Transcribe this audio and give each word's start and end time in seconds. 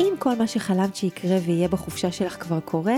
אם 0.00 0.14
כל 0.18 0.34
מה 0.38 0.46
שחלמת 0.46 0.96
שיקרה 0.96 1.36
ויהיה 1.46 1.68
בחופשה 1.68 2.12
שלך 2.12 2.42
כבר 2.42 2.60
קורה, 2.60 2.96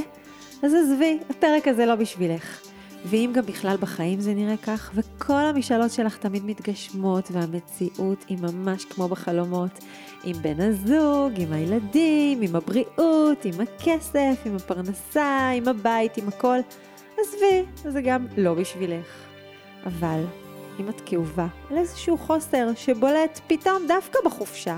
אז 0.63 0.75
עזבי, 0.75 1.19
הפרק 1.31 1.69
הזה 1.69 1.87
לא 1.87 1.95
בשבילך. 1.95 2.61
ואם 3.05 3.31
גם 3.35 3.47
בכלל 3.47 3.77
בחיים 3.77 4.21
זה 4.21 4.35
נראה 4.35 4.57
כך, 4.57 4.91
וכל 4.95 5.33
המשאלות 5.33 5.91
שלך 5.91 6.17
תמיד 6.17 6.45
מתגשמות, 6.45 7.29
והמציאות 7.31 8.25
היא 8.29 8.39
ממש 8.39 8.85
כמו 8.85 9.09
בחלומות, 9.09 9.71
עם 10.25 10.37
בן 10.43 10.61
הזוג, 10.61 11.33
עם 11.37 11.53
הילדים, 11.53 12.43
עם 12.43 12.57
הבריאות, 12.57 13.45
עם 13.45 13.61
הכסף, 13.61 14.43
עם 14.45 14.57
הפרנסה, 14.57 15.51
עם 15.51 15.69
הבית, 15.69 16.17
עם 16.17 16.29
הכל, 16.29 16.59
עזבי, 17.21 17.65
זה 17.85 18.03
גם 18.03 18.27
לא 18.37 18.55
בשבילך. 18.55 19.07
אבל 19.87 20.25
אם 20.81 20.89
את 20.89 21.01
כאובה 21.07 21.47
על 21.71 21.77
איזשהו 21.77 22.19
חוסר 22.19 22.69
שבולט 22.77 23.41
פתאום 23.47 23.83
דווקא 23.89 24.19
בחופשה, 24.25 24.77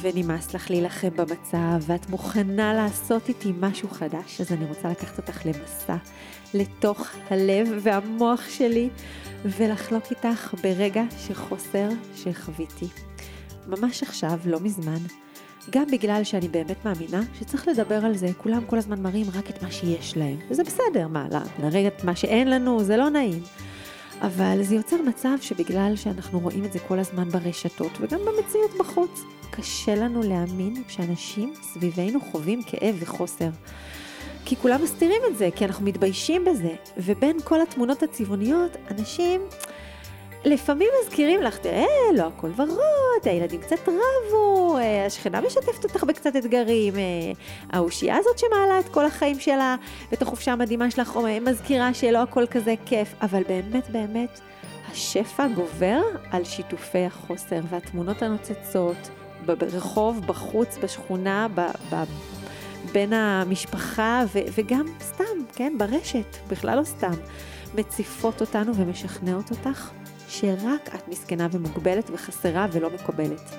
ונמאס 0.00 0.54
לך 0.54 0.70
להילחם 0.70 1.08
במצב, 1.16 1.80
ואת 1.80 2.10
מוכנה 2.10 2.74
לעשות 2.74 3.28
איתי 3.28 3.52
משהו 3.60 3.88
חדש, 3.88 4.40
אז 4.40 4.52
אני 4.52 4.64
רוצה 4.64 4.88
לקחת 4.88 5.18
אותך 5.18 5.46
למסע, 5.46 5.96
לתוך 6.54 7.08
הלב 7.30 7.68
והמוח 7.80 8.48
שלי, 8.48 8.88
ולחלוק 9.44 10.04
איתך 10.10 10.54
ברגע 10.62 11.02
של 11.18 11.34
חוסר 11.34 11.88
שחוויתי. 12.14 12.86
ממש 13.66 14.02
עכשיו, 14.02 14.38
לא 14.44 14.60
מזמן, 14.60 14.98
גם 15.70 15.86
בגלל 15.92 16.24
שאני 16.24 16.48
באמת 16.48 16.84
מאמינה 16.84 17.20
שצריך 17.38 17.68
לדבר 17.68 18.04
על 18.04 18.16
זה, 18.16 18.28
כולם 18.38 18.64
כל 18.66 18.78
הזמן 18.78 19.02
מראים 19.02 19.26
רק 19.34 19.50
את 19.50 19.62
מה 19.62 19.70
שיש 19.70 20.16
להם, 20.16 20.36
וזה 20.50 20.64
בסדר, 20.64 21.08
מה, 21.08 21.26
נראה 21.58 21.86
את 21.86 22.04
מה 22.04 22.16
שאין 22.16 22.50
לנו, 22.50 22.84
זה 22.84 22.96
לא 22.96 23.10
נעים. 23.10 23.42
אבל 24.22 24.62
זה 24.62 24.74
יוצר 24.74 24.96
מצב 25.02 25.36
שבגלל 25.40 25.92
שאנחנו 25.96 26.40
רואים 26.40 26.64
את 26.64 26.72
זה 26.72 26.78
כל 26.78 26.98
הזמן 26.98 27.28
ברשתות 27.28 27.92
וגם 28.00 28.20
במציאות 28.20 28.70
בחוץ, 28.78 29.20
קשה 29.50 29.94
לנו 29.94 30.22
להאמין 30.22 30.82
שאנשים 30.88 31.54
סביבנו 31.62 32.20
חווים 32.20 32.62
כאב 32.62 32.96
וחוסר. 32.98 33.48
כי 34.44 34.56
כולם 34.56 34.82
מסתירים 34.82 35.22
את 35.30 35.38
זה, 35.38 35.48
כי 35.56 35.64
אנחנו 35.64 35.84
מתביישים 35.84 36.44
בזה. 36.44 36.74
ובין 36.96 37.36
כל 37.44 37.60
התמונות 37.60 38.02
הצבעוניות, 38.02 38.76
אנשים 38.90 39.40
לפעמים 40.44 40.88
מזכירים 41.02 41.42
לך, 41.42 41.66
אה, 41.66 41.84
לא 42.16 42.26
הכל 42.36 42.50
ורוד, 42.56 43.22
הילדים 43.24 43.60
קצת 43.60 43.88
רבו, 43.88 44.78
אה, 44.78 45.06
השכנה 45.06 45.40
משתפת 45.40 45.84
אותך 45.84 46.04
בקצת 46.04 46.36
אתגרים, 46.36 46.96
אה, 46.96 47.32
האושייה 47.70 48.16
הזאת 48.16 48.38
שמעלה 48.38 48.78
את 48.78 48.88
כל 48.88 49.06
החיים 49.06 49.40
שלה 49.40 49.76
ואת 50.10 50.22
החופשה 50.22 50.52
המדהימה 50.52 50.90
שלך, 50.90 51.18
אה, 51.26 51.40
מזכירה 51.40 51.94
שלא 51.94 52.18
הכל 52.18 52.46
כזה 52.50 52.74
כיף, 52.86 53.14
אבל 53.22 53.42
באמת 53.48 53.90
באמת, 53.90 54.40
השפע 54.92 55.48
גובר 55.48 56.00
על 56.30 56.44
שיתופי 56.44 57.04
החוסר 57.04 57.60
והתמונות 57.70 58.22
הנוצצות 58.22 59.10
ברחוב, 59.46 60.26
בחוץ, 60.26 60.78
בשכונה, 60.82 61.46
ב, 61.54 61.60
ב, 61.90 62.04
בין 62.92 63.12
המשפחה 63.12 64.24
ו, 64.34 64.38
וגם 64.54 64.86
סתם, 65.00 65.24
כן, 65.54 65.72
ברשת, 65.78 66.36
בכלל 66.48 66.78
לא 66.78 66.84
סתם, 66.84 67.12
מציפות 67.74 68.40
אותנו 68.40 68.74
ומשכנעות 68.76 69.50
אותך 69.50 69.90
שרק 70.30 70.94
את 70.94 71.08
מסכנה 71.08 71.48
ומוגבלת 71.52 72.10
וחסרה 72.10 72.66
ולא 72.72 72.90
מקובלת. 72.90 73.50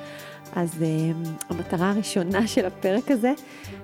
אז 0.55 0.73
um, 0.73 1.27
המטרה 1.49 1.89
הראשונה 1.89 2.47
של 2.53 2.65
הפרק 2.65 3.11
הזה 3.11 3.33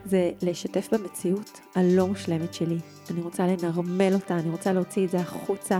זה 0.05 0.31
לשתף 0.41 0.87
במציאות 0.91 1.59
הלא 1.75 2.07
מושלמת 2.07 2.53
שלי. 2.53 2.77
אני 3.11 3.21
רוצה 3.21 3.47
לנרמל 3.47 4.13
אותה, 4.13 4.35
אני 4.35 4.49
רוצה 4.49 4.73
להוציא 4.73 5.05
את 5.05 5.09
זה 5.09 5.17
החוצה. 5.17 5.79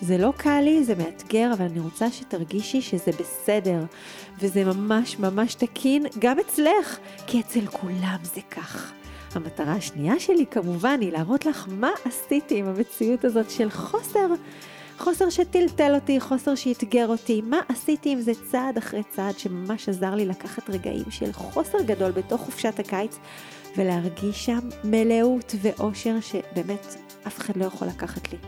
זה 0.00 0.18
לא 0.18 0.32
קל 0.36 0.60
לי, 0.60 0.84
זה 0.84 0.94
מאתגר, 0.94 1.50
אבל 1.52 1.64
אני 1.64 1.80
רוצה 1.80 2.10
שתרגישי 2.10 2.80
שזה 2.80 3.10
בסדר. 3.20 3.84
וזה 4.38 4.64
ממש 4.64 5.18
ממש 5.18 5.54
תקין 5.54 6.06
גם 6.18 6.38
אצלך, 6.38 6.98
כי 7.26 7.40
אצל 7.40 7.66
כולם 7.66 8.18
זה 8.22 8.40
כך. 8.50 8.92
המטרה 9.34 9.72
השנייה 9.72 10.20
שלי 10.20 10.46
כמובן 10.50 10.98
היא 11.00 11.12
להראות 11.12 11.46
לך 11.46 11.66
מה 11.70 11.90
עשיתי 12.04 12.58
עם 12.58 12.66
המציאות 12.66 13.24
הזאת 13.24 13.50
של 13.50 13.70
חוסר. 13.70 14.26
חוסר 15.06 15.30
שטלטל 15.30 15.94
אותי, 15.94 16.20
חוסר 16.20 16.54
שאתגר 16.54 17.08
אותי, 17.08 17.40
מה 17.40 17.60
עשיתי 17.68 18.12
עם 18.12 18.20
זה 18.20 18.32
צעד 18.50 18.76
אחרי 18.76 19.02
צעד 19.10 19.38
שממש 19.38 19.88
עזר 19.88 20.14
לי 20.14 20.26
לקחת 20.26 20.70
רגעים 20.70 21.10
של 21.10 21.32
חוסר 21.32 21.82
גדול 21.82 22.10
בתוך 22.10 22.40
חופשת 22.40 22.78
הקיץ 22.78 23.18
ולהרגיש 23.76 24.46
שם 24.46 24.58
מלאות 24.84 25.54
ואושר 25.62 26.20
שבאמת 26.20 26.96
אף 27.26 27.38
אחד 27.38 27.56
לא 27.56 27.64
יכול 27.64 27.88
לקחת 27.88 28.32
לי. 28.32 28.38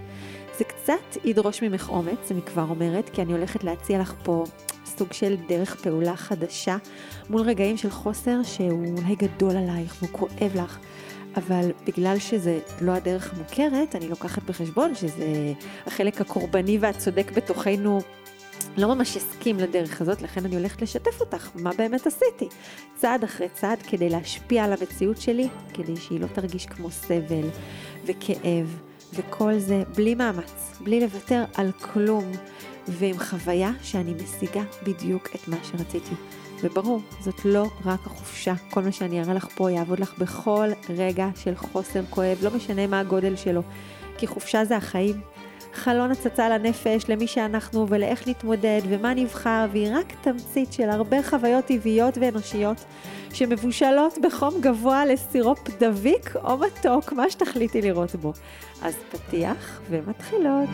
זה 0.58 0.64
קצת 0.64 1.24
ידרוש 1.24 1.62
ממך 1.62 1.88
אומץ, 1.88 2.30
אני 2.30 2.42
כבר 2.42 2.64
אומרת, 2.70 3.08
כי 3.08 3.22
אני 3.22 3.32
הולכת 3.32 3.64
להציע 3.64 4.00
לך 4.00 4.14
פה 4.22 4.44
סוג 4.86 5.12
של 5.12 5.36
דרך 5.48 5.76
פעולה 5.76 6.16
חדשה 6.16 6.76
מול 7.30 7.42
רגעים 7.42 7.76
של 7.76 7.90
חוסר 7.90 8.42
שהוא 8.42 8.98
אולי 8.98 9.14
גדול 9.14 9.56
עלייך 9.56 9.96
והוא 10.02 10.12
כואב 10.12 10.52
לך. 10.54 10.78
אבל 11.38 11.70
בגלל 11.86 12.18
שזה 12.18 12.58
לא 12.80 12.92
הדרך 12.92 13.34
המוכרת, 13.34 13.96
אני 13.96 14.08
לוקחת 14.08 14.42
בחשבון 14.42 14.94
שזה 14.94 15.52
החלק 15.86 16.20
הקורבני 16.20 16.78
והצודק 16.80 17.32
בתוכנו 17.34 18.00
לא 18.76 18.94
ממש 18.94 19.16
הסכים 19.16 19.56
לדרך 19.56 20.00
הזאת, 20.00 20.22
לכן 20.22 20.44
אני 20.44 20.56
הולכת 20.56 20.82
לשתף 20.82 21.20
אותך 21.20 21.50
מה 21.54 21.70
באמת 21.78 22.06
עשיתי. 22.06 22.48
צעד 22.96 23.24
אחרי 23.24 23.48
צעד 23.48 23.78
כדי 23.82 24.08
להשפיע 24.08 24.64
על 24.64 24.72
המציאות 24.72 25.20
שלי, 25.20 25.48
כדי 25.74 25.96
שהיא 25.96 26.20
לא 26.20 26.26
תרגיש 26.26 26.66
כמו 26.66 26.90
סבל 26.90 27.48
וכאב 28.06 28.80
וכל 29.14 29.58
זה 29.58 29.82
בלי 29.96 30.14
מאמץ, 30.14 30.78
בלי 30.80 31.00
לוותר 31.00 31.44
על 31.54 31.72
כלום, 31.72 32.32
ועם 32.88 33.18
חוויה 33.18 33.70
שאני 33.82 34.14
משיגה 34.14 34.62
בדיוק 34.82 35.28
את 35.34 35.48
מה 35.48 35.56
שרציתי. 35.62 36.14
וברור, 36.62 37.00
זאת 37.20 37.44
לא 37.44 37.64
רק 37.84 38.00
החופשה. 38.06 38.54
כל 38.70 38.82
מה 38.82 38.92
שאני 38.92 39.22
אראה 39.22 39.34
לך 39.34 39.48
פה 39.54 39.70
יעבוד 39.70 40.00
לך 40.00 40.18
בכל 40.18 40.68
רגע 40.88 41.28
של 41.36 41.56
חוסר 41.56 42.00
כואב, 42.10 42.38
לא 42.42 42.50
משנה 42.50 42.86
מה 42.86 43.00
הגודל 43.00 43.36
שלו. 43.36 43.62
כי 44.18 44.26
חופשה 44.26 44.64
זה 44.64 44.76
החיים. 44.76 45.20
חלון 45.74 46.10
הצצה 46.10 46.48
לנפש, 46.48 47.08
למי 47.08 47.26
שאנחנו 47.26 47.88
ולאיך 47.88 48.26
להתמודד 48.26 48.80
ומה 48.88 49.14
נבחר, 49.14 49.66
והיא 49.72 49.96
רק 49.96 50.12
תמצית 50.20 50.72
של 50.72 50.90
הרבה 50.90 51.22
חוויות 51.22 51.64
טבעיות 51.64 52.18
ואנושיות 52.20 52.84
שמבושלות 53.32 54.18
בחום 54.22 54.54
גבוה 54.60 55.06
לסירופ 55.06 55.58
דביק 55.80 56.36
או 56.44 56.58
מתוק, 56.58 57.12
מה 57.12 57.30
שתחליטי 57.30 57.82
לראות 57.82 58.14
בו. 58.14 58.32
אז 58.82 58.94
פתיח 59.10 59.80
ומתחילות. 59.90 60.68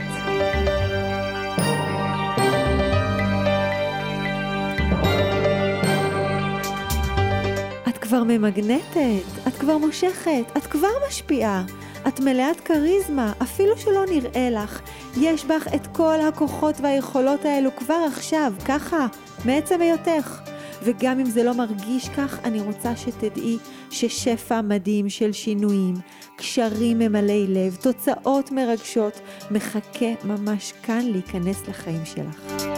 כבר 8.04 8.24
ממגנטת, 8.24 9.48
את 9.48 9.52
כבר 9.54 9.78
מושכת, 9.78 10.44
את 10.56 10.66
כבר 10.66 10.88
משפיעה. 11.08 11.64
את 12.08 12.20
מלאת 12.20 12.60
כריזמה, 12.60 13.32
אפילו 13.42 13.78
שלא 13.78 14.04
נראה 14.10 14.50
לך. 14.50 14.80
יש 15.16 15.44
בך 15.44 15.66
את 15.74 15.86
כל 15.86 16.20
הכוחות 16.28 16.80
והיכולות 16.80 17.44
האלו 17.44 17.70
כבר 17.76 18.06
עכשיו, 18.12 18.52
ככה, 18.66 19.06
מעצם 19.44 19.80
היותך. 19.80 20.40
וגם 20.82 21.20
אם 21.20 21.26
זה 21.26 21.42
לא 21.42 21.54
מרגיש 21.54 22.08
כך, 22.08 22.38
אני 22.44 22.60
רוצה 22.60 22.96
שתדעי 22.96 23.58
ששפע 23.90 24.60
מדהים 24.60 25.08
של 25.08 25.32
שינויים, 25.32 25.94
קשרים 26.36 26.98
ממלאי 26.98 27.46
לב, 27.48 27.76
תוצאות 27.80 28.52
מרגשות, 28.52 29.20
מחכה 29.50 30.12
ממש 30.24 30.72
כאן 30.82 31.00
להיכנס 31.04 31.68
לחיים 31.68 32.04
שלך. 32.04 32.73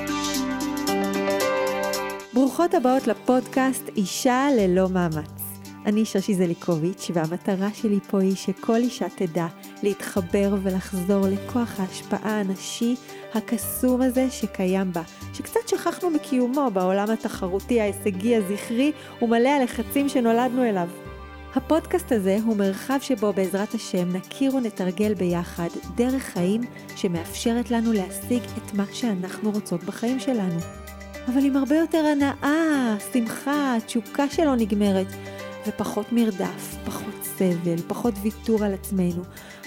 ברוכות 2.36 2.74
הבאות 2.74 3.06
לפודקאסט 3.06 3.88
אישה 3.96 4.48
ללא 4.56 4.88
מאמץ. 4.88 5.42
אני 5.86 6.04
שושי 6.04 6.34
זליקוביץ' 6.34 7.10
והמטרה 7.14 7.68
שלי 7.74 7.98
פה 8.10 8.20
היא 8.20 8.36
שכל 8.36 8.76
אישה 8.76 9.06
תדע 9.08 9.46
להתחבר 9.82 10.54
ולחזור 10.62 11.26
לכוח 11.28 11.80
ההשפעה 11.80 12.40
הנשי 12.40 12.96
הקסום 13.34 14.02
הזה 14.02 14.30
שקיים 14.30 14.92
בה, 14.92 15.02
שקצת 15.32 15.60
שכחנו 15.66 16.10
מקיומו 16.10 16.70
בעולם 16.72 17.10
התחרותי, 17.10 17.80
ההישגי, 17.80 18.36
הזכרי 18.36 18.92
ומלא 19.22 19.48
הלחצים 19.48 20.08
שנולדנו 20.08 20.64
אליו. 20.64 20.88
הפודקאסט 21.54 22.12
הזה 22.12 22.38
הוא 22.44 22.56
מרחב 22.56 22.98
שבו 23.00 23.32
בעזרת 23.32 23.74
השם 23.74 24.16
נכיר 24.16 24.54
ונתרגל 24.54 25.14
ביחד 25.14 25.68
דרך 25.94 26.22
חיים 26.22 26.60
שמאפשרת 26.96 27.70
לנו 27.70 27.92
להשיג 27.92 28.42
את 28.42 28.74
מה 28.74 28.84
שאנחנו 28.92 29.50
רוצות 29.50 29.84
בחיים 29.84 30.20
שלנו. 30.20 30.85
אבל 31.28 31.44
עם 31.44 31.56
הרבה 31.56 31.76
יותר 31.76 31.98
הנאה, 31.98 32.96
שמחה, 33.12 33.76
תשוקה 33.86 34.28
שלא 34.28 34.56
נגמרת, 34.56 35.06
ופחות 35.66 36.12
מרדף, 36.12 36.76
פחות 36.84 37.14
סבל, 37.22 37.76
פחות 37.88 38.14
ויתור 38.22 38.64
על 38.64 38.74
עצמנו, 38.74 39.22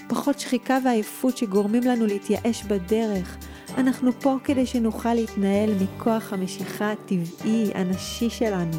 פחות 0.08 0.40
שחיקה 0.40 0.78
ועייפות 0.86 1.38
שגורמים 1.38 1.84
לנו 1.84 2.06
להתייאש 2.06 2.64
בדרך. 2.64 3.38
אנחנו 3.78 4.12
פה 4.20 4.36
כדי 4.44 4.66
שנוכל 4.66 5.14
להתנהל 5.14 5.70
מכוח 5.82 6.34
המשיכה 6.34 6.92
הטבעי, 6.92 7.72
הנשי 7.76 8.30
שלנו. 8.30 8.78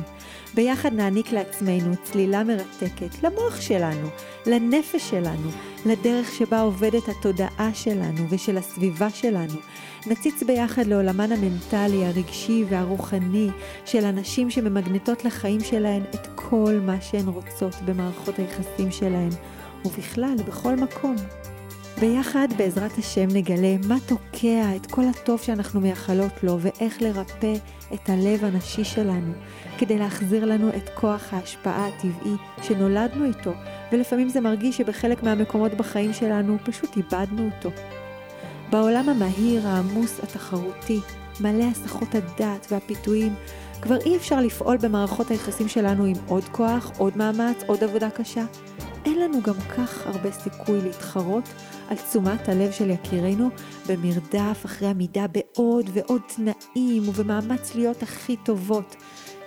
ביחד 0.54 0.92
נעניק 0.92 1.32
לעצמנו 1.32 1.94
צלילה 2.02 2.44
מרתקת 2.44 3.22
למוח 3.22 3.60
שלנו, 3.60 4.08
לנפש 4.46 5.10
שלנו, 5.10 5.50
לדרך 5.86 6.32
שבה 6.32 6.60
עובדת 6.60 7.08
התודעה 7.08 7.70
שלנו 7.74 8.26
ושל 8.30 8.58
הסביבה 8.58 9.10
שלנו. 9.10 9.58
נציץ 10.06 10.43
ביחד 10.43 10.87
לעולמן 10.87 11.32
המנטלי, 11.32 12.05
הרגשי 12.05 12.64
והרוחני 12.69 13.49
של 13.85 14.05
הנשים 14.05 14.50
שממגנטות 14.50 15.25
לחיים 15.25 15.61
שלהן 15.61 16.02
את 16.14 16.26
כל 16.35 16.79
מה 16.82 17.00
שהן 17.00 17.29
רוצות 17.29 17.75
במערכות 17.85 18.38
היחסים 18.38 18.91
שלהן, 18.91 19.31
ובכלל, 19.85 20.35
בכל 20.47 20.76
מקום. 20.76 21.17
ביחד, 22.00 22.49
בעזרת 22.56 22.99
השם, 22.99 23.26
נגלה 23.35 23.76
מה 23.88 23.97
תוקע 24.06 24.76
את 24.76 24.87
כל 24.87 25.02
הטוב 25.11 25.41
שאנחנו 25.41 25.81
מייחלות 25.81 26.43
לו 26.43 26.61
ואיך 26.61 27.02
לרפא 27.02 27.55
את 27.94 28.08
הלב 28.08 28.44
הנשי 28.44 28.85
שלנו, 28.85 29.32
כדי 29.79 29.99
להחזיר 29.99 30.44
לנו 30.44 30.69
את 30.69 30.88
כוח 30.94 31.32
ההשפעה 31.32 31.88
הטבעי 31.88 32.35
שנולדנו 32.62 33.25
איתו, 33.25 33.52
ולפעמים 33.93 34.29
זה 34.29 34.41
מרגיש 34.41 34.76
שבחלק 34.76 35.23
מהמקומות 35.23 35.75
בחיים 35.75 36.12
שלנו 36.12 36.56
פשוט 36.64 36.97
איבדנו 36.97 37.50
אותו. 37.55 37.70
בעולם 38.70 39.08
המהיר, 39.08 39.69
העמוס, 39.69 40.20
התחרותי, 40.22 41.00
מלא 41.40 41.64
הסחות 41.64 42.14
הדעת 42.14 42.67
והפיתויים, 42.70 43.34
כבר 43.82 43.96
אי 43.96 44.17
אפשר 44.17 44.40
לפעול 44.40 44.76
במערכות 44.76 45.31
היחסים 45.31 45.69
שלנו 45.69 46.05
עם 46.05 46.17
עוד 46.26 46.44
כוח, 46.44 46.90
עוד 46.99 47.17
מאמץ, 47.17 47.62
עוד 47.67 47.84
עבודה 47.84 48.11
קשה. 48.11 48.44
אין 49.05 49.19
לנו 49.19 49.43
גם 49.43 49.55
כך 49.76 50.06
הרבה 50.06 50.32
סיכוי 50.32 50.81
להתחרות 50.82 51.49
על 51.88 51.96
תשומת 51.96 52.49
הלב 52.49 52.72
של 52.72 52.90
יקירינו 52.90 53.49
במרדף 53.88 54.62
אחרי 54.64 54.88
עמידה 54.88 55.26
בעוד 55.26 55.90
ועוד 55.93 56.20
תנאים 56.37 57.08
ובמאמץ 57.08 57.75
להיות 57.75 58.02
הכי 58.02 58.37
טובות. 58.37 58.96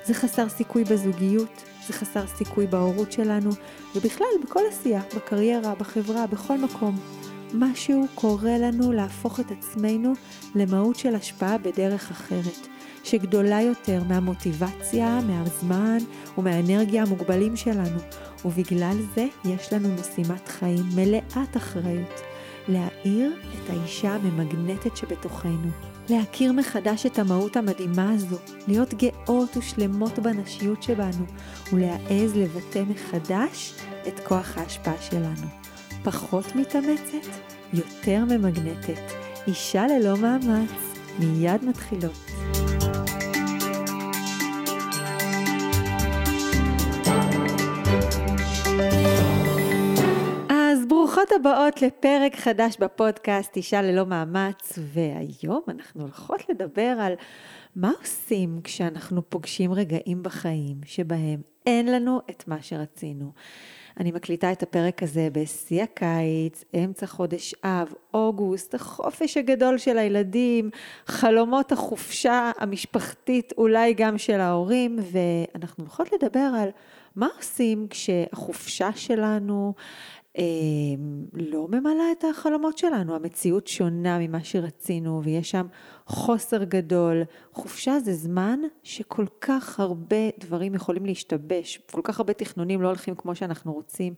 זה 0.06 0.14
חסר 0.14 0.50
סיכוי 0.50 0.84
בזוגיות, 0.84 1.64
זה 1.88 1.94
חסר 1.94 2.28
סיכוי 2.28 2.68
בהורות 2.68 3.12
שלנו, 3.12 3.50
ובכלל 3.96 4.28
בכל 4.44 4.62
עשייה, 4.70 5.02
בקריירה, 5.16 5.76
בחברה, 5.76 6.28
בכל 6.28 6.58
מקום. 6.58 7.23
משהו 7.54 8.06
קורא 8.16 8.50
לנו 8.50 8.92
להפוך 8.92 9.40
את 9.40 9.52
עצמנו 9.52 10.14
למהות 10.56 10.96
של 10.96 11.16
השפעה 11.16 11.58
בדרך 11.58 12.12
אחרת, 12.12 12.68
שגדולה 13.04 13.62
יותר 13.62 14.04
מהמוטיבציה, 14.08 15.20
מהזמן 15.28 15.98
ומהאנרגיה 16.38 17.02
המוגבלים 17.02 17.56
שלנו, 17.56 18.00
ובגלל 18.46 18.98
זה 19.16 19.28
יש 19.46 19.74
לנו 19.74 19.90
משימת 19.90 20.48
חיים 20.48 20.84
מלאת 20.96 21.58
אחריות, 21.58 22.22
להאיר 22.68 23.34
את 23.56 23.70
האישה 23.70 24.16
הממגנטת 24.16 24.98
שבתוכנו. 24.98 25.70
להכיר 26.10 26.52
מחדש 26.52 27.06
את 27.06 27.20
המהות 27.20 27.58
המדהימה 27.58 28.12
הזו, 28.12 28.38
להיות 28.68 28.94
גאות 28.94 29.58
ושלמות 29.58 30.20
בנשיות 30.20 30.84
שבנו, 30.84 31.26
ולהעז 31.74 32.36
לבטא 32.36 32.84
מחדש 32.90 33.74
את 34.08 34.20
כוח 34.20 34.58
ההשפעה 34.58 35.02
שלנו. 35.02 35.63
פחות 36.04 36.56
מתאמצת, 36.56 37.28
יותר 37.74 38.26
ממגנטת. 38.26 39.14
אישה 39.48 39.88
ללא 39.88 40.18
מאמץ, 40.18 40.72
מיד 41.20 41.66
מתחילות. 41.66 42.34
ברוכות 51.04 51.32
הבאות 51.40 51.82
לפרק 51.82 52.36
חדש 52.36 52.78
בפודקאסט 52.80 53.56
אישה 53.56 53.82
ללא 53.82 54.06
מאמץ, 54.06 54.80
והיום 54.80 55.62
אנחנו 55.68 56.02
הולכות 56.02 56.50
לדבר 56.50 56.96
על 57.00 57.14
מה 57.76 57.92
עושים 58.02 58.60
כשאנחנו 58.64 59.30
פוגשים 59.30 59.74
רגעים 59.74 60.24
בחיים 60.24 60.78
שבהם 60.86 61.42
אין 61.66 61.92
לנו 61.92 62.22
את 62.30 62.48
מה 62.48 62.62
שרצינו. 62.62 63.32
אני 64.00 64.12
מקליטה 64.12 64.52
את 64.52 64.64
הפרק 64.64 65.04
הזה 65.04 65.28
בשיא 65.32 65.84
הקיץ, 65.84 66.64
אמצע 66.76 67.06
חודש 67.06 67.56
אב, 67.64 67.94
אוגוסט, 68.14 68.74
החופש 68.74 69.38
הגדול 69.38 69.78
של 69.78 69.98
הילדים, 69.98 70.70
חלומות 71.06 71.72
החופשה 71.72 72.52
המשפחתית, 72.58 73.54
אולי 73.58 73.94
גם 73.94 74.18
של 74.18 74.40
ההורים, 74.40 75.00
ואנחנו 75.12 75.84
הולכות 75.84 76.10
לדבר 76.14 76.50
על 76.58 76.70
מה 77.16 77.28
עושים 77.38 77.88
כשהחופשה 77.90 78.90
שלנו 78.96 79.74
אמ, 80.38 81.26
לא 81.34 81.68
ממלאה 81.70 82.12
את 82.12 82.24
החלומות 82.24 82.78
שלנו, 82.78 83.16
המציאות 83.16 83.68
שונה 83.68 84.20
ממה 84.20 84.44
שרצינו 84.44 85.24
ויש 85.24 85.52
שם 85.52 85.68
חוסר 86.06 86.64
גדול. 86.64 87.24
חופשה 87.54 88.00
זה 88.00 88.14
זמן 88.14 88.60
שכל 88.84 89.26
כך 89.42 89.80
הרבה 89.80 90.18
דברים 90.40 90.76
יכולים 90.76 91.06
להשתבש, 91.06 91.80
כל 91.92 92.02
כך 92.04 92.20
הרבה 92.20 92.34
תכנונים 92.34 92.82
לא 92.82 92.88
הולכים 92.88 93.16
כמו 93.16 93.36
שאנחנו 93.36 93.74
רוצים. 93.74 94.14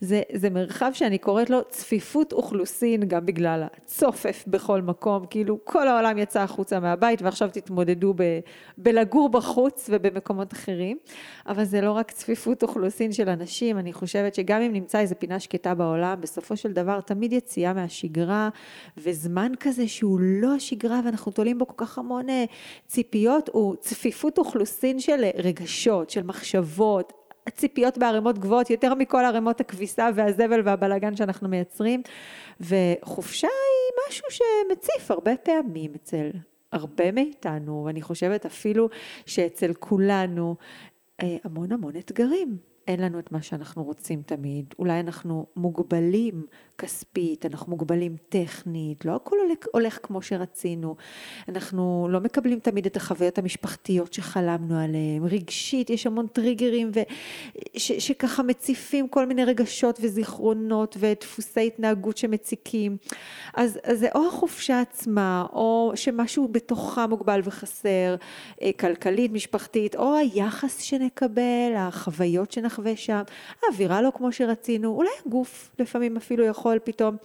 זה, 0.00 0.22
זה 0.32 0.50
מרחב 0.50 0.90
שאני 0.94 1.18
קוראת 1.18 1.50
לו 1.50 1.60
צפיפות 1.68 2.32
אוכלוסין, 2.32 3.08
גם 3.08 3.26
בגלל 3.26 3.64
הצופף 3.76 4.44
בכל 4.46 4.82
מקום, 4.82 5.26
כאילו 5.30 5.58
כל 5.64 5.88
העולם 5.88 6.18
יצא 6.18 6.40
החוצה 6.40 6.80
מהבית 6.80 7.22
ועכשיו 7.22 7.48
תתמודדו 7.52 8.14
ב, 8.16 8.22
בלגור 8.78 9.28
בחוץ 9.28 9.90
ובמקומות 9.92 10.52
אחרים. 10.52 10.98
אבל 11.46 11.64
זה 11.64 11.80
לא 11.80 11.92
רק 11.92 12.10
צפיפות 12.10 12.62
אוכלוסין 12.62 13.12
של 13.12 13.28
אנשים, 13.28 13.78
אני 13.78 13.92
חושבת 13.92 14.34
שגם 14.34 14.60
אם 14.60 14.72
נמצא 14.72 14.98
איזה 14.98 15.14
פינה 15.14 15.40
שקטה 15.40 15.74
בעולם, 15.74 16.20
בסופו 16.20 16.56
של 16.56 16.72
דבר 16.72 17.00
תמיד 17.00 17.32
יציאה 17.32 17.72
מהשגרה 17.72 18.48
וזמן 18.96 19.52
כזה 19.60 19.88
שהוא 19.88 20.20
לא 20.20 20.54
השגרה 20.54 21.00
ואנחנו 21.04 21.15
תולים 21.34 21.58
בו 21.58 21.66
כל 21.66 21.74
כך 21.76 21.98
המון 21.98 22.28
אה, 22.28 22.44
ציפיות, 22.86 23.48
הוא 23.52 23.76
צפיפות 23.76 24.38
אוכלוסין 24.38 25.00
של 25.00 25.24
אה, 25.24 25.30
רגשות, 25.36 26.10
של 26.10 26.22
מחשבות, 26.22 27.12
ציפיות 27.50 27.98
בערימות 27.98 28.38
גבוהות 28.38 28.70
יותר 28.70 28.94
מכל 28.94 29.24
ערימות 29.24 29.60
הכביסה 29.60 30.08
והזבל 30.14 30.60
והבלגן 30.64 31.16
שאנחנו 31.16 31.48
מייצרים 31.48 32.02
וחופשה 32.60 33.48
היא 33.48 34.08
משהו 34.08 34.26
שמציף 34.30 35.10
הרבה 35.10 35.36
פעמים 35.36 35.92
אצל 35.94 36.30
הרבה 36.72 37.12
מאיתנו 37.12 37.82
ואני 37.86 38.02
חושבת 38.02 38.46
אפילו 38.46 38.88
שאצל 39.26 39.72
כולנו 39.72 40.56
אה, 41.22 41.36
המון 41.44 41.72
המון 41.72 41.96
אתגרים. 41.96 42.75
אין 42.86 43.00
לנו 43.00 43.18
את 43.18 43.32
מה 43.32 43.42
שאנחנו 43.42 43.84
רוצים 43.84 44.22
תמיד, 44.22 44.74
אולי 44.78 45.00
אנחנו 45.00 45.46
מוגבלים 45.56 46.46
כספית, 46.78 47.46
אנחנו 47.46 47.70
מוגבלים 47.70 48.16
טכנית, 48.28 49.04
לא 49.04 49.16
הכל 49.16 49.36
הולך, 49.46 49.58
הולך 49.72 49.98
כמו 50.02 50.22
שרצינו, 50.22 50.96
אנחנו 51.48 52.08
לא 52.10 52.20
מקבלים 52.20 52.58
תמיד 52.58 52.86
את 52.86 52.96
החוויות 52.96 53.38
המשפחתיות 53.38 54.12
שחלמנו 54.12 54.78
עליהן, 54.78 55.24
רגשית 55.24 55.90
יש 55.90 56.06
המון 56.06 56.26
טריגרים 56.26 56.90
ו... 56.94 57.00
ש... 57.76 57.92
שככה 57.92 58.42
מציפים 58.42 59.08
כל 59.08 59.26
מיני 59.26 59.44
רגשות 59.44 59.98
וזיכרונות 60.02 60.96
ודפוסי 61.00 61.66
התנהגות 61.66 62.16
שמציקים, 62.16 62.96
אז, 63.54 63.78
אז 63.84 63.98
זה 63.98 64.08
או 64.14 64.26
החופשה 64.28 64.80
עצמה, 64.80 65.46
או 65.52 65.92
שמשהו 65.94 66.48
בתוכה 66.48 67.06
מוגבל 67.06 67.40
וחסר, 67.44 68.16
אה, 68.62 68.70
כלכלית, 68.80 69.32
משפחתית, 69.32 69.96
או 69.96 70.16
היחס 70.16 70.80
שנקבל, 70.80 71.72
החוויות 71.76 72.52
שנחווה 72.76 72.96
שם, 72.96 73.22
האווירה 73.62 74.02
לא 74.02 74.12
כמו 74.14 74.32
שרצינו, 74.32 74.88
אולי 74.88 75.10
הגוף 75.26 75.70
לפעמים 75.78 76.16
אפילו 76.16 76.44
יכול 76.44 76.78
פתאום 76.84 77.16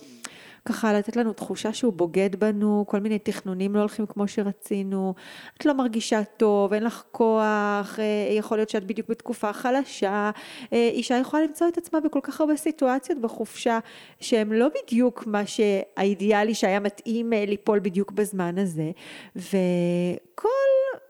ככה 0.65 0.94
לתת 0.94 1.15
לנו 1.15 1.34
תחושה 1.34 1.74
שהוא 1.74 1.94
בוגד 1.94 2.36
בנו, 2.36 2.86
כל 2.88 3.00
מיני 3.00 3.20
תכנונים 3.20 3.75
לא 3.75 3.80
הולכים 3.80 4.06
כמו 4.06 4.27
שרצינו, 4.27 5.13
את 5.58 5.65
לא 5.65 5.74
מרגישה 5.74 6.24
טוב, 6.24 6.74
אין 6.74 6.84
לך 6.84 7.03
כוח, 7.12 8.00
אה, 8.00 8.34
יכול 8.38 8.58
להיות 8.58 8.70
שאת 8.70 8.84
בדיוק 8.84 9.10
בתקופה 9.10 9.53
חלשה, 9.53 10.32
אה, 10.74 10.89
אישה 10.94 11.15
יכולה 11.15 11.44
למצוא 11.44 11.68
את 11.68 11.77
עצמה 11.77 12.00
בכל 12.00 12.20
כך 12.24 12.41
הרבה 12.41 12.56
סיטואציות 12.56 13.22
בחופשה 13.22 13.80
שהן 14.20 14.50
לא 14.50 14.68
בדיוק 14.84 15.27
מה 15.27 15.46
שהאידיאלי 15.46 16.53
שהיה 16.53 16.80
מתאים 16.80 17.34
אה, 17.34 17.46
ליפול 17.46 17.80
בדיוק 17.80 18.12
בזמן 18.12 18.58
הזה, 18.58 18.91
וכל 19.36 20.50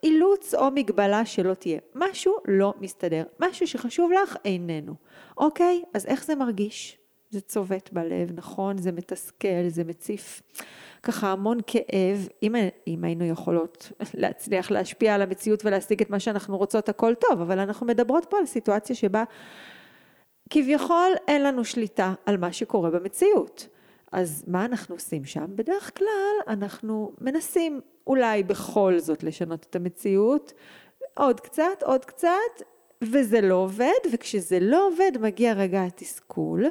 אילוץ 0.03 0.53
או 0.53 0.72
מגבלה 0.72 1.25
שלא 1.25 1.53
תהיה, 1.53 1.79
משהו 1.96 2.34
לא 2.48 2.74
מסתדר, 2.79 3.24
משהו 3.39 3.67
שחשוב 3.67 4.12
לך 4.24 4.36
איננו, 4.46 4.93
אוקיי? 5.38 5.81
אז 5.93 6.05
איך 6.05 6.25
זה 6.25 6.36
מרגיש? 6.36 7.00
זה 7.31 7.41
צובט 7.41 7.89
בלב, 7.93 8.31
נכון? 8.35 8.77
זה 8.77 8.91
מתסכל, 8.91 9.67
זה 9.67 9.83
מציף 9.83 10.41
ככה 11.03 11.31
המון 11.31 11.57
כאב. 11.67 12.27
אם, 12.43 12.55
אם 12.88 13.03
היינו 13.03 13.25
יכולות 13.25 13.91
להצליח 14.13 14.71
להשפיע 14.71 15.15
על 15.15 15.21
המציאות 15.21 15.65
ולהשיג 15.65 16.01
את 16.01 16.09
מה 16.09 16.19
שאנחנו 16.19 16.57
רוצות, 16.57 16.89
הכל 16.89 17.13
טוב, 17.13 17.41
אבל 17.41 17.59
אנחנו 17.59 17.85
מדברות 17.85 18.25
פה 18.29 18.38
על 18.38 18.45
סיטואציה 18.45 18.95
שבה 18.95 19.23
כביכול 20.50 21.11
אין 21.27 21.43
לנו 21.43 21.65
שליטה 21.65 22.13
על 22.25 22.38
מה 22.38 22.53
שקורה 22.53 22.89
במציאות. 22.89 23.67
אז 24.11 24.43
מה 24.47 24.65
אנחנו 24.65 24.95
עושים 24.95 25.25
שם? 25.25 25.45
בדרך 25.55 25.97
כלל 25.97 26.53
אנחנו 26.53 27.11
מנסים 27.21 27.81
אולי 28.07 28.43
בכל 28.43 29.00
זאת 29.00 29.23
לשנות 29.23 29.65
את 29.69 29.75
המציאות, 29.75 30.53
עוד 31.13 31.39
קצת, 31.39 31.83
עוד 31.83 32.05
קצת, 32.05 32.61
וזה 33.01 33.41
לא 33.41 33.55
עובד, 33.55 34.00
וכשזה 34.13 34.60
לא 34.60 34.88
עובד 34.88 35.12
מגיע 35.22 35.53
רגע 35.53 35.84
התסכול, 35.84 36.65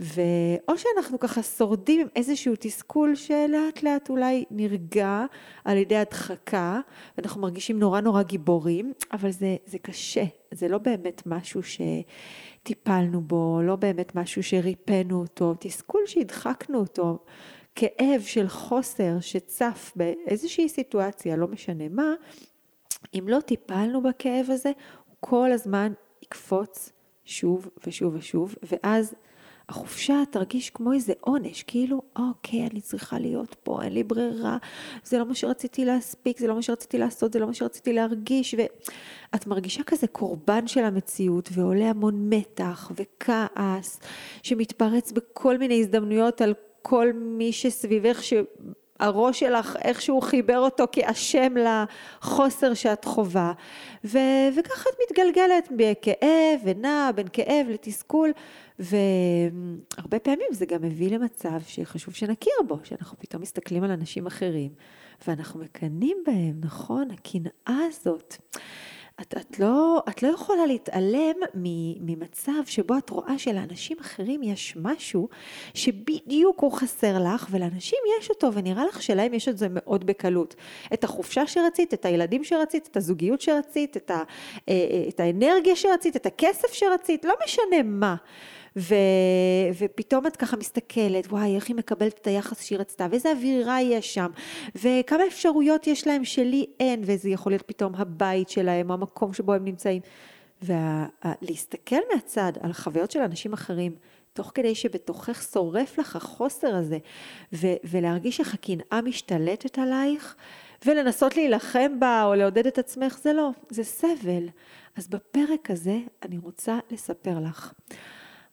ואו 0.00 0.78
שאנחנו 0.78 1.18
ככה 1.18 1.42
שורדים 1.42 2.00
עם 2.00 2.06
איזשהו 2.16 2.54
תסכול 2.58 3.14
שלאט 3.14 3.82
לאט 3.82 4.10
אולי 4.10 4.44
נרגע 4.50 5.24
על 5.64 5.76
ידי 5.76 5.96
הדחקה, 5.96 6.80
ואנחנו 7.16 7.40
מרגישים 7.40 7.78
נורא 7.78 8.00
נורא 8.00 8.22
גיבורים, 8.22 8.92
אבל 9.12 9.30
זה, 9.30 9.56
זה 9.66 9.78
קשה, 9.78 10.24
זה 10.50 10.68
לא 10.68 10.78
באמת 10.78 11.22
משהו 11.26 11.60
שטיפלנו 11.62 13.20
בו, 13.20 13.60
לא 13.62 13.76
באמת 13.76 14.14
משהו 14.14 14.42
שריפאנו 14.42 15.20
אותו, 15.20 15.54
תסכול 15.60 16.00
שהדחקנו 16.06 16.78
אותו, 16.78 17.18
כאב 17.74 18.20
של 18.20 18.48
חוסר 18.48 19.20
שצף 19.20 19.92
באיזושהי 19.96 20.68
סיטואציה, 20.68 21.36
לא 21.36 21.48
משנה 21.48 21.88
מה, 21.88 22.14
אם 23.14 23.24
לא 23.28 23.40
טיפלנו 23.40 24.02
בכאב 24.02 24.46
הזה, 24.48 24.72
כל 25.20 25.52
הזמן 25.52 25.92
יקפוץ 26.22 26.92
שוב 27.24 27.68
ושוב 27.86 28.14
ושוב, 28.14 28.54
ואז 28.62 29.14
החופשה 29.68 30.22
תרגיש 30.30 30.70
כמו 30.70 30.92
איזה 30.92 31.12
עונש, 31.20 31.62
כאילו, 31.62 32.02
אוקיי, 32.16 32.66
אני 32.66 32.80
צריכה 32.80 33.18
להיות 33.18 33.56
פה, 33.62 33.82
אין 33.82 33.92
לי 33.92 34.02
ברירה, 34.02 34.56
זה 35.04 35.18
לא 35.18 35.24
מה 35.26 35.34
שרציתי 35.34 35.84
להספיק, 35.84 36.38
זה 36.38 36.46
לא 36.46 36.54
מה 36.54 36.62
שרציתי 36.62 36.98
לעשות, 36.98 37.32
זה 37.32 37.38
לא 37.38 37.46
מה 37.46 37.54
שרציתי 37.54 37.92
להרגיש, 37.92 38.54
ואת 38.58 39.46
מרגישה 39.46 39.82
כזה 39.82 40.06
קורבן 40.06 40.66
של 40.66 40.84
המציאות, 40.84 41.48
ועולה 41.52 41.90
המון 41.90 42.28
מתח 42.28 42.92
וכעס, 42.96 44.00
שמתפרץ 44.42 45.12
בכל 45.12 45.58
מיני 45.58 45.80
הזדמנויות 45.80 46.40
על 46.40 46.54
כל 46.82 47.12
מי 47.14 47.52
שסביבך, 47.52 48.22
שהראש 49.02 49.40
שלך 49.40 49.76
איכשהו 49.84 50.20
חיבר 50.20 50.58
אותו 50.58 50.84
כאשם 50.92 51.54
לחוסר 51.56 52.74
שאת 52.74 53.04
חווה, 53.04 53.52
ו- 54.04 54.48
וככה 54.56 54.90
את 54.90 54.96
מתגלגלת 55.10 55.68
בכאב 55.76 56.60
ונע 56.64 57.10
בין 57.14 57.26
כאב 57.32 57.66
לתסכול. 57.68 58.30
והרבה 58.78 60.18
פעמים 60.18 60.46
זה 60.50 60.66
גם 60.66 60.82
מביא 60.82 61.10
למצב 61.10 61.60
שחשוב 61.66 62.14
שנכיר 62.14 62.52
בו, 62.66 62.78
שאנחנו 62.84 63.18
פתאום 63.18 63.42
מסתכלים 63.42 63.84
על 63.84 63.90
אנשים 63.90 64.26
אחרים 64.26 64.70
ואנחנו 65.26 65.60
מקנאים 65.60 66.16
בהם, 66.26 66.60
נכון? 66.60 67.08
הקנאה 67.10 67.80
הזאת. 67.88 68.36
את, 69.20 69.34
את, 69.36 69.60
לא, 69.60 70.02
את 70.08 70.22
לא 70.22 70.28
יכולה 70.28 70.66
להתעלם 70.66 71.36
ממצב 72.00 72.52
שבו 72.66 72.98
את 72.98 73.10
רואה 73.10 73.38
שלאנשים 73.38 73.96
אחרים 74.00 74.42
יש 74.42 74.76
משהו 74.76 75.28
שבדיוק 75.74 76.60
הוא 76.60 76.72
חסר 76.72 77.18
לך 77.18 77.46
ולאנשים 77.50 77.98
יש 78.20 78.30
אותו 78.30 78.52
ונראה 78.52 78.86
לך 78.86 79.02
שלהם 79.02 79.34
יש 79.34 79.48
את 79.48 79.58
זה 79.58 79.66
מאוד 79.70 80.06
בקלות. 80.06 80.54
את 80.92 81.04
החופשה 81.04 81.46
שרצית, 81.46 81.94
את 81.94 82.04
הילדים 82.04 82.44
שרצית, 82.44 82.88
את 82.90 82.96
הזוגיות 82.96 83.40
שרצית, 83.40 83.96
את, 83.96 84.10
ה, 84.10 84.14
אה, 84.14 84.22
אה, 84.68 85.04
את 85.08 85.20
האנרגיה 85.20 85.76
שרצית, 85.76 86.16
את 86.16 86.26
הכסף 86.26 86.72
שרצית, 86.72 87.24
לא 87.24 87.34
משנה 87.44 87.82
מה. 87.84 88.16
ו, 88.76 88.94
ופתאום 89.78 90.26
את 90.26 90.36
ככה 90.36 90.56
מסתכלת, 90.56 91.26
וואי, 91.26 91.56
איך 91.56 91.68
היא 91.68 91.76
מקבלת 91.76 92.18
את 92.22 92.26
היחס 92.26 92.62
שהיא 92.62 92.78
רצתה, 92.78 93.06
ואיזה 93.10 93.32
אווירה 93.32 93.82
יש 93.82 94.14
שם, 94.14 94.30
וכמה 94.74 95.26
אפשרויות 95.26 95.86
יש 95.86 96.06
להם 96.06 96.24
שלי 96.24 96.66
אין, 96.80 97.02
וזה 97.04 97.30
יכול 97.30 97.52
להיות 97.52 97.62
פתאום 97.66 97.94
הבית 97.94 98.48
שלהם, 98.48 98.90
או 98.90 98.94
המקום 98.94 99.32
שבו 99.32 99.54
הם 99.54 99.64
נמצאים. 99.64 100.02
ולהסתכל 100.62 101.96
מהצד 102.14 102.52
על 102.60 102.72
חוויות 102.72 103.10
של 103.10 103.20
אנשים 103.20 103.52
אחרים, 103.52 103.94
תוך 104.32 104.52
כדי 104.54 104.74
שבתוכך 104.74 105.42
שורף 105.52 105.98
לך 105.98 106.16
החוסר 106.16 106.74
הזה, 106.74 106.98
ו- 107.52 107.76
ולהרגיש 107.84 108.40
איך 108.40 108.54
הקנאה 108.54 109.00
משתלטת 109.04 109.78
עלייך, 109.78 110.36
ולנסות 110.86 111.36
להילחם 111.36 112.00
בה 112.00 112.24
או 112.24 112.34
לעודד 112.34 112.66
את 112.66 112.78
עצמך, 112.78 113.18
זה 113.22 113.32
לא, 113.32 113.50
זה 113.70 113.84
סבל. 113.84 114.48
אז 114.96 115.08
בפרק 115.08 115.70
הזה 115.70 115.98
אני 116.22 116.38
רוצה 116.38 116.78
לספר 116.90 117.38
לך 117.38 117.72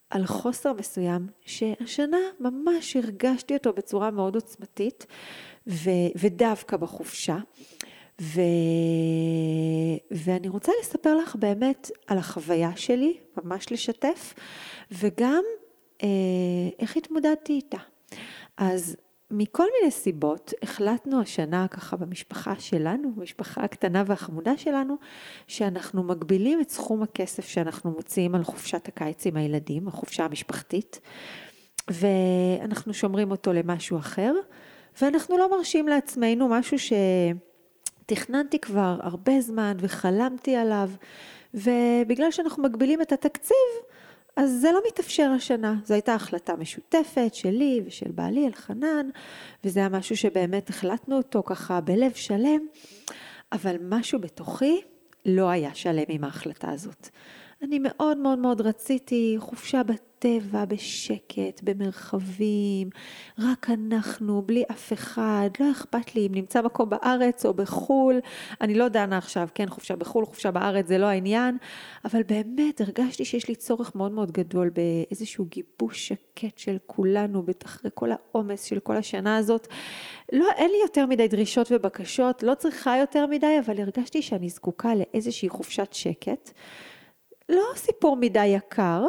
על 0.10 0.26
חוסר 0.26 0.74
מסוים 0.74 1.28
שהשנה 1.46 2.18
ממש 2.40 2.96
הרגשתי 2.96 3.54
אותו 3.54 3.74
בצורה 3.74 4.12
מאוד 4.12 4.36
עוצמתית 4.36 5.06
ו, 5.68 5.90
ודווקא 6.16 6.78
בחופשה. 6.78 7.38
ו... 8.22 8.42
ואני 10.12 10.50
רוצה 10.50 10.72
לספר 10.82 11.16
לך 11.16 11.36
באמת 11.36 11.92
על 12.08 12.18
החוויה 12.18 12.72
שלי, 12.76 13.18
ממש 13.44 13.72
לשתף, 13.72 14.34
וגם 14.92 15.44
אה, 16.04 16.08
איך 16.80 16.98
התמודדתי 16.98 17.54
איתה. 17.54 17.78
אז 18.58 18.96
מכל 19.32 19.66
מיני 19.80 19.92
סיבות 19.92 20.54
החלטנו 20.64 21.22
השנה 21.22 21.68
ככה 21.68 21.98
במשפחה 21.98 22.54
שלנו, 22.60 23.12
במשפחה 23.16 23.64
הקטנה 23.64 24.04
והחמודה 24.06 24.58
שלנו, 24.58 24.96
שאנחנו 25.48 26.04
מגבילים 26.04 26.62
את 26.62 26.70
סכום 26.70 27.04
הכסף 27.04 27.46
שאנחנו 27.46 27.92
מוציאים 27.92 28.36
על 28.36 28.44
חופשת 28.44 28.88
הקיץ 28.88 29.26
עם 29.26 29.38
הילדים, 29.38 29.88
החופשה 29.88 30.26
המשפחתית, 30.26 31.00
ואנחנו 31.90 32.94
שומרים 32.94 33.32
אותו 33.32 33.54
למשהו 33.54 33.98
אחר, 33.98 34.34
ואנחנו 35.02 35.38
לא 35.38 35.58
מרשים 35.58 35.88
לעצמנו 35.88 36.48
משהו 36.48 36.78
שתכננתי 38.06 38.60
כבר 38.60 38.98
הרבה 39.02 39.42
זמן 39.42 39.78
וחלמתי 39.80 40.56
עליו, 40.56 40.90
ובגלל 41.54 42.32
שאנחנו 42.32 42.64
מגבילים 42.64 43.02
את 43.02 43.12
התקציב, 43.12 43.58
אז 44.36 44.58
זה 44.62 44.72
לא 44.72 44.80
מתאפשר 44.88 45.32
השנה. 45.36 45.76
זו 45.86 45.94
הייתה 45.94 46.14
החלטה 46.14 46.56
משותפת 46.56 47.34
שלי 47.34 47.82
ושל 47.86 48.12
בעלי 48.12 48.48
אלחנן, 48.48 49.10
וזה 49.64 49.80
היה 49.80 49.90
משהו 49.90 50.18
שבאמת 50.18 50.70
החלטנו 50.70 51.18
אותו 51.18 51.44
ככה 51.46 51.82
בלב 51.82 52.14
שלם, 52.14 52.68
אבל 53.52 53.76
משהו 53.82 54.20
בתוכי 54.20 54.82
לא 55.26 55.50
היה 55.50 55.76
שלם 55.76 56.04
עם 56.08 56.24
ההחלטה 56.24 56.72
הזאת. 56.72 57.10
אני 57.62 57.80
מאוד 57.80 58.18
מאוד 58.18 58.40
מאוד 58.40 58.62
רציתי 58.62 59.36
חופשה 59.40 59.84
בטבע, 60.26 60.66
בשקט, 60.66 61.62
במרחבים, 61.64 62.90
רק 63.40 63.70
אנחנו, 63.70 64.42
בלי 64.42 64.64
אף 64.72 64.94
אחד, 64.94 65.50
לא 65.60 65.72
אכפת 65.72 66.16
לי 66.16 66.28
אם 66.28 66.32
נמצא 66.36 66.62
מקום 66.62 66.90
בארץ 66.90 67.46
או 67.46 67.54
בחו"ל, 67.54 68.20
אני 68.62 68.76
לא 68.76 68.88
דנה 68.88 69.18
עכשיו, 69.18 69.48
כן, 69.56 69.70
חופשה 69.70 69.96
בחו"ל, 69.96 70.26
חופשה 70.26 70.52
בארץ, 70.52 70.88
זה 70.88 70.98
לא 70.98 71.06
העניין, 71.06 71.58
אבל 72.06 72.24
באמת 72.24 72.82
הרגשתי 72.82 73.26
שיש 73.26 73.48
לי 73.48 73.56
צורך 73.56 73.96
מאוד 73.96 74.12
מאוד 74.12 74.32
גדול 74.32 74.70
באיזשהו 74.70 75.46
גיבוש 75.46 76.08
שקט 76.08 76.58
של 76.58 76.78
כולנו, 76.86 77.44
אחרי 77.66 77.92
כל 77.94 78.10
העומס 78.12 78.64
של 78.64 78.80
כל 78.80 78.98
השנה 78.98 79.38
הזאת. 79.38 79.68
לא, 80.34 80.48
אין 80.56 80.72
לי 80.72 80.78
יותר 80.82 81.06
מדי 81.06 81.28
דרישות 81.28 81.68
ובקשות, 81.72 82.44
לא 82.44 82.54
צריכה 82.54 82.98
יותר 82.98 83.28
מדי, 83.28 83.60
אבל 83.66 83.82
הרגשתי 83.82 84.22
שאני 84.22 84.50
זקוקה 84.50 84.96
לאיזושהי 84.96 85.50
חופשת 85.50 85.94
שקט. 85.94 86.52
לא 87.50 87.64
סיפור 87.76 88.16
מדי 88.16 88.46
יקר, 88.46 89.08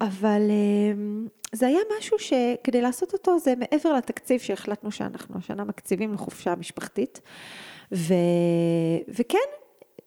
אבל 0.00 0.42
אמ, 0.50 1.26
זה 1.52 1.66
היה 1.66 1.78
משהו 1.98 2.18
שכדי 2.18 2.80
לעשות 2.80 3.12
אותו 3.12 3.38
זה 3.38 3.54
מעבר 3.56 3.92
לתקציב 3.92 4.40
שהחלטנו 4.40 4.90
שאנחנו 4.90 5.38
השנה 5.38 5.64
מקציבים 5.64 6.14
לחופשה 6.14 6.54
משפחתית. 6.54 7.20
ו... 7.92 8.14
וכן, 9.08 9.38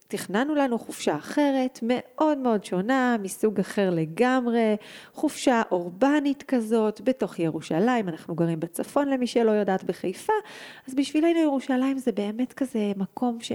תכננו 0.07 0.55
לנו 0.55 0.79
חופשה 0.79 1.15
אחרת, 1.15 1.79
מאוד 1.81 2.37
מאוד 2.37 2.65
שונה, 2.65 3.15
מסוג 3.21 3.59
אחר 3.59 3.89
לגמרי, 3.89 4.75
חופשה 5.13 5.61
אורבנית 5.71 6.43
כזאת, 6.43 7.01
בתוך 7.01 7.39
ירושלים, 7.39 8.09
אנחנו 8.09 8.35
גרים 8.35 8.59
בצפון 8.59 9.09
למי 9.09 9.27
שלא 9.27 9.51
יודעת 9.51 9.83
בחיפה, 9.83 10.33
אז 10.87 10.95
בשבילנו 10.95 11.39
ירושלים 11.39 11.97
זה 11.97 12.11
באמת 12.11 12.53
כזה 12.53 12.91
מקום 12.95 13.37
ש... 13.41 13.51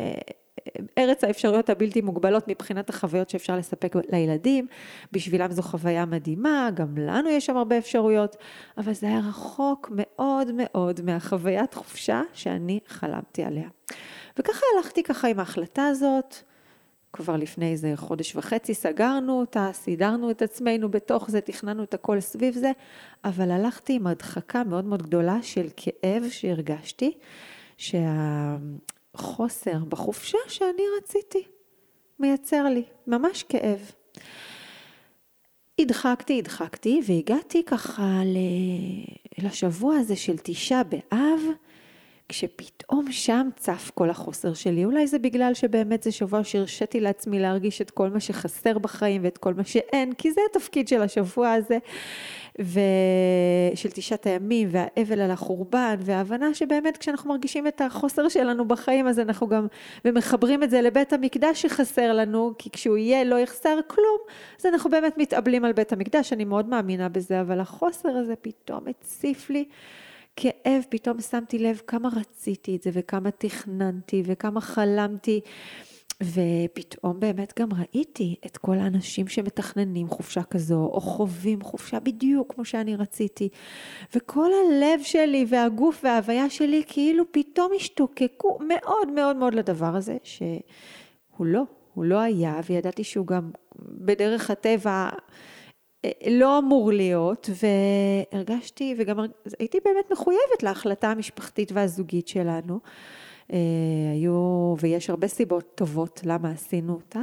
ארץ 0.98 1.24
האפשרויות 1.24 1.70
הבלתי 1.70 2.00
מוגבלות 2.00 2.48
מבחינת 2.48 2.90
החוויות 2.90 3.30
שאפשר 3.30 3.56
לספק 3.56 3.96
לילדים. 4.12 4.66
בשבילם 5.12 5.50
זו 5.50 5.62
חוויה 5.62 6.04
מדהימה, 6.04 6.70
גם 6.74 6.98
לנו 6.98 7.30
יש 7.30 7.46
שם 7.46 7.56
הרבה 7.56 7.78
אפשרויות, 7.78 8.36
אבל 8.78 8.92
זה 8.92 9.06
היה 9.06 9.18
רחוק 9.18 9.90
מאוד 9.94 10.52
מאוד 10.56 11.00
מהחוויית 11.00 11.74
חופשה 11.74 12.22
שאני 12.32 12.80
חלמתי 12.86 13.42
עליה. 13.42 13.68
וככה 14.38 14.66
הלכתי 14.76 15.02
ככה 15.02 15.28
עם 15.28 15.38
ההחלטה 15.38 15.86
הזאת. 15.86 16.36
כבר 17.12 17.36
לפני 17.36 17.72
איזה 17.72 17.92
חודש 17.96 18.36
וחצי 18.36 18.74
סגרנו 18.74 19.40
אותה, 19.40 19.70
סידרנו 19.72 20.30
את 20.30 20.42
עצמנו 20.42 20.90
בתוך 20.90 21.30
זה, 21.30 21.40
תכננו 21.40 21.82
את 21.82 21.94
הכל 21.94 22.20
סביב 22.20 22.54
זה, 22.54 22.70
אבל 23.24 23.50
הלכתי 23.50 23.92
עם 23.92 24.06
הדחקה 24.06 24.64
מאוד 24.64 24.84
מאוד 24.84 25.02
גדולה 25.02 25.42
של 25.42 25.66
כאב 25.76 26.22
שהרגשתי, 26.30 27.12
שה... 27.76 28.56
חוסר 29.16 29.78
בחופשה 29.88 30.38
שאני 30.48 30.82
רציתי. 30.98 31.42
מייצר 32.18 32.64
לי, 32.64 32.82
ממש 33.06 33.42
כאב. 33.42 33.90
הדחקתי, 35.80 36.38
הדחקתי, 36.38 37.00
והגעתי 37.06 37.62
ככה 37.64 38.20
לשבוע 39.38 39.96
הזה 39.96 40.16
של 40.16 40.36
תשעה 40.42 40.82
באב, 40.84 41.40
כשפתאום 42.28 43.12
שם 43.12 43.48
צף 43.56 43.90
כל 43.94 44.10
החוסר 44.10 44.54
שלי, 44.54 44.84
אולי 44.84 45.06
זה 45.06 45.18
בגלל 45.18 45.54
שבאמת 45.54 46.02
זה 46.02 46.12
שבוע 46.12 46.44
שהרשיתי 46.44 47.00
לעצמי 47.00 47.40
להרגיש 47.40 47.80
את 47.82 47.90
כל 47.90 48.08
מה 48.08 48.20
שחסר 48.20 48.78
בחיים 48.78 49.24
ואת 49.24 49.38
כל 49.38 49.54
מה 49.54 49.64
שאין, 49.64 50.12
כי 50.12 50.32
זה 50.32 50.40
התפקיד 50.50 50.88
של 50.88 51.02
השבוע 51.02 51.52
הזה, 51.52 51.78
ושל 52.58 53.90
תשעת 53.90 54.26
הימים, 54.26 54.68
והאבל 54.70 55.20
על 55.20 55.30
החורבן, 55.30 55.96
וההבנה 56.00 56.54
שבאמת 56.54 56.96
כשאנחנו 56.96 57.30
מרגישים 57.30 57.66
את 57.66 57.80
החוסר 57.80 58.28
שלנו 58.28 58.68
בחיים, 58.68 59.08
אז 59.08 59.18
אנחנו 59.18 59.48
גם, 59.48 59.66
ומחברים 60.04 60.62
את 60.62 60.70
זה 60.70 60.80
לבית 60.80 61.12
המקדש 61.12 61.62
שחסר 61.62 62.12
לנו, 62.12 62.52
כי 62.58 62.70
כשהוא 62.70 62.96
יהיה 62.96 63.24
לא 63.24 63.38
יחסר 63.38 63.78
כלום, 63.86 64.18
אז 64.60 64.66
אנחנו 64.66 64.90
באמת 64.90 65.18
מתאבלים 65.18 65.64
על 65.64 65.72
בית 65.72 65.92
המקדש, 65.92 66.32
אני 66.32 66.44
מאוד 66.44 66.68
מאמינה 66.68 67.08
בזה, 67.08 67.40
אבל 67.40 67.60
החוסר 67.60 68.08
הזה 68.08 68.36
פתאום 68.36 68.84
הציף 68.88 69.50
לי. 69.50 69.64
כאב, 70.36 70.82
פתאום 70.88 71.20
שמתי 71.20 71.58
לב 71.58 71.80
כמה 71.86 72.08
רציתי 72.16 72.76
את 72.76 72.82
זה 72.82 72.90
וכמה 72.92 73.30
תכננתי 73.30 74.22
וכמה 74.26 74.60
חלמתי. 74.60 75.40
ופתאום 76.22 77.20
באמת 77.20 77.52
גם 77.60 77.68
ראיתי 77.72 78.36
את 78.46 78.56
כל 78.56 78.78
האנשים 78.78 79.28
שמתכננים 79.28 80.08
חופשה 80.08 80.42
כזו, 80.42 80.90
או 80.92 81.00
חווים 81.00 81.60
חופשה 81.60 82.00
בדיוק 82.00 82.54
כמו 82.54 82.64
שאני 82.64 82.96
רציתי. 82.96 83.48
וכל 84.14 84.50
הלב 84.52 85.02
שלי 85.02 85.46
והגוף 85.48 86.00
וההוויה 86.04 86.50
שלי 86.50 86.82
כאילו 86.86 87.24
פתאום 87.32 87.72
השתוקקו 87.76 88.58
מאוד 88.68 89.10
מאוד 89.14 89.36
מאוד 89.36 89.54
לדבר 89.54 89.96
הזה, 89.96 90.16
שהוא 90.22 91.46
לא, 91.46 91.62
הוא 91.94 92.04
לא 92.04 92.18
היה, 92.20 92.60
וידעתי 92.68 93.04
שהוא 93.04 93.26
גם 93.26 93.50
בדרך 93.78 94.50
הטבע 94.50 95.08
לא 96.30 96.58
אמור 96.58 96.92
להיות, 96.92 97.50
והרגשתי, 98.32 98.94
וגם 98.98 99.18
הייתי 99.58 99.78
באמת 99.84 100.12
מחויבת 100.12 100.62
להחלטה 100.62 101.10
המשפחתית 101.10 101.72
והזוגית 101.72 102.28
שלנו. 102.28 102.80
אה, 103.52 103.58
היו, 104.12 104.74
ויש 104.80 105.10
הרבה 105.10 105.28
סיבות 105.28 105.72
טובות 105.74 106.20
למה 106.24 106.50
עשינו 106.50 106.92
אותה, 106.92 107.20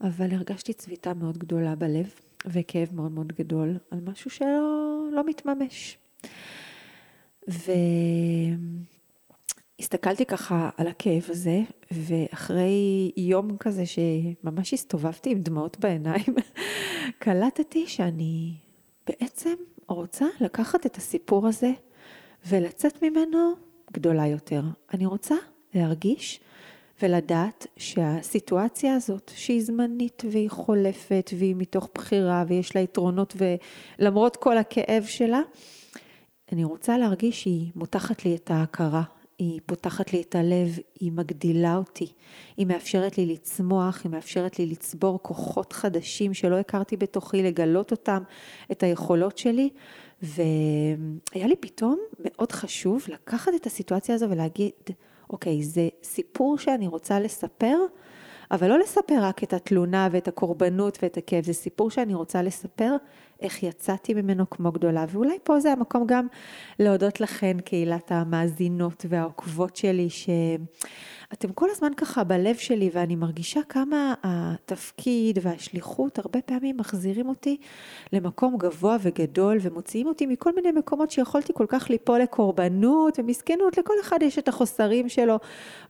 אבל 0.00 0.34
הרגשתי 0.34 0.72
צביטה 0.72 1.14
מאוד 1.14 1.38
גדולה 1.38 1.74
בלב, 1.74 2.14
וכאב 2.46 2.88
מאוד 2.92 3.12
מאוד 3.12 3.32
גדול 3.32 3.78
על 3.90 4.00
משהו 4.00 4.30
שלא 4.30 4.84
לא 5.12 5.22
מתממש. 5.26 5.98
והסתכלתי 9.78 10.26
ככה 10.26 10.70
על 10.76 10.86
הכאב 10.86 11.26
הזה, 11.28 11.60
ואחרי 11.90 13.12
יום 13.16 13.56
כזה 13.56 13.84
שממש 13.86 14.74
הסתובבתי 14.74 15.30
עם 15.30 15.38
דמעות 15.38 15.78
בעיניים, 15.80 16.34
קלטתי 17.18 17.86
שאני 17.86 18.54
בעצם 19.06 19.54
רוצה 19.88 20.26
לקחת 20.40 20.86
את 20.86 20.96
הסיפור 20.96 21.46
הזה 21.46 21.70
ולצאת 22.48 23.02
ממנו 23.02 23.52
גדולה 23.92 24.26
יותר. 24.26 24.62
אני 24.94 25.06
רוצה 25.06 25.34
להרגיש 25.74 26.40
ולדעת 27.02 27.66
שהסיטואציה 27.76 28.94
הזאת, 28.94 29.32
שהיא 29.34 29.64
זמנית 29.64 30.22
והיא 30.30 30.50
חולפת 30.50 31.30
והיא 31.38 31.54
מתוך 31.58 31.88
בחירה 31.94 32.44
ויש 32.48 32.76
לה 32.76 32.82
יתרונות 32.82 33.36
ולמרות 33.36 34.36
כל 34.36 34.58
הכאב 34.58 35.04
שלה, 35.06 35.40
אני 36.52 36.64
רוצה 36.64 36.98
להרגיש 36.98 37.42
שהיא 37.42 37.70
מותחת 37.76 38.24
לי 38.24 38.34
את 38.34 38.50
ההכרה, 38.50 39.02
היא 39.38 39.60
פותחת 39.66 40.12
לי 40.12 40.22
את 40.22 40.34
הלב, 40.34 40.78
היא 41.00 41.12
מגדילה 41.12 41.76
אותי, 41.76 42.12
היא 42.56 42.66
מאפשרת 42.66 43.18
לי 43.18 43.26
לצמוח, 43.26 44.00
היא 44.04 44.12
מאפשרת 44.12 44.58
לי 44.58 44.66
לצבור 44.66 45.18
כוחות 45.22 45.72
חדשים 45.72 46.34
שלא 46.34 46.58
הכרתי 46.58 46.96
בתוכי, 46.96 47.42
לגלות 47.42 47.90
אותם, 47.90 48.22
את 48.72 48.82
היכולות 48.82 49.38
שלי, 49.38 49.68
והיה 50.22 51.46
לי 51.46 51.56
פתאום 51.60 51.98
מאוד 52.24 52.52
חשוב 52.52 53.04
לקחת 53.08 53.52
את 53.56 53.66
הסיטואציה 53.66 54.14
הזו 54.14 54.30
ולהגיד, 54.30 54.72
אוקיי, 55.30 55.62
זה 55.62 55.88
סיפור 56.02 56.58
שאני 56.58 56.86
רוצה 56.86 57.20
לספר, 57.20 57.76
אבל 58.50 58.68
לא 58.68 58.78
לספר 58.78 59.18
רק 59.20 59.42
את 59.42 59.52
התלונה 59.52 60.08
ואת 60.10 60.28
הקורבנות 60.28 60.98
ואת 61.02 61.16
הכאב, 61.16 61.44
זה 61.44 61.52
סיפור 61.52 61.90
שאני 61.90 62.14
רוצה 62.14 62.42
לספר 62.42 62.96
איך 63.40 63.62
יצאתי 63.62 64.14
ממנו 64.14 64.50
כמו 64.50 64.72
גדולה. 64.72 65.04
ואולי 65.08 65.38
פה 65.42 65.60
זה 65.60 65.72
המקום 65.72 66.06
גם 66.06 66.26
להודות 66.78 67.20
לכן, 67.20 67.56
קהילת 67.64 68.12
המאזינות 68.12 69.06
והעוקבות 69.08 69.76
שלי, 69.76 70.10
ש... 70.10 70.28
אתם 71.38 71.52
כל 71.52 71.70
הזמן 71.70 71.94
ככה 71.96 72.24
בלב 72.24 72.56
שלי 72.56 72.90
ואני 72.92 73.16
מרגישה 73.16 73.60
כמה 73.68 74.14
התפקיד 74.22 75.38
והשליחות 75.42 76.18
הרבה 76.18 76.40
פעמים 76.40 76.76
מחזירים 76.76 77.28
אותי 77.28 77.56
למקום 78.12 78.56
גבוה 78.58 78.96
וגדול 79.02 79.58
ומוציאים 79.60 80.06
אותי 80.06 80.26
מכל 80.26 80.54
מיני 80.54 80.72
מקומות 80.72 81.10
שיכולתי 81.10 81.52
כל 81.54 81.64
כך 81.68 81.90
ליפול 81.90 82.20
לקורבנות 82.20 83.18
ומסכנות, 83.18 83.78
לכל 83.78 83.94
אחד 84.00 84.22
יש 84.22 84.38
את 84.38 84.48
החוסרים 84.48 85.08
שלו 85.08 85.38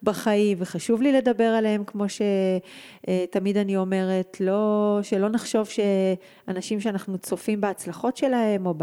בחיים 0.02 0.56
וחשוב 0.60 1.02
לי 1.02 1.12
לדבר 1.12 1.44
עליהם 1.44 1.84
כמו 1.84 2.04
שתמיד 2.08 3.56
אני 3.56 3.76
אומרת, 3.76 4.36
לא, 4.40 4.98
שלא 5.02 5.28
נחשוב 5.28 5.68
שאנשים 5.68 6.80
שאנחנו 6.80 7.18
צופים 7.18 7.60
בהצלחות 7.60 8.16
שלהם 8.16 8.66
או 8.66 8.74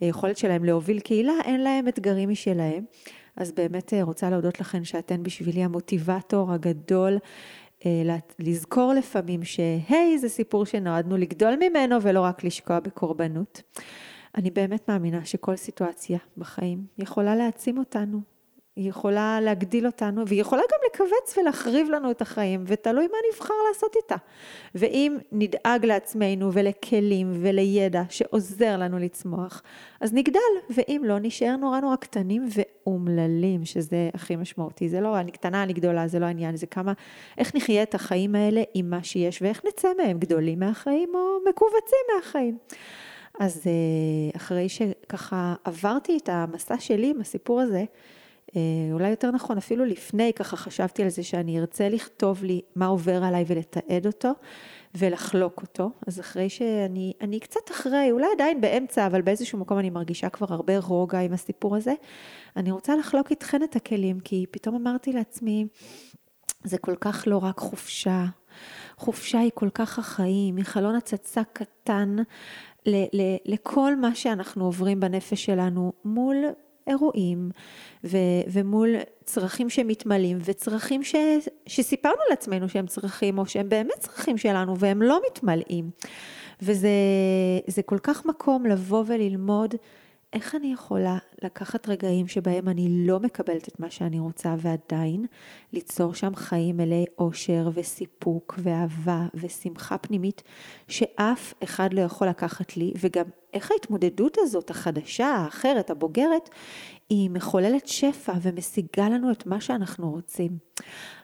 ביכולת 0.00 0.38
שלהם 0.38 0.64
להוביל 0.64 1.00
קהילה, 1.00 1.32
אין 1.44 1.60
להם 1.60 1.88
אתגרים 1.88 2.28
משלהם. 2.28 2.84
אז 3.38 3.52
באמת 3.52 3.94
אה, 3.94 4.02
רוצה 4.02 4.30
להודות 4.30 4.60
לכן 4.60 4.84
שאתן 4.84 5.22
בשבילי 5.22 5.64
המוטיבטור 5.64 6.52
הגדול. 6.52 7.18
אה, 7.86 8.16
לזכור 8.38 8.92
לפעמים 8.92 9.44
שהי, 9.44 10.18
זה 10.18 10.28
סיפור 10.28 10.66
שנועדנו 10.66 11.16
לגדול 11.16 11.54
ממנו 11.56 12.02
ולא 12.02 12.20
רק 12.20 12.44
לשקוע 12.44 12.80
בקורבנות. 12.80 13.62
אני 14.36 14.50
באמת 14.50 14.88
מאמינה 14.88 15.24
שכל 15.24 15.56
סיטואציה 15.56 16.18
בחיים 16.36 16.86
יכולה 16.98 17.36
להעצים 17.36 17.78
אותנו, 17.78 18.20
היא 18.78 18.88
יכולה 18.88 19.40
להגדיל 19.40 19.86
אותנו, 19.86 20.26
והיא 20.26 20.40
יכולה 20.40 20.62
גם 20.72 20.78
לכווץ 20.86 21.38
ולהחריב 21.38 21.90
לנו 21.90 22.10
את 22.10 22.22
החיים, 22.22 22.64
ותלוי 22.66 23.06
מה 23.06 23.16
נבחר 23.32 23.54
לעשות 23.68 23.96
איתה. 23.96 24.14
ואם 24.74 25.16
נדאג 25.32 25.86
לעצמנו 25.86 26.52
ולכלים 26.52 27.32
ולידע 27.42 28.02
שעוזר 28.08 28.76
לנו 28.76 28.98
לצמוח, 28.98 29.62
אז 30.00 30.14
נגדל, 30.14 30.40
ואם 30.70 31.02
לא, 31.04 31.18
נשאר 31.18 31.56
נורא 31.56 31.80
נורא 31.80 31.96
קטנים 31.96 32.48
ואומללים, 32.54 33.64
שזה 33.64 34.10
הכי 34.14 34.36
משמעותי. 34.36 34.88
זה 34.88 35.00
לא 35.00 35.20
אני 35.20 35.30
קטנה, 35.30 35.62
אני 35.62 35.72
גדולה, 35.72 36.08
זה 36.08 36.18
לא 36.18 36.26
העניין, 36.26 36.56
זה 36.56 36.66
כמה, 36.66 36.92
איך 37.38 37.54
נחיה 37.54 37.82
את 37.82 37.94
החיים 37.94 38.34
האלה 38.34 38.62
עם 38.74 38.90
מה 38.90 39.02
שיש, 39.02 39.42
ואיך 39.42 39.62
נצא 39.68 39.88
מהם 39.98 40.18
גדולים 40.18 40.58
מהחיים 40.58 41.08
או 41.14 41.50
מכווצים 41.50 42.04
מהחיים. 42.16 42.58
אז 43.40 43.62
אה, 43.66 44.36
אחרי 44.36 44.68
שככה 44.68 45.54
עברתי 45.64 46.18
את 46.22 46.28
המסע 46.32 46.78
שלי 46.78 47.10
עם 47.10 47.20
הסיפור 47.20 47.60
הזה, 47.60 47.84
אולי 48.92 49.10
יותר 49.10 49.30
נכון, 49.30 49.56
אפילו 49.56 49.84
לפני 49.84 50.32
ככה 50.36 50.56
חשבתי 50.56 51.02
על 51.02 51.08
זה 51.08 51.22
שאני 51.22 51.60
ארצה 51.60 51.88
לכתוב 51.88 52.44
לי 52.44 52.60
מה 52.76 52.86
עובר 52.86 53.24
עליי 53.24 53.44
ולתעד 53.46 54.06
אותו 54.06 54.30
ולחלוק 54.94 55.62
אותו. 55.62 55.90
אז 56.06 56.20
אחרי 56.20 56.48
שאני, 56.48 57.12
אני 57.20 57.40
קצת 57.40 57.70
אחרי, 57.70 58.08
אולי 58.12 58.26
עדיין 58.34 58.60
באמצע, 58.60 59.06
אבל 59.06 59.22
באיזשהו 59.22 59.58
מקום 59.58 59.78
אני 59.78 59.90
מרגישה 59.90 60.28
כבר 60.28 60.46
הרבה 60.50 60.78
רוגע 60.78 61.18
עם 61.18 61.32
הסיפור 61.32 61.76
הזה, 61.76 61.92
אני 62.56 62.70
רוצה 62.70 62.96
לחלוק 62.96 63.30
איתכן 63.30 63.62
את 63.62 63.76
הכלים, 63.76 64.20
כי 64.20 64.46
פתאום 64.50 64.74
אמרתי 64.74 65.12
לעצמי, 65.12 65.66
זה 66.64 66.78
כל 66.78 66.96
כך 67.00 67.24
לא 67.26 67.36
רק 67.36 67.58
חופשה. 67.58 68.24
חופשה 68.96 69.38
היא 69.38 69.50
כל 69.54 69.70
כך 69.74 69.98
החיים, 69.98 70.56
היא 70.56 70.64
חלון 70.64 70.94
הצצה 70.94 71.42
קטן 71.52 72.16
ל- 72.86 73.20
ל- 73.20 73.36
לכל 73.44 73.96
מה 73.96 74.14
שאנחנו 74.14 74.64
עוברים 74.64 75.00
בנפש 75.00 75.44
שלנו 75.44 75.92
מול 76.04 76.36
אירועים 76.88 77.50
ו, 78.04 78.16
ומול 78.52 78.94
צרכים 79.24 79.70
שמתמלאים 79.70 80.38
וצרכים 80.44 81.04
ש, 81.04 81.14
שסיפרנו 81.66 82.20
לעצמנו 82.30 82.68
שהם 82.68 82.86
צרכים 82.86 83.38
או 83.38 83.46
שהם 83.46 83.68
באמת 83.68 83.98
צרכים 83.98 84.38
שלנו 84.38 84.78
והם 84.78 85.02
לא 85.02 85.20
מתמלאים. 85.30 85.90
וזה 86.62 87.82
כל 87.86 87.98
כך 87.98 88.26
מקום 88.26 88.66
לבוא 88.66 89.04
וללמוד 89.06 89.74
איך 90.32 90.54
אני 90.54 90.72
יכולה 90.72 91.18
לקחת 91.42 91.88
רגעים 91.88 92.28
שבהם 92.28 92.68
אני 92.68 93.06
לא 93.06 93.20
מקבלת 93.20 93.68
את 93.68 93.80
מה 93.80 93.90
שאני 93.90 94.18
רוצה 94.18 94.54
ועדיין 94.58 95.26
ליצור 95.72 96.14
שם 96.14 96.34
חיים 96.34 96.76
מלאי 96.76 97.04
אושר 97.18 97.70
וסיפוק 97.74 98.58
ואהבה 98.62 99.26
ושמחה 99.34 99.98
פנימית 99.98 100.42
שאף 100.88 101.54
אחד 101.64 101.92
לא 101.92 102.00
יכול 102.00 102.28
לקחת 102.28 102.76
לי 102.76 102.92
וגם 103.00 103.24
איך 103.54 103.70
ההתמודדות 103.70 104.36
הזאת 104.40 104.70
החדשה, 104.70 105.26
האחרת, 105.26 105.90
הבוגרת, 105.90 106.50
היא 107.08 107.30
מחוללת 107.30 107.88
שפע 107.88 108.32
ומשיגה 108.42 109.08
לנו 109.08 109.32
את 109.32 109.46
מה 109.46 109.60
שאנחנו 109.60 110.10
רוצים. 110.10 110.58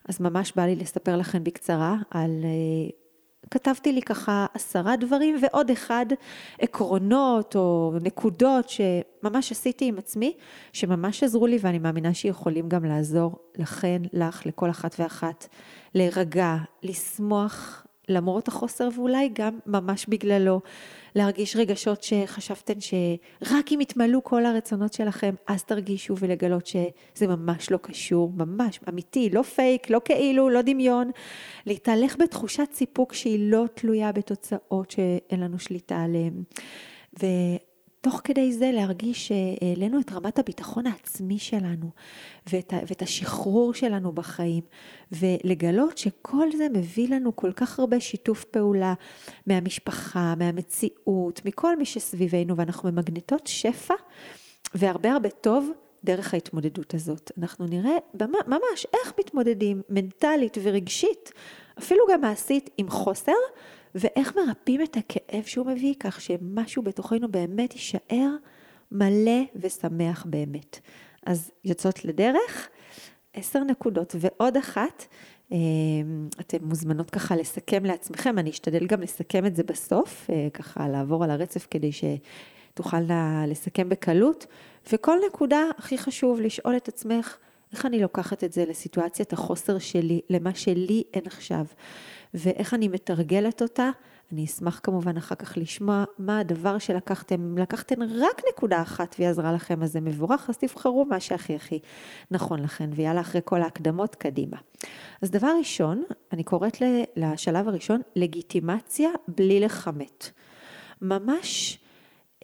אז 0.09 0.21
ממש 0.21 0.53
בא 0.57 0.63
לי 0.63 0.77
לספר 0.77 1.17
לכם 1.17 1.45
בקצרה 1.45 1.97
על 2.11 2.31
אה, 2.45 3.04
כתבתי 3.51 3.93
לי 3.93 4.03
ככה 4.03 4.47
עשרה 4.55 4.97
דברים 4.97 5.37
ועוד 5.43 5.71
אחד 5.71 6.07
עקרונות 6.59 7.57
או 7.57 7.93
נקודות 8.03 8.69
שממש 8.69 9.53
עשיתי 9.53 9.85
עם 9.85 9.99
עצמי, 9.99 10.33
שממש 10.73 11.23
עזרו 11.23 11.47
לי 11.47 11.59
ואני 11.61 11.79
מאמינה 11.79 12.15
שיכולים 12.15 12.69
גם 12.69 12.85
לעזור 12.85 13.39
לכן, 13.57 14.03
לך, 14.13 14.47
לכל 14.47 14.71
אחת 14.71 14.97
ואחת, 14.99 15.49
להירגע, 15.95 16.57
לשמוח 16.83 17.87
למרות 18.09 18.49
החוסר 18.49 18.89
ואולי 18.95 19.31
גם 19.33 19.59
ממש 19.67 20.07
בגללו. 20.09 20.61
להרגיש 21.15 21.57
רגשות 21.57 22.03
שחשבתם 22.03 22.81
שרק 22.81 23.73
אם 23.73 23.81
יתמלאו 23.81 24.25
כל 24.25 24.47
הרצונות 24.47 24.93
שלכם, 24.93 25.35
אז 25.47 25.65
תרגישו 25.65 26.15
ולגלות 26.19 26.67
שזה 26.67 27.27
ממש 27.27 27.71
לא 27.71 27.77
קשור, 27.83 28.33
ממש 28.37 28.81
אמיתי, 28.89 29.31
לא 29.31 29.43
פייק, 29.43 29.91
לא 29.91 30.01
כאילו, 30.05 30.51
לא 30.51 30.63
דמיון. 30.63 31.11
להתהלך 31.67 32.17
בתחושת 32.17 32.69
סיפוק 32.73 33.13
שהיא 33.13 33.51
לא 33.51 33.65
תלויה 33.75 34.13
בתוצאות 34.13 34.91
שאין 34.91 35.41
לנו 35.41 35.59
שליטה 35.59 36.03
עליהן. 36.03 36.43
תוך 38.05 38.21
כדי 38.25 38.53
זה 38.53 38.71
להרגיש 38.73 39.29
שהעלינו 39.29 40.01
את 40.01 40.13
רמת 40.13 40.39
הביטחון 40.39 40.87
העצמי 40.87 41.39
שלנו 41.39 41.91
ואת, 42.53 42.73
ואת 42.87 43.03
השחרור 43.03 43.75
שלנו 43.75 44.13
בחיים 44.13 44.63
ולגלות 45.13 45.99
שכל 45.99 46.49
זה 46.57 46.67
מביא 46.73 47.09
לנו 47.09 47.37
כל 47.37 47.53
כך 47.53 47.79
הרבה 47.79 48.01
שיתוף 48.01 48.45
פעולה 48.45 48.95
מהמשפחה, 49.47 50.35
מהמציאות, 50.39 51.41
מכל 51.45 51.77
מי 51.77 51.85
שסביבנו 51.85 52.57
ואנחנו 52.57 52.93
ממגנטות 52.93 53.47
שפע 53.47 53.95
והרבה 54.75 55.13
הרבה 55.13 55.31
טוב 55.31 55.71
דרך 56.05 56.35
ההתמודדות 56.35 56.95
הזאת. 56.95 57.33
אנחנו 57.39 57.67
נראה 57.67 57.97
ממש 58.47 58.87
איך 58.95 59.13
מתמודדים 59.19 59.83
מנטלית 59.89 60.59
ורגשית, 60.63 61.33
אפילו 61.79 62.05
גם 62.13 62.21
מעשית 62.21 62.71
עם 62.79 62.91
חוסר 62.91 63.33
ואיך 63.95 64.37
מרפאים 64.37 64.83
את 64.83 64.97
הכאב 64.97 65.43
שהוא 65.45 65.67
מביא, 65.67 65.95
כך 66.01 66.21
שמשהו 66.21 66.83
בתוכנו 66.83 67.29
באמת 67.29 67.73
יישאר 67.73 68.31
מלא 68.93 69.43
ושמח 69.57 70.27
באמת. 70.29 70.81
אז 71.27 71.51
יוצאות 71.65 72.05
לדרך, 72.05 72.69
עשר 73.35 73.65
נקודות 73.65 74.15
ועוד 74.21 74.57
אחת, 74.57 75.05
אה, 75.53 75.59
אתן 76.41 76.57
מוזמנות 76.61 77.11
ככה 77.11 77.37
לסכם 77.37 77.85
לעצמכם, 77.85 78.39
אני 78.39 78.51
אשתדל 78.51 78.87
גם 78.87 79.01
לסכם 79.01 79.47
את 79.47 79.57
זה 79.57 79.63
בסוף, 79.63 80.31
אה, 80.31 80.49
ככה 80.55 80.89
לעבור 80.89 81.25
על 81.25 81.31
הרצף 81.31 81.67
כדי 81.71 81.91
שתוכלנה 81.93 83.45
לסכם 83.47 83.89
בקלות, 83.89 84.47
וכל 84.93 85.17
נקודה 85.29 85.61
הכי 85.79 85.99
חשוב 85.99 86.41
לשאול 86.41 86.77
את 86.77 86.89
עצמך, 86.89 87.37
איך 87.73 87.87
אני 87.87 88.01
לוקחת 88.01 88.45
את 88.45 88.53
זה 88.53 88.65
לסיטואציית 88.69 89.33
החוסר 89.33 89.79
שלי, 89.79 90.21
למה 90.31 90.55
שלי 90.55 91.03
אין 91.15 91.23
עכשיו. 91.27 91.65
ואיך 92.35 92.75
אני 92.75 92.89
מתרגלת 92.89 93.63
אותה. 93.63 93.91
אני 94.33 94.45
אשמח 94.45 94.81
כמובן 94.83 95.17
אחר 95.17 95.35
כך 95.35 95.57
לשמוע 95.57 96.05
מה 96.19 96.39
הדבר 96.39 96.79
שלקחתם, 96.79 97.59
לקחתם 97.59 98.03
רק 98.03 98.43
נקודה 98.53 98.83
אחת 98.83 99.15
והיא 99.19 99.31
עזרה 99.31 99.53
לכם, 99.53 99.83
אז 99.83 99.93
זה 99.93 100.01
מבורך, 100.01 100.51
אז 100.51 100.59
תבחרו 100.59 101.05
מה 101.05 101.21
שהכי 101.21 101.55
הכי 101.55 101.79
נכון 102.31 102.63
לכם, 102.63 102.91
ויאללה 102.95 103.21
אחרי 103.21 103.41
כל 103.45 103.63
ההקדמות 103.63 104.15
קדימה. 104.15 104.57
אז 105.23 105.31
דבר 105.31 105.51
ראשון, 105.59 106.03
אני 106.33 106.45
קוראת 106.45 106.77
לשלב 107.17 107.69
הראשון, 107.69 108.01
לגיטימציה 108.17 109.11
בלי 109.29 109.61
לכמת. 109.61 110.31
ממש 111.03 111.79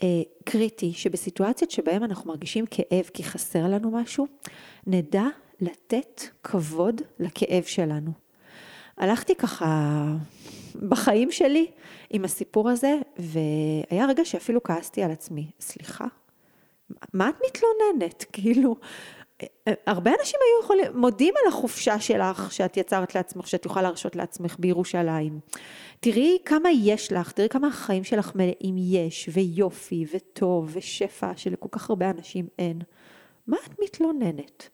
אה, 0.02 0.22
קריטי 0.44 0.92
שבסיטואציות 0.92 1.70
שבהן 1.70 2.02
אנחנו 2.02 2.30
מרגישים 2.30 2.64
כאב 2.66 3.04
כי 3.14 3.24
חסר 3.24 3.68
לנו 3.68 3.90
משהו, 3.90 4.26
נדע 4.86 5.24
לתת 5.60 6.22
כבוד 6.42 7.00
לכאב 7.18 7.62
שלנו. 7.62 8.19
הלכתי 9.00 9.34
ככה 9.34 10.04
בחיים 10.88 11.32
שלי 11.32 11.66
עם 12.10 12.24
הסיפור 12.24 12.70
הזה, 12.70 12.98
והיה 13.18 14.06
רגע 14.06 14.24
שאפילו 14.24 14.62
כעסתי 14.62 15.02
על 15.02 15.10
עצמי. 15.10 15.50
סליחה, 15.60 16.04
מה 17.12 17.28
את 17.28 17.34
מתלוננת? 17.46 18.24
כאילו, 18.32 18.76
הרבה 19.86 20.10
אנשים 20.20 20.40
היו 20.42 20.64
יכולים, 20.64 21.00
מודים 21.00 21.34
על 21.42 21.52
החופשה 21.52 22.00
שלך 22.00 22.52
שאת 22.52 22.76
יצרת 22.76 23.14
לעצמך, 23.14 23.48
שאת 23.48 23.66
יכולה 23.66 23.82
להרשות 23.82 24.16
לעצמך 24.16 24.56
בירושלים. 24.58 25.40
תראי 26.00 26.38
כמה 26.44 26.70
יש 26.70 27.12
לך, 27.12 27.32
תראי 27.32 27.48
כמה 27.48 27.68
החיים 27.68 28.04
שלך 28.04 28.32
מלאים 28.34 28.76
יש, 28.78 29.28
ויופי, 29.32 30.06
וטוב, 30.14 30.70
ושפע, 30.72 31.32
שלכל 31.36 31.68
כך 31.72 31.90
הרבה 31.90 32.10
אנשים 32.10 32.46
אין. 32.58 32.78
מה 33.46 33.56
את 33.66 33.80
מתלוננת? 33.82 34.68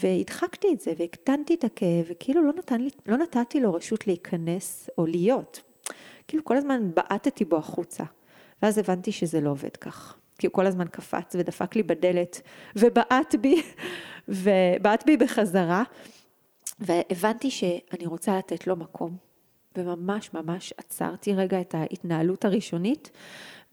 והדחקתי 0.00 0.68
את 0.72 0.80
זה 0.80 0.92
והקטנתי 0.98 1.54
את 1.54 1.64
הכאב 1.64 2.04
וכאילו 2.08 2.42
לא, 2.42 2.52
נתן 2.52 2.80
לי, 2.80 2.90
לא 3.06 3.16
נתתי 3.16 3.60
לו 3.60 3.74
רשות 3.74 4.06
להיכנס 4.06 4.90
או 4.98 5.06
להיות. 5.06 5.62
כאילו 6.28 6.44
כל 6.44 6.56
הזמן 6.56 6.90
בעטתי 6.94 7.44
בו 7.44 7.56
החוצה. 7.56 8.04
ואז 8.62 8.78
הבנתי 8.78 9.12
שזה 9.12 9.40
לא 9.40 9.50
עובד 9.50 9.76
כך. 9.76 10.16
כי 10.38 10.46
הוא 10.46 10.52
כל 10.52 10.66
הזמן 10.66 10.88
קפץ 10.88 11.34
ודפק 11.38 11.76
לי 11.76 11.82
בדלת 11.82 12.40
ובעט 12.76 13.34
בי, 13.34 13.62
ובעט 14.28 15.06
בי 15.06 15.16
בחזרה. 15.16 15.82
והבנתי 16.78 17.50
שאני 17.50 18.06
רוצה 18.06 18.38
לתת 18.38 18.66
לו 18.66 18.76
מקום. 18.76 19.16
וממש 19.76 20.34
ממש 20.34 20.72
עצרתי 20.76 21.34
רגע 21.34 21.60
את 21.60 21.74
ההתנהלות 21.74 22.44
הראשונית 22.44 23.10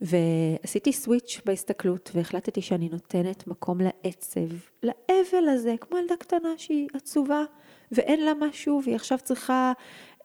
ועשיתי 0.00 0.92
סוויץ' 0.92 1.40
בהסתכלות 1.44 2.10
והחלטתי 2.14 2.62
שאני 2.62 2.88
נותנת 2.88 3.46
מקום 3.46 3.78
לעצב, 3.80 4.54
לאבל 4.82 5.48
הזה, 5.48 5.74
כמו 5.80 5.98
ילדה 5.98 6.16
קטנה 6.16 6.48
שהיא 6.56 6.88
עצובה 6.94 7.44
ואין 7.92 8.24
לה 8.24 8.32
משהו 8.40 8.80
והיא 8.84 8.96
עכשיו 8.96 9.18
צריכה 9.22 9.72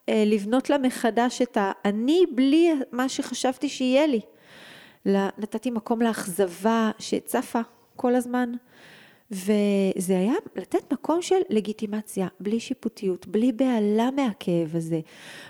אה, 0.10 0.24
לבנות 0.26 0.70
לה 0.70 0.78
מחדש 0.78 1.42
את 1.42 1.58
האני 1.62 2.26
בלי 2.36 2.72
מה 2.92 3.10
שחשבתי 3.10 3.70
שיהיה 3.70 4.08
לי. 4.08 4.22
נתתי 5.38 5.72
מקום 5.72 6.02
לאכזבה 6.02 6.92
שצפה 7.00 7.62
כל 7.96 8.16
הזמן. 8.16 8.52
וזה 9.32 10.18
היה 10.18 10.34
לתת 10.56 10.94
מקום 10.94 11.22
של 11.22 11.36
לגיטימציה, 11.50 12.28
בלי 12.40 12.60
שיפוטיות, 12.60 13.28
בלי 13.28 13.52
בהלה 13.52 14.12
מהכאב 14.12 14.76
הזה, 14.76 15.00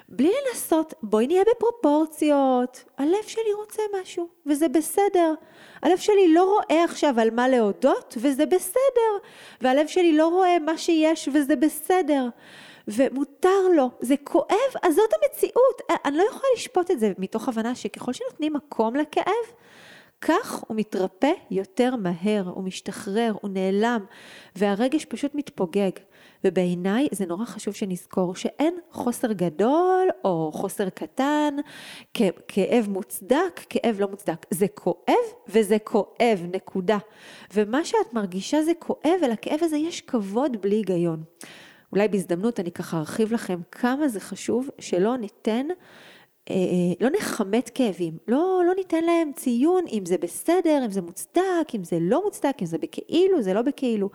בלי 0.10 0.32
לנסות, 0.50 0.94
בואי 1.04 1.28
נהיה 1.28 1.44
בפרופורציות, 1.56 2.84
הלב 2.98 3.24
שלי 3.28 3.54
רוצה 3.58 3.82
משהו, 4.02 4.28
וזה 4.46 4.68
בסדר. 4.68 5.34
הלב 5.82 5.98
שלי 5.98 6.34
לא 6.34 6.44
רואה 6.44 6.84
עכשיו 6.84 7.20
על 7.20 7.32
מה 7.32 7.48
להודות, 7.48 8.18
וזה 8.18 8.46
בסדר. 8.46 9.12
והלב 9.62 9.88
שלי 9.88 10.18
לא 10.18 10.28
רואה 10.28 10.60
מה 10.60 10.78
שיש, 10.78 11.30
וזה 11.34 11.56
בסדר. 11.56 12.28
ומותר 12.88 13.68
לו, 13.76 13.90
זה 14.00 14.16
כואב, 14.24 14.72
אז 14.84 14.96
זאת 14.96 15.10
המציאות. 15.14 15.82
אני 16.06 16.18
לא 16.18 16.24
יכולה 16.24 16.50
לשפוט 16.56 16.92
את 16.92 17.00
זה 17.00 17.12
מתוך 17.18 17.50
הבנה 17.50 17.76
שככל 17.76 18.14
שנותנים 18.14 18.54
מקום 18.54 18.96
לכאב, 18.96 19.34
כך 20.22 20.64
הוא 20.68 20.78
מתרפא 20.78 21.32
יותר 21.52 21.96
מהר, 21.96 22.50
הוא 22.50 22.64
משתחרר, 22.64 23.34
הוא 23.42 23.52
נעלם, 23.54 24.06
והרגש 24.56 25.06
פשוט 25.06 25.36
מתפוגג. 25.36 25.92
ובעיניי 26.44 27.08
זה 27.12 27.26
נורא 27.26 27.46
חשוב 27.46 27.74
שנזכור 27.74 28.36
שאין 28.36 28.74
חוסר 28.92 29.32
גדול 29.32 30.08
או 30.24 30.52
חוסר 30.54 30.90
קטן, 30.90 31.56
כאב 32.48 32.88
מוצדק, 32.90 33.62
כאב 33.70 33.96
לא 34.00 34.08
מוצדק. 34.08 34.46
זה 34.52 34.68
כואב 34.68 35.16
וזה 35.48 35.78
כואב, 35.84 36.46
נקודה. 36.54 36.98
ומה 37.54 37.86
שאת 37.86 38.14
מרגישה 38.14 38.64
זה 38.64 38.72
כואב, 38.80 39.20
ולכאב 39.22 39.60
הזה 39.62 39.78
יש 39.78 40.02
כבוד 40.02 40.62
בלי 40.62 40.76
היגיון. 40.76 41.24
אולי 41.92 42.08
בהזדמנות 42.08 42.60
אני 42.60 42.72
ככה 42.72 42.98
ארחיב 42.98 43.34
לכם 43.34 43.60
כמה 43.72 44.08
זה 44.08 44.20
חשוב 44.20 44.70
שלא 44.80 45.18
ניתן 45.18 45.68
לא 47.02 47.10
נכמת 47.18 47.72
כאבים, 47.74 48.18
לא, 48.28 48.62
לא 48.68 48.74
ניתן 48.76 49.04
להם 49.04 49.32
ציון 49.36 49.84
אם 49.92 50.06
זה 50.06 50.18
בסדר, 50.18 50.82
אם 50.86 50.92
זה 50.92 51.02
מוצדק, 51.02 51.76
אם 51.76 51.84
זה 51.84 51.98
לא 52.02 52.22
מוצדק, 52.24 52.56
אם 52.62 52.66
זה 52.66 52.78
בכאילו, 52.78 53.42
זה 53.42 53.54
לא 53.54 53.62
בכאילו. 53.62 54.10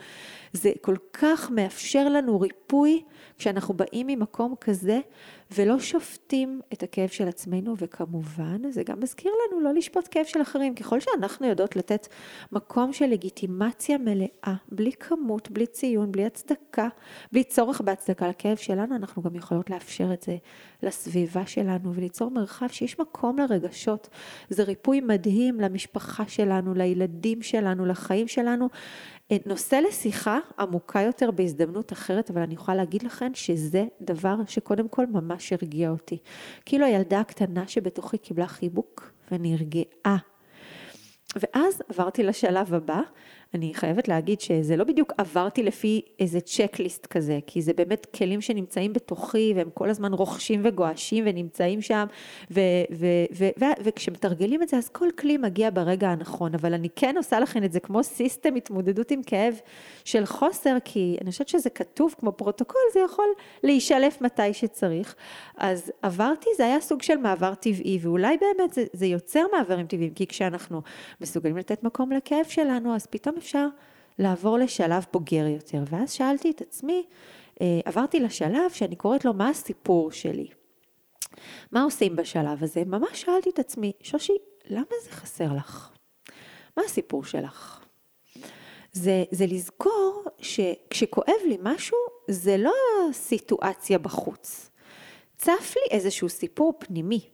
זה 0.52 0.70
כל 0.80 0.96
כך 1.12 1.50
מאפשר 1.50 2.08
לנו 2.08 2.40
ריפוי 2.40 3.02
כשאנחנו 3.38 3.74
באים 3.74 4.06
ממקום 4.06 4.54
כזה 4.60 5.00
ולא 5.50 5.78
שופטים 5.78 6.60
את 6.72 6.82
הכאב 6.82 7.08
של 7.08 7.28
עצמנו, 7.28 7.74
וכמובן 7.78 8.70
זה 8.70 8.82
גם 8.82 9.00
מזכיר 9.00 9.32
לנו 9.32 9.60
לא 9.60 9.74
לשפוט 9.74 10.08
כאב 10.10 10.24
של 10.24 10.42
אחרים. 10.42 10.74
ככל 10.74 11.00
שאנחנו 11.00 11.46
יודעות 11.46 11.76
לתת 11.76 12.06
מקום 12.52 12.92
של 12.92 13.06
לגיטימציה 13.06 13.98
מלאה, 13.98 14.54
בלי 14.72 14.92
כמות, 14.92 15.50
בלי 15.50 15.66
ציון, 15.66 16.12
בלי 16.12 16.26
הצדקה, 16.26 16.88
בלי 17.32 17.44
צורך 17.44 17.80
בהצדקה 17.80 18.28
לכאב 18.28 18.56
שלנו, 18.56 18.96
אנחנו 18.96 19.22
גם 19.22 19.34
יכולות 19.34 19.70
לאפשר 19.70 20.12
את 20.12 20.22
זה 20.22 20.36
לסביבה 20.82 21.46
שלנו 21.46 21.94
וליצור 21.94 22.30
מרחב 22.30 22.68
שיש 22.68 22.98
מקום 22.98 23.38
לרגשות. 23.38 24.08
זה 24.48 24.62
ריפוי 24.62 25.00
מדהים 25.00 25.60
למשפחה 25.60 26.24
שלנו, 26.28 26.74
לילדים 26.74 27.42
שלנו, 27.42 27.86
לחיים 27.86 28.28
שלנו. 28.28 28.68
אה, 29.32 29.36
נושא 29.46 29.80
לשיחה 29.88 30.38
עמוקה 30.58 31.00
יותר 31.00 31.30
בהזדמנות 31.30 31.92
אחרת, 31.92 32.30
אבל 32.30 32.42
אני 32.42 32.54
יכולה 32.54 32.76
להגיד 32.76 33.02
לכם 33.02 33.30
שזה 33.34 33.84
דבר 34.00 34.36
שקודם 34.46 34.88
כל 34.88 35.06
ממש 35.06 35.33
הרגיע 35.52 35.90
אותי. 35.90 36.18
כאילו 36.64 36.86
הילדה 36.86 37.20
הקטנה 37.20 37.68
שבתוכי 37.68 38.18
קיבלה 38.18 38.46
חיבוק 38.46 39.12
ונרגעה. 39.30 40.16
ואז 41.36 41.82
עברתי 41.88 42.22
לשלב 42.22 42.74
הבא, 42.74 43.00
אני 43.54 43.74
חייבת 43.74 44.08
להגיד 44.08 44.40
שזה 44.40 44.76
לא 44.76 44.84
בדיוק 44.84 45.12
עברתי 45.18 45.62
לפי 45.62 46.02
איזה 46.20 46.40
צ'קליסט 46.40 47.06
כזה, 47.06 47.38
כי 47.46 47.62
זה 47.62 47.72
באמת 47.72 48.06
כלים 48.06 48.40
שנמצאים 48.40 48.92
בתוכי 48.92 49.52
והם 49.56 49.68
כל 49.74 49.90
הזמן 49.90 50.12
רוכשים 50.12 50.60
וגועשים 50.64 51.24
ונמצאים 51.26 51.82
שם, 51.82 52.06
ו- 52.50 52.60
ו- 52.92 53.24
ו- 53.60 53.64
וכשמתרגלים 53.84 54.62
את 54.62 54.68
זה 54.68 54.76
אז 54.76 54.88
כל 54.88 55.08
כלי 55.18 55.36
מגיע 55.36 55.70
ברגע 55.70 56.08
הנכון, 56.08 56.54
אבל 56.54 56.74
אני 56.74 56.88
כן 56.96 57.16
עושה 57.16 57.40
לכם 57.40 57.64
את 57.64 57.72
זה 57.72 57.80
כמו 57.80 58.02
system 58.02 58.54
התמודדות 58.54 59.10
עם 59.10 59.22
כאב 59.22 59.60
של 60.04 60.26
חוסר, 60.26 60.76
כי 60.84 61.16
אני 61.20 61.30
חושבת 61.30 61.48
שזה 61.48 61.70
כתוב 61.70 62.14
כמו 62.18 62.32
פרוטוקול, 62.32 62.80
זה 62.92 63.00
יכול 63.00 63.28
להישלף 63.62 64.20
מתי 64.20 64.52
שצריך. 64.52 65.14
אז 65.56 65.92
עברתי, 66.02 66.50
זה 66.56 66.64
היה 66.64 66.80
סוג 66.80 67.02
של 67.02 67.16
מעבר 67.16 67.54
טבעי, 67.54 67.98
ואולי 68.02 68.36
באמת 68.36 68.72
זה, 68.72 68.84
זה 68.92 69.06
יוצר 69.06 69.42
מעברים 69.52 69.86
טבעיים, 69.86 70.14
כי 70.14 70.26
כשאנחנו 70.26 70.82
מסוגלים 71.20 71.56
לתת 71.56 71.82
מקום 71.82 72.12
לכאב 72.12 72.44
שלנו, 72.48 72.94
אז 72.94 73.06
פתאום 73.06 73.34
אפשר 73.44 73.66
לעבור 74.18 74.58
לשלב 74.58 75.06
בוגר 75.12 75.46
יותר. 75.46 75.82
ואז 75.90 76.12
שאלתי 76.12 76.50
את 76.50 76.60
עצמי, 76.60 77.06
אה, 77.60 77.80
עברתי 77.84 78.20
לשלב 78.20 78.70
שאני 78.72 78.96
קוראת 78.96 79.24
לו 79.24 79.34
מה 79.34 79.48
הסיפור 79.48 80.12
שלי. 80.12 80.48
מה 81.72 81.82
עושים 81.82 82.16
בשלב 82.16 82.62
הזה? 82.62 82.84
ממש 82.86 83.22
שאלתי 83.22 83.50
את 83.50 83.58
עצמי, 83.58 83.92
שושי, 84.02 84.32
למה 84.66 84.84
זה 85.04 85.10
חסר 85.10 85.52
לך? 85.52 85.90
מה 86.76 86.82
הסיפור 86.86 87.24
שלך? 87.24 87.84
זה, 88.92 89.24
זה 89.30 89.46
לזכור 89.46 90.24
שכשכואב 90.38 91.40
לי 91.46 91.58
משהו, 91.62 91.98
זה 92.28 92.56
לא 92.56 92.72
הסיטואציה 93.10 93.98
בחוץ. 93.98 94.70
צף 95.36 95.74
לי 95.76 95.96
איזשהו 95.96 96.28
סיפור 96.28 96.74
פנימי. 96.78 97.33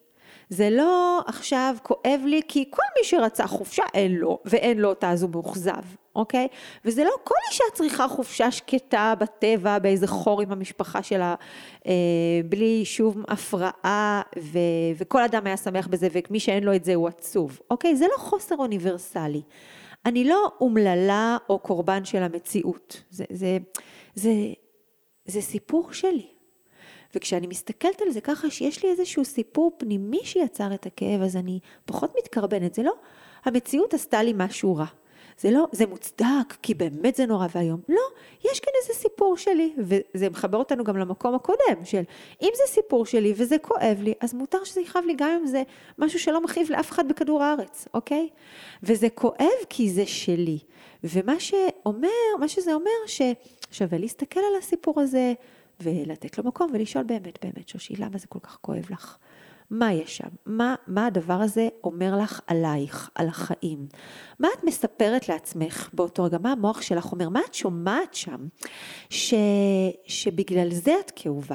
זה 0.51 0.71
לא 0.71 1.21
עכשיו 1.27 1.77
כואב 1.83 2.21
לי 2.25 2.41
כי 2.49 2.65
כל 2.71 2.83
מי 2.99 3.05
שרצה 3.05 3.47
חופשה 3.47 3.83
אין 3.95 4.15
לו, 4.15 4.39
ואין 4.45 4.79
לו 4.79 4.89
אותה 4.89 5.11
אז 5.11 5.23
הוא 5.23 5.31
מאוכזב, 5.31 5.83
אוקיי? 6.17 6.49
וזה 6.85 7.05
לא 7.05 7.11
כל 7.25 7.35
אישה 7.51 7.65
צריכה 7.75 8.09
חופשה 8.09 8.51
שקטה 8.51 9.15
בטבע, 9.19 9.79
באיזה 9.79 10.07
חור 10.07 10.41
עם 10.41 10.53
המשפחה 10.53 11.03
שלה, 11.03 11.35
אה, 11.87 11.93
בלי 12.45 12.85
שום 12.85 13.23
הפרעה, 13.29 14.23
ו, 14.39 14.59
וכל 14.97 15.23
אדם 15.23 15.47
היה 15.47 15.57
שמח 15.57 15.87
בזה, 15.87 16.09
ומי 16.13 16.41
שאין 16.41 16.65
לו 16.65 16.75
את 16.75 16.85
זה 16.85 16.95
הוא 16.95 17.09
עצוב, 17.09 17.61
אוקיי? 17.71 17.97
זה 17.97 18.07
לא 18.13 18.19
חוסר 18.19 18.57
אוניברסלי. 18.57 19.43
אני 20.07 20.25
לא 20.25 20.53
אומללה 20.61 21.37
או 21.49 21.59
קורבן 21.59 22.05
של 22.05 22.23
המציאות. 22.23 23.03
זה, 23.11 23.25
זה, 23.31 23.59
זה, 24.15 24.33
זה 25.25 25.41
סיפור 25.41 25.93
שלי. 25.93 26.40
וכשאני 27.15 27.47
מסתכלת 27.47 28.03
על 28.03 28.11
זה 28.11 28.21
ככה 28.21 28.51
שיש 28.51 28.85
לי 28.85 28.91
איזשהו 28.91 29.25
סיפור 29.25 29.73
פנימי 29.79 30.21
שיצר 30.25 30.75
את 30.75 30.87
הכאב, 30.87 31.23
אז 31.23 31.37
אני 31.37 31.59
פחות 31.85 32.15
מתקרבנת. 32.19 32.75
זה 32.75 32.83
לא, 32.83 32.93
המציאות 33.45 33.95
עשתה 33.95 34.23
לי 34.23 34.33
משהו 34.37 34.77
רע. 34.77 34.87
זה 35.41 35.51
לא, 35.51 35.67
זה 35.73 35.87
מוצדק, 35.87 36.57
כי 36.63 36.75
באמת 36.75 37.17
זה 37.17 37.27
נורא 37.27 37.47
ואיום. 37.55 37.81
לא, 37.89 38.03
יש 38.45 38.61
כאן 38.61 38.73
איזה 38.83 39.01
סיפור 39.01 39.37
שלי, 39.37 39.73
וזה 39.79 40.31
מחבר 40.31 40.59
אותנו 40.59 40.85
גם 40.85 40.97
למקום 40.97 41.35
הקודם, 41.35 41.85
של 41.85 42.03
אם 42.43 42.49
זה 42.55 42.63
סיפור 42.67 43.07
שלי 43.07 43.33
וזה 43.37 43.59
כואב 43.59 43.99
לי, 44.01 44.15
אז 44.21 44.35
מותר 44.35 44.65
שזה 44.65 44.81
יכאב 44.81 45.05
לי 45.07 45.15
גם 45.17 45.31
אם 45.41 45.47
זה 45.47 45.63
משהו 45.99 46.19
שלא 46.19 46.41
מכאיב 46.41 46.71
לאף 46.71 46.91
אחד 46.91 47.09
בכדור 47.09 47.43
הארץ, 47.43 47.89
אוקיי? 47.95 48.29
וזה 48.83 49.09
כואב 49.11 49.59
כי 49.69 49.91
זה 49.91 50.07
שלי. 50.07 50.59
ומה 51.05 51.41
שאומר, 51.41 52.09
מה 52.41 52.49
שזה 52.49 52.75
אומר, 52.75 52.91
ששווה 53.07 53.99
להסתכל 53.99 54.41
על 54.41 54.59
הסיפור 54.59 55.01
הזה, 55.01 55.33
ולתת 55.83 56.39
לו 56.39 56.45
מקום 56.45 56.71
ולשאול 56.75 57.05
באמת, 57.05 57.39
באמת, 57.45 57.69
שושי, 57.69 57.97
למה 57.99 58.19
זה 58.19 58.27
כל 58.27 58.39
כך 58.43 58.59
כואב 58.61 58.85
לך? 58.91 59.17
מה 59.71 59.93
יש 59.93 60.17
שם? 60.17 60.29
מה, 60.47 60.75
מה 60.87 61.07
הדבר 61.07 61.35
הזה 61.35 61.69
אומר 61.85 62.17
לך 62.17 62.41
עלייך, 62.47 63.11
על 63.15 63.29
החיים? 63.29 63.87
מה 64.39 64.49
את 64.59 64.65
מספרת 64.65 65.29
לעצמך 65.29 65.91
באותו 65.93 66.25
רגע? 66.25 66.39
מה 66.39 66.53
המוח 66.53 66.83
שלך 66.83 67.13
אומר? 67.13 67.29
מה 67.29 67.41
את 67.47 67.55
שומעת 67.55 68.15
שם 68.15 68.47
ש, 69.11 69.35
שבגלל 70.05 70.71
זה 70.71 70.93
את 71.07 71.13
כאובה? 71.17 71.55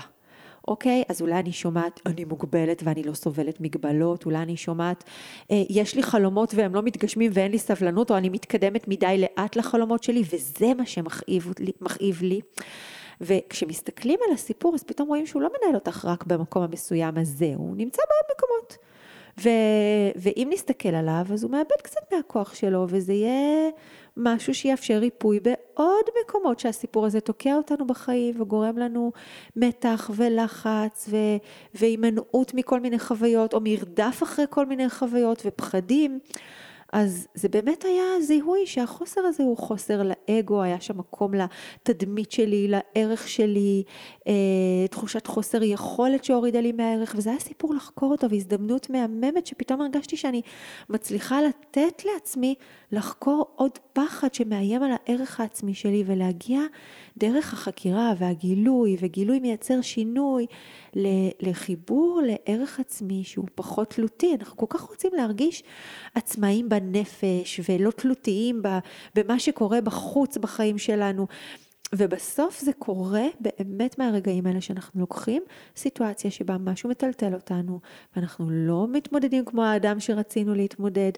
אוקיי? 0.68 1.04
אז 1.10 1.22
אולי 1.22 1.40
אני 1.40 1.52
שומעת, 1.52 2.00
אני 2.06 2.26
מוגבלת 2.26 2.82
ואני 2.84 3.04
לא 3.04 3.14
סובלת 3.14 3.62
מגבלות, 3.62 4.26
אולי 4.26 4.38
אני 4.38 4.58
שומעת, 4.58 5.04
אה, 5.52 5.64
יש 5.70 5.96
לי 5.96 6.04
חלומות 6.04 6.54
והם 6.54 6.76
לא 6.76 6.82
מתגשמים 6.82 7.32
ואין 7.34 7.52
לי 7.52 7.60
סבלנות, 7.60 8.12
או 8.12 8.18
אני 8.18 8.30
מתקדמת 8.30 8.88
מדי 8.88 9.18
לאט 9.18 9.56
לחלומות 9.56 10.04
שלי, 10.04 10.24
וזה 10.34 10.74
מה 10.78 10.86
שמכאיב 10.86 11.54
לי. 11.60 11.72
לי. 12.22 12.42
וכשמסתכלים 13.22 14.20
על 14.28 14.34
הסיפור, 14.34 14.76
אז 14.76 14.84
פתאום 14.84 15.08
רואים 15.08 15.26
שהוא 15.26 15.42
לא 15.42 15.50
מנהל 15.60 15.76
אותך 15.76 16.06
רק 16.06 16.24
במקום 16.24 16.64
המסוים 16.64 17.18
הזה, 17.18 17.52
הוא 17.56 17.76
נמצא 17.78 18.02
בעוד 18.10 18.38
מקומות. 18.38 18.78
ו... 19.40 19.50
ואם 20.16 20.48
נסתכל 20.52 20.90
עליו, 20.90 21.26
אז 21.34 21.44
הוא 21.44 21.52
מאבד 21.52 21.82
קצת 21.84 22.14
מהכוח 22.14 22.56
שלו, 22.56 22.86
וזה 22.90 23.14
יהיה 23.14 23.70
משהו 24.18 24.54
שיאפשר 24.54 24.98
ריפוי 24.98 25.40
בעוד 25.40 26.06
מקומות 26.24 26.60
שהסיפור 26.60 27.06
הזה 27.06 27.20
תוקע 27.20 27.56
אותנו 27.56 27.88
בחיים 27.88 28.42
וגורם 28.42 28.78
לנו 28.78 29.12
מתח 29.56 30.12
ולחץ 30.16 31.10
ו... 31.10 31.18
והימנעות 31.74 32.54
מכל 32.54 32.80
מיני 32.80 33.00
חוויות, 33.00 33.54
או 33.54 33.60
מרדף 33.64 34.20
אחרי 34.24 34.46
כל 34.50 34.66
מיני 34.66 34.90
חוויות 34.90 35.42
ופחדים. 35.46 36.20
אז 36.94 37.28
זה 37.34 37.50
באמת 37.50 37.86
היה 37.86 38.22
זיהוי 38.22 38.66
שהחוסר 38.66 39.22
הזה 39.22 39.44
הוא 39.44 39.58
חוסר 39.58 40.04
לאגו, 40.04 40.62
היה 40.62 40.82
שם 40.82 40.98
מקום 40.98 41.32
לתדמית 41.34 42.32
שלי, 42.32 42.68
לערך 42.68 43.28
שלי, 43.28 43.84
אה, 44.28 44.34
תחושת 44.92 45.28
חוסר 45.28 45.64
יכולת 45.64 46.24
שהורידה 46.24 46.62
לי 46.62 46.72
מהערך, 46.72 47.16
וזה 47.18 47.30
היה 47.30 47.40
סיפור 47.40 47.74
לחקור 47.74 48.12
אותו 48.12 48.30
והזדמנות 48.30 48.90
מהממת 48.90 49.46
שפתאום 49.46 49.82
הרגשתי 49.82 50.18
שאני 50.18 50.42
מצליחה 50.90 51.42
לתת 51.42 52.06
לעצמי 52.06 52.56
לחקור 52.92 53.52
עוד 53.56 53.72
פחד 53.94 54.34
שמאיים 54.34 54.84
על 54.84 54.92
הערך 54.92 55.40
העצמי 55.40 55.74
שלי 55.74 56.04
ולהגיע 56.06 56.62
דרך 57.18 57.54
החקירה 57.54 58.14
והגילוי, 58.18 58.98
וגילוי 59.00 59.40
מייצר 59.40 59.82
שינוי 59.82 60.46
לחיבור 61.42 62.22
לערך 62.26 62.80
עצמי 62.80 63.24
שהוא 63.24 63.46
פחות 63.56 63.90
תלותי. 63.90 64.36
אנחנו 64.40 64.58
כל 64.58 64.66
כך 64.70 64.82
רוצים 64.82 65.12
להרגיש 65.14 65.64
עצמאים 66.16 66.70
בנפש 66.80 67.60
ולא 67.70 67.92
תלותיים 67.92 68.62
במה 69.16 69.40
שקורה 69.40 69.82
בחוץ 69.82 70.38
בחיים 70.38 70.78
שלנו. 70.78 71.28
ובסוף 71.94 72.60
זה 72.60 72.74
קורה 72.74 73.26
באמת 73.40 74.00
מהרגעים 74.00 74.46
האלה 74.46 74.62
שאנחנו 74.62 75.00
לוקחים 75.00 75.44
סיטואציה 75.76 76.32
שבה 76.32 76.58
משהו 76.58 76.90
מטלטל 76.90 77.34
אותנו, 77.34 77.80
ואנחנו 78.16 78.50
לא 78.50 78.88
מתמודדים 78.92 79.46
כמו 79.46 79.64
האדם 79.64 80.00
שרצינו 80.00 80.56
להתמודד, 80.56 81.12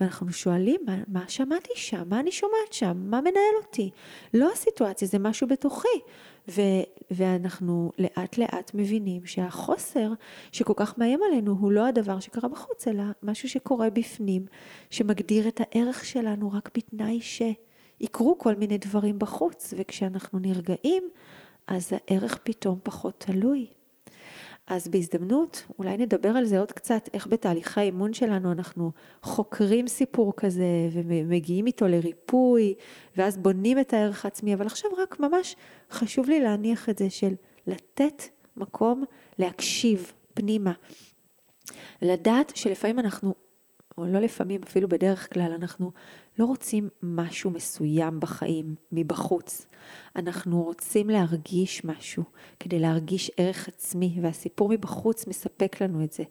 ואנחנו 0.00 0.32
שואלים, 0.32 0.80
מה, 0.86 0.96
מה 1.08 1.24
שמעתי 1.28 1.72
שם? 1.74 2.02
מה 2.08 2.20
אני 2.20 2.32
שומעת 2.32 2.72
שם? 2.72 2.96
מה 2.96 3.20
מנהל 3.20 3.54
אותי? 3.62 3.90
לא 4.34 4.52
הסיטואציה, 4.52 5.08
זה 5.08 5.18
משהו 5.18 5.46
בתוכי. 5.46 5.98
ו, 6.48 6.60
ואנחנו 7.10 7.92
לאט 7.98 8.38
לאט 8.38 8.70
מבינים 8.74 9.26
שהחוסר 9.26 10.12
שכל 10.52 10.72
כך 10.76 10.98
מאיים 10.98 11.20
עלינו 11.30 11.52
הוא 11.52 11.72
לא 11.72 11.86
הדבר 11.86 12.20
שקרה 12.20 12.48
בחוץ, 12.48 12.88
אלא 12.88 13.02
משהו 13.22 13.48
שקורה 13.48 13.90
בפנים, 13.90 14.46
שמגדיר 14.90 15.48
את 15.48 15.60
הערך 15.60 16.04
שלנו 16.04 16.52
רק 16.52 16.70
בתנאי 16.76 17.20
ש... 17.20 17.42
יקרו 18.00 18.38
כל 18.38 18.54
מיני 18.54 18.78
דברים 18.78 19.18
בחוץ, 19.18 19.74
וכשאנחנו 19.76 20.38
נרגעים, 20.38 21.02
אז 21.66 21.92
הערך 21.92 22.38
פתאום 22.42 22.78
פחות 22.82 23.14
תלוי. 23.18 23.66
אז 24.66 24.88
בהזדמנות, 24.88 25.66
אולי 25.78 25.96
נדבר 25.96 26.28
על 26.28 26.44
זה 26.44 26.58
עוד 26.58 26.72
קצת, 26.72 27.08
איך 27.14 27.26
בתהליכי 27.26 27.80
האימון 27.80 28.12
שלנו 28.12 28.52
אנחנו 28.52 28.92
חוקרים 29.22 29.88
סיפור 29.88 30.32
כזה 30.36 30.64
ומגיעים 30.92 31.66
איתו 31.66 31.88
לריפוי, 31.88 32.74
ואז 33.16 33.36
בונים 33.36 33.80
את 33.80 33.92
הערך 33.92 34.24
העצמי, 34.24 34.54
אבל 34.54 34.66
עכשיו 34.66 34.90
רק 34.98 35.20
ממש 35.20 35.56
חשוב 35.90 36.28
לי 36.28 36.40
להניח 36.40 36.88
את 36.88 36.98
זה 36.98 37.10
של 37.10 37.34
לתת 37.66 38.22
מקום 38.56 39.04
להקשיב 39.38 40.12
פנימה. 40.34 40.72
לדעת 42.02 42.52
שלפעמים 42.56 42.98
אנחנו, 42.98 43.34
או 43.98 44.06
לא 44.06 44.18
לפעמים, 44.18 44.60
אפילו 44.62 44.88
בדרך 44.88 45.34
כלל, 45.34 45.52
אנחנו 45.52 45.92
לא 46.38 46.44
רוצים 46.44 46.88
משהו 47.02 47.50
מסוים 47.50 48.20
בחיים 48.20 48.74
מבחוץ. 48.92 49.66
אנחנו 50.16 50.62
רוצים 50.62 51.10
להרגיש 51.10 51.84
משהו 51.84 52.24
כדי 52.60 52.78
להרגיש 52.78 53.30
ערך 53.36 53.68
עצמי, 53.68 54.18
והסיפור 54.22 54.68
מבחוץ 54.68 55.26
מספק 55.26 55.82
לנו 55.82 56.04
את 56.04 56.12
זה. 56.12 56.22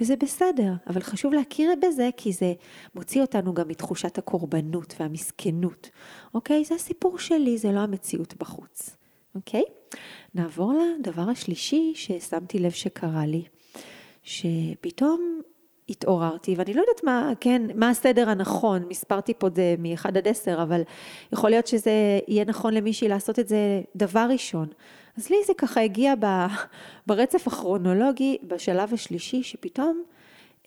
וזה 0.00 0.16
בסדר, 0.16 0.72
אבל 0.86 1.00
חשוב 1.00 1.32
להכיר 1.32 1.70
בזה 1.82 2.10
כי 2.16 2.32
זה 2.32 2.52
מוציא 2.94 3.20
אותנו 3.20 3.54
גם 3.54 3.68
מתחושת 3.68 4.18
הקורבנות 4.18 4.94
והמסכנות. 5.00 5.90
אוקיי? 6.34 6.64
זה 6.64 6.74
הסיפור 6.74 7.18
שלי, 7.18 7.58
זה 7.58 7.72
לא 7.72 7.80
המציאות 7.80 8.34
בחוץ. 8.38 8.96
אוקיי? 9.34 9.64
נעבור 10.34 10.72
לדבר 10.72 11.30
השלישי 11.30 11.92
ששמתי 11.94 12.58
לב 12.58 12.70
שקרה 12.70 13.26
לי. 13.26 13.44
שפתאום 14.22 15.40
התעוררתי, 15.88 16.54
ואני 16.58 16.74
לא 16.74 16.80
יודעת 16.80 17.04
מה, 17.04 17.32
כן, 17.40 17.62
מה 17.74 17.90
הסדר 17.90 18.28
הנכון, 18.28 18.84
מספרתי 18.88 19.34
פה 19.38 19.48
זה 19.54 19.74
מ-1 19.78 20.08
עד 20.08 20.28
10, 20.28 20.62
אבל 20.62 20.82
יכול 21.32 21.50
להיות 21.50 21.66
שזה 21.66 21.92
יהיה 22.28 22.44
נכון 22.44 22.74
למישהי 22.74 23.08
לעשות 23.08 23.38
את 23.38 23.48
זה 23.48 23.82
דבר 23.96 24.26
ראשון. 24.30 24.68
אז 25.18 25.30
לי 25.30 25.36
זה 25.46 25.52
ככה 25.58 25.80
הגיע 25.80 26.14
ב, 26.20 26.26
ברצף 27.06 27.46
הכרונולוגי, 27.46 28.38
בשלב 28.42 28.94
השלישי, 28.94 29.42
שפתאום 29.42 30.02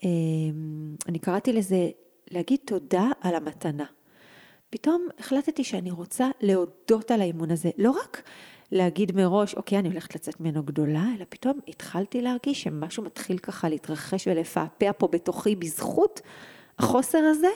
אה, 0.04 0.08
אני 1.08 1.18
קראתי 1.18 1.52
לזה 1.52 1.88
להגיד 2.30 2.60
תודה 2.64 3.10
על 3.20 3.34
המתנה. 3.34 3.84
פתאום 4.70 5.08
החלטתי 5.18 5.64
שאני 5.64 5.90
רוצה 5.90 6.28
להודות 6.40 7.10
על 7.10 7.20
האימון 7.20 7.50
הזה, 7.50 7.70
לא 7.78 7.90
רק 7.90 8.22
להגיד 8.72 9.16
מראש, 9.16 9.54
אוקיי, 9.54 9.78
אני 9.78 9.88
הולכת 9.88 10.14
לצאת 10.14 10.40
ממנו 10.40 10.62
גדולה, 10.62 11.04
אלא 11.16 11.24
פתאום 11.28 11.58
התחלתי 11.68 12.22
להרגיש 12.22 12.62
שמשהו 12.62 13.02
מתחיל 13.02 13.38
ככה 13.38 13.68
להתרחש 13.68 14.26
ולפעפע 14.28 14.90
פה 14.98 15.08
בתוכי 15.12 15.56
בזכות 15.56 16.20
החוסר 16.78 17.18
הזה, 17.18 17.50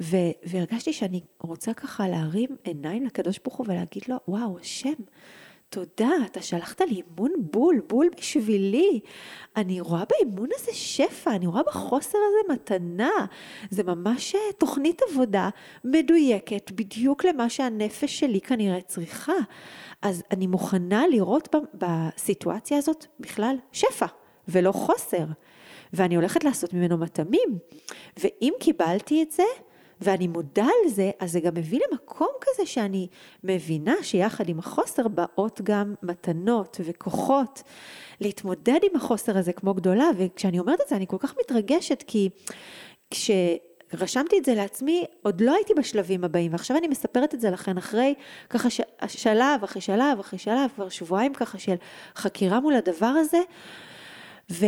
ו- 0.00 0.16
והרגשתי 0.44 0.92
שאני 0.92 1.20
רוצה 1.40 1.74
ככה 1.74 2.08
להרים 2.08 2.48
עיניים 2.64 3.04
לקדוש 3.04 3.38
ברוך 3.44 3.56
הוא 3.56 3.66
ולהגיד 3.68 4.02
לו, 4.08 4.16
וואו, 4.28 4.58
השם, 4.58 4.92
תודה, 5.70 6.10
אתה 6.26 6.42
שלחת 6.42 6.80
לי 6.80 7.02
אימון 7.02 7.32
בול, 7.38 7.80
בול 7.88 8.08
בשבילי. 8.18 9.00
אני 9.56 9.80
רואה 9.80 10.02
באימון 10.10 10.48
הזה 10.54 10.72
שפע, 10.74 11.30
אני 11.30 11.46
רואה 11.46 11.62
בחוסר 11.62 12.18
הזה 12.18 12.52
מתנה. 12.52 13.10
זה 13.70 13.82
ממש 13.82 14.34
אה, 14.34 14.40
תוכנית 14.58 15.02
עבודה 15.10 15.48
מדויקת 15.84 16.70
בדיוק 16.70 17.24
למה 17.24 17.50
שהנפש 17.50 18.18
שלי 18.18 18.40
כנראה 18.40 18.80
צריכה. 18.80 19.32
אז 20.02 20.22
אני 20.30 20.46
מוכנה 20.46 21.06
לראות 21.06 21.54
בסיטואציה 21.74 22.78
הזאת 22.78 23.06
בכלל 23.20 23.56
שפע 23.72 24.06
ולא 24.48 24.72
חוסר. 24.72 25.24
ואני 25.92 26.14
הולכת 26.14 26.44
לעשות 26.44 26.74
ממנו 26.74 26.98
מטעמים. 26.98 27.58
ואם 28.16 28.52
קיבלתי 28.60 29.22
את 29.22 29.30
זה, 29.30 29.44
ואני 30.00 30.28
מודה 30.28 30.64
על 30.64 30.90
זה, 30.90 31.10
אז 31.18 31.32
זה 31.32 31.40
גם 31.40 31.54
מביא 31.54 31.80
למקום 31.90 32.28
כזה 32.40 32.66
שאני 32.66 33.08
מבינה 33.44 33.94
שיחד 34.02 34.48
עם 34.48 34.58
החוסר 34.58 35.08
באות 35.08 35.60
גם 35.64 35.94
מתנות 36.02 36.80
וכוחות 36.84 37.62
להתמודד 38.20 38.80
עם 38.82 38.96
החוסר 38.96 39.38
הזה 39.38 39.52
כמו 39.52 39.74
גדולה, 39.74 40.06
וכשאני 40.18 40.58
אומרת 40.58 40.80
את 40.80 40.88
זה 40.88 40.96
אני 40.96 41.06
כל 41.06 41.18
כך 41.18 41.34
מתרגשת 41.40 42.04
כי 42.06 42.28
כש... 43.10 43.30
רשמתי 43.94 44.38
את 44.38 44.44
זה 44.44 44.54
לעצמי, 44.54 45.04
עוד 45.22 45.40
לא 45.40 45.54
הייתי 45.54 45.74
בשלבים 45.74 46.24
הבאים, 46.24 46.52
ועכשיו 46.52 46.76
אני 46.76 46.88
מספרת 46.88 47.34
את 47.34 47.40
זה 47.40 47.50
לכן 47.50 47.78
אחרי 47.78 48.14
ככה 48.50 48.70
ש... 48.70 48.80
שלב 49.06 49.64
אחרי 49.64 49.82
שלב 49.82 50.18
אחרי 50.20 50.38
שלב, 50.38 50.70
כבר 50.74 50.88
שבועיים 50.88 51.34
ככה 51.34 51.58
של 51.58 51.74
חקירה 52.16 52.60
מול 52.60 52.74
הדבר 52.74 53.06
הזה, 53.06 53.40
ו... 54.50 54.66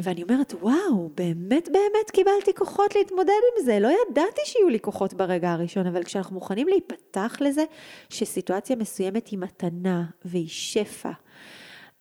ואני 0.00 0.22
אומרת, 0.22 0.54
וואו, 0.60 1.10
באמת 1.14 1.68
באמת 1.68 2.10
קיבלתי 2.12 2.54
כוחות 2.54 2.94
להתמודד 2.94 3.32
עם 3.58 3.64
זה. 3.64 3.78
לא 3.80 3.88
ידעתי 3.88 4.40
שיהיו 4.44 4.68
לי 4.68 4.80
כוחות 4.80 5.14
ברגע 5.14 5.52
הראשון, 5.52 5.86
אבל 5.86 6.04
כשאנחנו 6.04 6.34
מוכנים 6.34 6.68
להיפתח 6.68 7.36
לזה 7.40 7.64
שסיטואציה 8.08 8.76
מסוימת 8.76 9.28
היא 9.28 9.38
מתנה 9.38 10.04
והיא 10.24 10.48
שפע, 10.48 11.10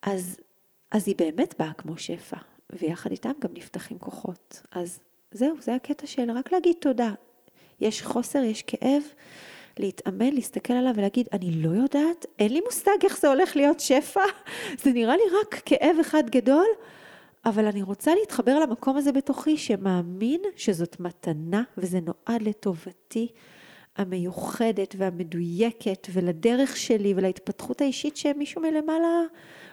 אז, 0.01 0.37
אז 0.91 1.07
היא 1.07 1.15
באמת 1.17 1.55
באה 1.59 1.73
כמו 1.73 1.97
שפע, 1.97 2.37
ויחד 2.69 3.11
איתם 3.11 3.31
גם 3.39 3.49
נפתחים 3.53 3.99
כוחות. 3.99 4.61
אז 4.71 4.99
זהו, 5.31 5.55
זה 5.61 5.75
הקטע 5.75 6.07
של 6.07 6.31
רק 6.31 6.51
להגיד 6.51 6.75
תודה. 6.79 7.13
יש 7.81 8.01
חוסר, 8.01 8.39
יש 8.39 8.63
כאב, 8.63 9.01
להתאמן, 9.79 10.33
להסתכל 10.33 10.73
עליו 10.73 10.93
ולהגיד, 10.95 11.27
אני 11.33 11.51
לא 11.51 11.69
יודעת, 11.69 12.25
אין 12.39 12.53
לי 12.53 12.61
מושג 12.65 12.97
איך 13.03 13.19
זה 13.19 13.27
הולך 13.27 13.55
להיות 13.55 13.79
שפע, 13.79 14.21
זה 14.83 14.91
נראה 14.91 15.15
לי 15.15 15.23
רק 15.41 15.61
כאב 15.65 15.95
אחד 16.01 16.23
גדול, 16.29 16.65
אבל 17.45 17.65
אני 17.65 17.81
רוצה 17.81 18.15
להתחבר 18.15 18.59
למקום 18.59 18.97
הזה 18.97 19.11
בתוכי 19.11 19.57
שמאמין 19.57 20.41
שזאת 20.55 20.99
מתנה 20.99 21.63
וזה 21.77 21.99
נועד 21.99 22.41
לטובתי 22.41 23.27
המיוחדת 23.97 24.95
והמדויקת 24.97 26.07
ולדרך 26.13 26.77
שלי 26.77 27.13
ולהתפתחות 27.17 27.81
האישית 27.81 28.17
שמישהו 28.17 28.61
מלמעלה 28.61 29.21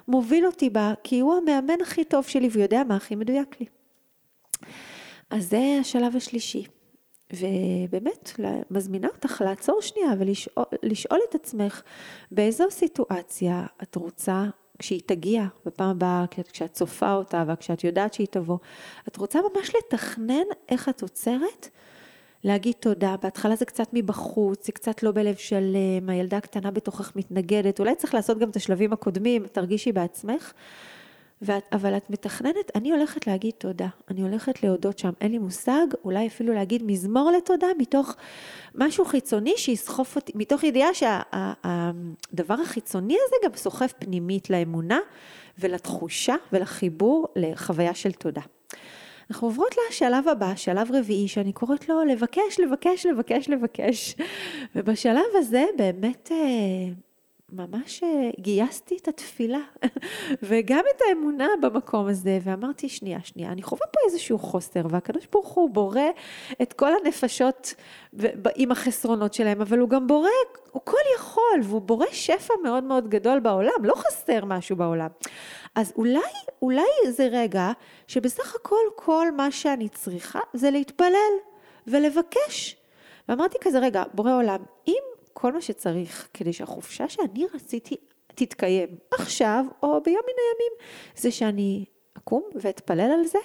מוביל 0.09 0.47
אותי 0.47 0.71
בה, 0.71 0.95
כי 1.05 1.21
הוא 1.21 1.35
המאמן 1.35 1.81
הכי 1.83 2.05
טוב 2.05 2.25
שלי 2.25 2.49
ויודע 2.53 2.83
מה 2.85 2.97
הכי 2.97 3.15
מדויק 3.15 3.61
לי. 3.61 3.67
אז 5.31 5.51
זה 5.51 5.79
השלב 5.81 6.17
השלישי. 6.17 6.65
ובאמת, 7.33 8.33
מזמינה 8.71 9.09
אותך 9.09 9.43
לעצור 9.45 9.83
שנייה 9.83 10.11
ולשאול 10.83 11.21
את 11.31 11.35
עצמך 11.35 11.83
באיזו 12.31 12.65
סיטואציה 12.71 13.67
את 13.83 13.95
רוצה, 13.95 14.45
כשהיא 14.79 15.01
תגיע 15.07 15.45
בפעם 15.67 15.91
הבאה, 15.91 16.25
כשאת 16.53 16.73
צופה 16.73 17.15
אותה 17.15 17.45
וכשאת 17.49 17.85
יודעת 17.85 18.15
שהיא 18.15 18.27
תבוא, 18.31 18.59
את 19.09 19.17
רוצה 19.17 19.39
ממש 19.55 19.71
לתכנן 19.79 20.45
איך 20.69 20.89
את 20.89 21.03
עוצרת, 21.03 21.69
להגיד 22.45 22.75
תודה. 22.81 23.15
בהתחלה 23.23 23.57
זה 23.57 23.65
קצת 23.65 23.89
מבחוץ, 23.93 24.67
זה 24.67 24.73
קצת 24.73 25.03
לא 25.03 25.13
בלב 25.13 25.35
שלם, 25.35 26.09
הילדה 26.09 26.37
הקטנה 26.37 26.71
בתוכך 26.71 27.17
מתנגדת, 27.17 27.81
אולי 27.81 27.95
צריך 27.95 28.15
לעשות 28.15 28.39
גם 28.39 28.51
את 28.51 28.57
השלבים 28.57 28.93
הקודמים, 28.93 29.47
תרגישי 29.47 29.93
בעצמך. 29.93 30.53
ואת, 31.43 31.65
אבל 31.73 31.97
את 31.97 32.11
מתכננת, 32.11 32.71
אני 32.75 32.93
הולכת 32.93 33.27
להגיד 33.27 33.53
תודה, 33.59 33.89
אני 34.11 34.23
הולכת 34.23 34.63
להודות 34.63 34.99
שם, 34.99 35.11
אין 35.21 35.33
לי 35.33 35.39
מושג, 35.39 35.87
אולי 36.05 36.27
אפילו 36.27 36.55
להגיד 36.55 36.83
מזמור 36.87 37.31
לתודה 37.31 37.67
מתוך 37.79 38.17
משהו 38.75 39.05
חיצוני 39.05 39.55
שיסחוף 39.57 40.17
אותי, 40.17 40.33
מתוך 40.35 40.65
ידיעה 40.65 40.95
שהדבר 40.95 42.57
שה, 42.57 42.63
החיצוני 42.63 43.17
הזה 43.27 43.37
גם 43.45 43.57
סוחף 43.57 43.93
פנימית 43.99 44.51
לאמונה 44.51 44.99
ולתחושה 45.59 46.35
ולחיבור 46.53 47.29
לחוויה 47.37 47.95
של 47.95 48.13
תודה. 48.13 48.43
אנחנו 49.31 49.49
עוברות 49.49 49.75
לשלב 49.89 50.29
הבא, 50.29 50.53
שלב 50.57 50.89
רביעי, 50.93 51.29
שאני 51.29 51.53
קוראת 51.53 51.89
לו 51.89 52.05
לבקש, 52.05 52.61
לבקש, 52.61 53.07
לבקש, 53.07 53.49
לבקש. 53.49 54.17
ובשלב 54.75 55.25
הזה 55.35 55.65
באמת 55.77 56.33
אה, 56.33 56.93
ממש 57.57 58.03
אה, 58.03 58.31
גייסתי 58.41 58.97
את 59.03 59.09
התפילה 59.09 59.59
וגם 60.49 60.81
את 60.97 61.01
האמונה 61.09 61.49
במקום 61.63 62.07
הזה, 62.07 62.39
ואמרתי, 62.43 62.89
שנייה, 62.89 63.19
שנייה, 63.25 63.53
אני 63.53 63.63
חווה 63.63 63.87
פה 63.87 64.01
איזשהו 64.07 64.39
חוסר, 64.39 64.81
והקדוש 64.91 65.27
ברוך 65.33 65.49
הוא 65.49 65.71
בורא 65.71 66.01
את 66.63 66.73
כל 66.73 66.91
הנפשות 67.03 67.75
עם 68.57 68.71
החסרונות 68.71 69.35
שלהם, 69.35 69.61
אבל 69.61 69.79
הוא 69.79 69.89
גם 69.89 70.07
בורא, 70.07 70.29
הוא 70.71 70.83
כל 70.85 70.97
יכול, 71.17 71.61
והוא 71.63 71.81
בורא 71.81 72.07
שפע 72.13 72.55
מאוד 72.63 72.85
מאוד 72.85 73.09
גדול 73.09 73.41
בעולם, 73.41 73.85
לא 73.85 73.95
חסר 73.95 74.45
משהו 74.45 74.77
בעולם. 74.77 75.09
אז 75.75 75.93
אולי, 75.97 76.21
אולי 76.63 77.11
זה 77.11 77.29
רגע 77.33 77.73
שבסך 78.07 78.55
הכל 78.55 78.85
כל 78.97 79.33
מה 79.37 79.51
שאני 79.51 79.89
צריכה 79.89 80.41
זה 80.55 80.71
להתפלל 80.71 81.33
ולבקש. 81.87 82.77
ואמרתי 83.29 83.59
כזה, 83.61 83.79
רגע, 83.79 84.03
בורא 84.15 84.33
עולם, 84.33 84.61
אם 84.89 85.03
כל 85.35 85.53
מה 85.53 85.61
שצריך 85.61 86.29
כדי 86.35 86.53
שהחופשה 86.53 87.09
שאני 87.09 87.47
רציתי 87.55 87.97
תתקיים 88.35 88.89
עכשיו 89.13 89.65
או 89.83 89.89
ביום 90.05 90.23
מן 90.27 90.35
הימים, 90.39 90.73
זה 91.17 91.31
שאני 91.31 91.85
אקום 92.19 92.43
ואתפלל 92.55 93.11
על 93.19 93.25
זה, 93.25 93.39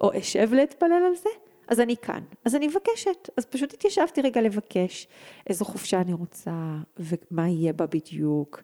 או 0.00 0.18
אשב 0.18 0.52
להתפלל 0.52 1.02
על 1.06 1.14
זה, 1.14 1.28
אז 1.68 1.80
אני 1.80 1.96
כאן. 1.96 2.20
אז 2.44 2.54
אני 2.54 2.66
מבקשת. 2.68 3.28
אז 3.36 3.44
פשוט 3.44 3.74
התיישבתי 3.74 4.22
רגע 4.22 4.40
לבקש 4.40 5.08
איזו 5.46 5.64
חופשה 5.64 6.00
אני 6.00 6.12
רוצה, 6.12 6.76
ומה 6.98 7.48
יהיה 7.48 7.72
בה 7.72 7.86
בדיוק, 7.86 8.62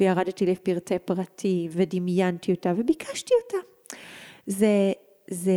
וירדתי 0.00 0.46
לפרטי 0.46 0.98
פרטים, 0.98 1.70
ודמיינתי 1.72 2.52
אותה, 2.52 2.72
וביקשתי 2.76 3.34
אותה. 3.44 3.66
זה, 4.46 4.92
זה, 5.30 5.52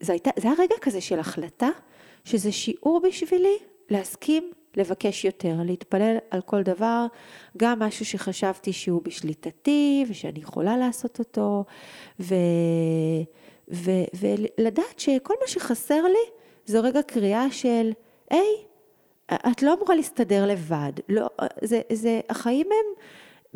זה, 0.00 0.12
הייתה, 0.12 0.30
זה 0.36 0.48
היה 0.48 0.56
רגע 0.58 0.74
כזה 0.80 1.00
של 1.00 1.18
החלטה, 1.18 1.68
שזה 2.24 2.52
שיעור 2.52 3.00
בשבילי 3.00 3.58
להסכים 3.90 4.50
לבקש 4.76 5.24
יותר, 5.24 5.54
להתפלל 5.64 6.16
על 6.30 6.40
כל 6.40 6.62
דבר, 6.62 7.06
גם 7.56 7.78
משהו 7.78 8.04
שחשבתי 8.04 8.72
שהוא 8.72 9.02
בשליטתי 9.02 10.04
ושאני 10.08 10.38
יכולה 10.40 10.76
לעשות 10.76 11.18
אותו, 11.18 11.64
ו, 12.20 12.34
ו, 13.72 13.90
ולדעת 14.14 14.98
שכל 14.98 15.34
מה 15.40 15.46
שחסר 15.46 16.02
לי 16.02 16.30
זו 16.66 16.82
רגע 16.82 17.02
קריאה 17.02 17.46
של, 17.50 17.92
היי, 18.30 18.56
את 19.34 19.62
לא 19.62 19.74
אמורה 19.74 19.94
להסתדר 19.94 20.46
לבד, 20.46 20.92
לא, 21.08 21.26
זה, 21.62 21.80
זה, 21.92 22.20
החיים 22.30 22.66
הם 22.66 23.02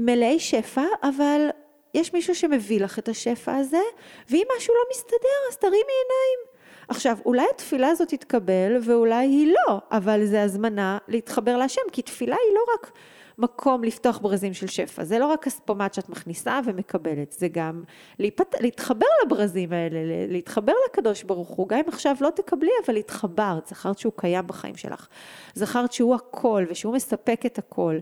מלאי 0.04 0.40
שפע, 0.40 0.84
אבל 1.02 1.48
יש 1.94 2.12
מישהו 2.12 2.34
שמביא 2.34 2.80
לך 2.80 2.98
את 2.98 3.08
השפע 3.08 3.56
הזה, 3.56 3.82
ואם 4.30 4.44
משהו 4.56 4.74
לא 4.74 4.82
מסתדר 4.90 5.38
אז 5.50 5.56
תרימי 5.56 5.76
עיניים. 5.76 6.49
עכשיו, 6.90 7.18
אולי 7.26 7.46
התפילה 7.54 7.88
הזאת 7.88 8.08
תתקבל 8.08 8.76
ואולי 8.84 9.26
היא 9.26 9.52
לא, 9.52 9.80
אבל 9.90 10.24
זה 10.24 10.42
הזמנה 10.42 10.98
להתחבר 11.08 11.56
להשם, 11.56 11.80
כי 11.92 12.02
תפילה 12.02 12.36
היא 12.46 12.54
לא 12.54 12.60
רק 12.74 12.92
מקום 13.38 13.84
לפתוח 13.84 14.18
ברזים 14.18 14.54
של 14.54 14.66
שפע, 14.66 15.04
זה 15.04 15.18
לא 15.18 15.26
רק 15.26 15.44
כספומט 15.44 15.94
שאת 15.94 16.08
מכניסה 16.08 16.60
ומקבלת, 16.64 17.32
זה 17.32 17.48
גם 17.48 17.82
להיפת... 18.18 18.54
להתחבר 18.60 19.06
לברזים 19.24 19.72
האלה, 19.72 19.98
להתחבר 20.28 20.72
לקדוש 20.88 21.22
ברוך 21.22 21.48
הוא, 21.48 21.68
גם 21.68 21.78
אם 21.78 21.88
עכשיו 21.88 22.16
לא 22.20 22.30
תקבלי, 22.30 22.70
אבל 22.86 22.94
להתחברת, 22.94 23.66
זכרת 23.66 23.98
שהוא 23.98 24.12
קיים 24.16 24.46
בחיים 24.46 24.76
שלך, 24.76 25.08
זכרת 25.54 25.92
שהוא 25.92 26.14
הכל 26.14 26.64
ושהוא 26.70 26.94
מספק 26.94 27.46
את 27.46 27.58
הכל. 27.58 27.98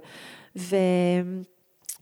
ו... 0.56 0.76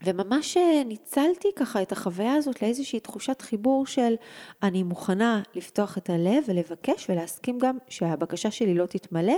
וממש 0.04 0.56
אה, 0.56 0.82
ניצלתי 0.85 1.48
ככה 1.56 1.82
את 1.82 1.92
החוויה 1.92 2.35
הזאת 2.35 2.62
לאיזושהי 2.62 3.00
תחושת 3.00 3.42
חיבור 3.42 3.87
של 3.87 4.14
אני 4.62 4.82
מוכנה 4.82 5.42
לפתוח 5.54 5.98
את 5.98 6.11
הלב 6.11 6.44
ולבקש 6.46 7.11
ולהסכים 7.11 7.59
גם 7.59 7.78
שהבקשה 7.88 8.50
שלי 8.50 8.74
לא 8.74 8.87
תתמלא, 8.87 9.37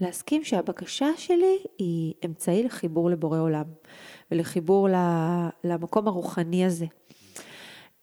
להסכים 0.00 0.44
שהבקשה 0.44 1.08
שלי 1.16 1.58
היא 1.78 2.14
אמצעי 2.24 2.62
לחיבור 2.62 3.10
לבורא 3.10 3.38
עולם 3.38 3.64
ולחיבור 4.30 4.88
למקום 5.64 6.08
הרוחני 6.08 6.64
הזה. 6.64 6.86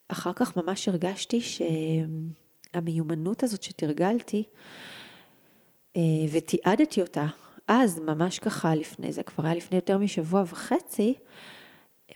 אחר 0.07 0.33
כך 0.33 0.57
ממש 0.57 0.87
הרגשתי 0.87 1.41
שהמיומנות 1.41 3.43
הזאת 3.43 3.63
שתרגלתי 3.63 4.43
אה, 5.97 6.01
ותיעדתי 6.31 7.01
אותה 7.01 7.25
אז, 7.67 7.99
ממש 7.99 8.39
ככה 8.39 8.75
לפני 8.75 9.11
זה, 9.11 9.23
כבר 9.23 9.45
היה 9.45 9.55
לפני 9.55 9.77
יותר 9.77 9.97
משבוע 9.97 10.43
וחצי, 10.45 11.13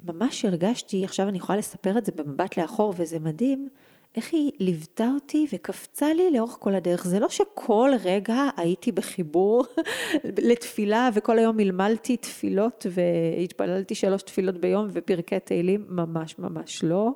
ממש 0.04 0.46
הרגשתי, 0.46 1.06
עכשיו 1.06 1.30
אני 1.30 1.38
יכולה 1.38 1.60
לספר 1.60 1.98
את 1.98 2.06
זה 2.06 2.12
במבט 2.16 2.58
לאחור 2.58 2.94
וזה 2.98 3.20
מדהים, 3.20 3.70
איך 4.16 4.34
היא 4.34 4.52
ליוותה 4.60 5.10
אותי 5.14 5.48
וקפצה 5.54 6.14
לי 6.14 6.32
לאורך 6.32 6.58
כל 6.60 6.76
הדרך. 6.76 7.08
זה 7.08 7.20
לא 7.20 7.30
שכל 7.30 7.92
רגע 8.04 8.50
הייתי 8.58 8.92
בחיבור 8.92 9.66
לתפילה 10.50 11.10
וכל 11.14 11.38
היום 11.38 11.58
מלמלתי 11.58 12.18
תפילות 12.18 12.86
והתפללתי 12.92 13.96
שלוש 13.96 14.22
תפילות 14.22 14.58
ביום 14.58 14.88
ופרקי 14.94 15.40
תהילים, 15.40 15.86
ממש 15.90 16.40
ממש 16.40 16.84
לא, 16.84 17.10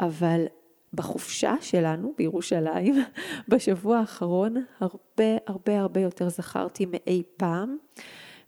אבל 0.00 0.44
בחופשה 0.94 1.54
שלנו 1.60 2.12
בירושלים, 2.18 2.94
בשבוע 3.48 3.98
האחרון, 3.98 4.54
הרבה 4.80 5.36
הרבה 5.46 5.80
הרבה 5.80 6.00
יותר 6.00 6.28
זכרתי 6.28 6.86
מאי 6.86 7.22
פעם. 7.36 7.76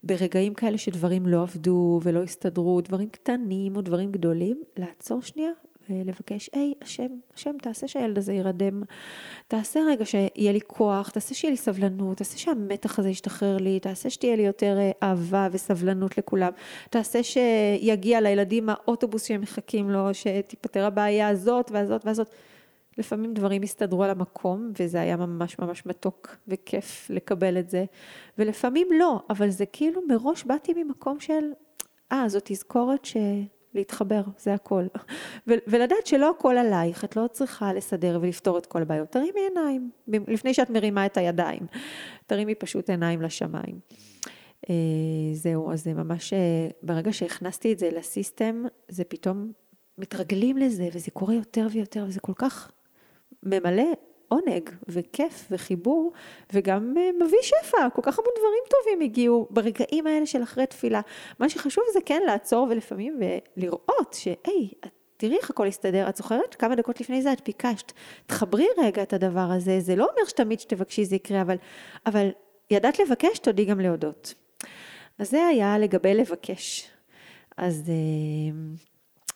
ברגעים 0.07 0.55
כאלה 0.55 0.79
שדברים 0.79 1.27
לא 1.27 1.43
עבדו 1.43 2.01
ולא 2.03 2.23
הסתדרו, 2.23 2.81
דברים 2.81 3.09
קטנים 3.09 3.77
או 3.77 3.81
דברים 3.81 4.13
גדולים, 4.13 4.63
לעצור 4.77 5.23
שנייה 5.23 5.51
ולבקש, 5.91 6.51
היי, 6.53 6.75
השם, 6.83 7.07
השם, 7.35 7.51
תעשה 7.63 7.89
שהילד 7.89 8.19
הזה 8.19 8.33
יירדם, 8.33 8.83
תעשה 9.49 9.81
רגע 9.89 10.05
שיהיה 10.05 10.53
לי 10.53 10.61
כוח, 10.67 11.11
תעשה 11.11 11.35
שיהיה 11.35 11.51
לי 11.51 11.57
סבלנות, 11.57 12.17
תעשה 12.17 12.39
שהמתח 12.39 12.99
הזה 12.99 13.09
ישתחרר 13.09 13.57
לי, 13.57 13.81
תעשה 13.81 14.11
שתהיה 14.11 14.37
לי 14.37 14.43
יותר 14.43 14.79
אה, 14.79 14.91
אהבה 15.03 15.49
וסבלנות 15.53 16.19
לכולם, 16.19 16.53
תעשה 16.91 17.23
שיגיע 17.23 18.21
לילדים 18.21 18.69
האוטובוס 18.69 19.25
שהם 19.25 19.41
מחכים 19.41 19.91
לו, 19.91 20.09
שתיפתר 20.13 20.85
הבעיה 20.85 21.29
הזאת 21.29 21.71
והזאת 21.71 22.07
והזאת. 22.07 22.29
לפעמים 22.99 23.35
דברים 23.35 23.63
הסתדרו 23.63 24.05
על 24.05 24.11
המקום, 24.11 24.73
וזה 24.79 25.01
היה 25.01 25.17
ממש 25.17 25.59
ממש 25.59 25.87
מתוק 25.87 26.37
וכיף 26.49 27.07
לקבל 27.11 27.59
את 27.59 27.71
זה, 27.71 27.85
ולפעמים 28.39 28.89
לא, 28.99 29.23
אבל 29.31 29.51
זה 29.51 29.67
כאילו 29.67 30.01
מראש 30.09 30.45
באתי 30.45 30.73
ממקום 30.77 31.21
של, 31.21 31.45
אה, 32.13 32.25
זאת 32.29 32.43
תזכורת 32.47 33.05
ש... 33.05 33.17
להתחבר, 33.75 34.23
זה 34.39 34.55
הכל. 34.55 34.87
ולדעת 35.47 36.07
שלא 36.07 36.31
הכל 36.31 36.57
עלייך, 36.57 37.05
את 37.05 37.17
לא 37.17 37.27
צריכה 37.33 37.73
לסדר 37.73 38.19
ולפתור 38.23 38.59
את 38.59 38.67
כל 38.67 38.83
הבעיות. 38.83 39.09
תרימי 39.09 39.41
עיניים, 39.49 39.91
לפני 40.09 40.55
שאת 40.55 40.71
מרימה 40.71 41.07
את 41.07 41.17
הידיים. 41.17 41.67
תרימי 42.27 42.55
פשוט 42.55 42.91
עיניים 42.91 43.23
לשמיים. 43.23 43.81
אה, 44.71 44.75
זהו, 45.33 45.73
אז 45.73 45.85
זה 45.85 45.95
ממש, 45.95 46.33
אה, 46.33 46.69
ברגע 46.83 47.13
שהכנסתי 47.13 47.73
את 47.73 47.79
זה 47.79 47.91
לסיסטם, 47.91 48.65
זה 48.89 49.05
פתאום 49.05 49.53
מתרגלים 49.99 50.57
לזה, 50.57 50.89
וזה 50.93 51.11
קורה 51.11 51.35
יותר 51.35 51.67
ויותר, 51.71 52.05
וזה 52.09 52.21
כל 52.21 52.33
כך 52.37 52.73
ממלא 53.45 53.93
עונג 54.29 54.71
וכיף 54.89 55.47
וחיבור, 55.51 56.13
וגם 56.53 56.95
אה, 56.99 57.11
מביא 57.27 57.39
שפע, 57.43 57.91
כל 57.95 58.03
כך 58.03 58.19
המון 58.19 58.33
דברים 58.39 58.63
טובים 58.69 59.01
הגיעו 59.01 59.47
ברגעים 59.51 60.07
האלה 60.07 60.27
של 60.27 60.43
אחרי 60.43 60.67
תפילה. 60.67 61.01
מה 61.39 61.49
שחשוב 61.49 61.85
זה 61.93 61.99
כן 62.07 62.23
לעצור 62.27 62.67
ולפעמים 62.71 63.19
ולראות 63.57 64.13
שהי, 64.19 64.73
תראי 65.17 65.37
איך 65.37 65.51
הכל 65.51 65.67
יסתדר, 65.67 66.09
את 66.09 66.17
זוכרת? 66.17 66.55
כמה 66.55 66.75
דקות 66.75 67.01
לפני 67.01 67.23
זה 67.23 67.33
את 67.33 67.45
ביקשת, 67.45 67.93
תחברי 68.27 68.67
רגע 68.79 69.03
את 69.03 69.13
הדבר 69.13 69.49
הזה, 69.51 69.81
זה 69.81 69.97
לא 69.97 70.05
אומר 70.05 70.29
שתמיד 70.29 70.61
שתבקשי 70.61 71.05
זה 71.05 71.17
יקרה, 71.17 71.43
אבל, 71.43 71.57
אבל 72.07 72.29
ידעת 72.71 72.99
לבקש, 72.99 73.39
תודי 73.39 73.65
גם 73.65 73.81
להודות. 73.81 74.35
אז 75.19 75.31
זה 75.31 75.47
היה 75.47 75.79
לגבי 75.79 76.15
לבקש. 76.15 76.91
אז... 77.57 77.91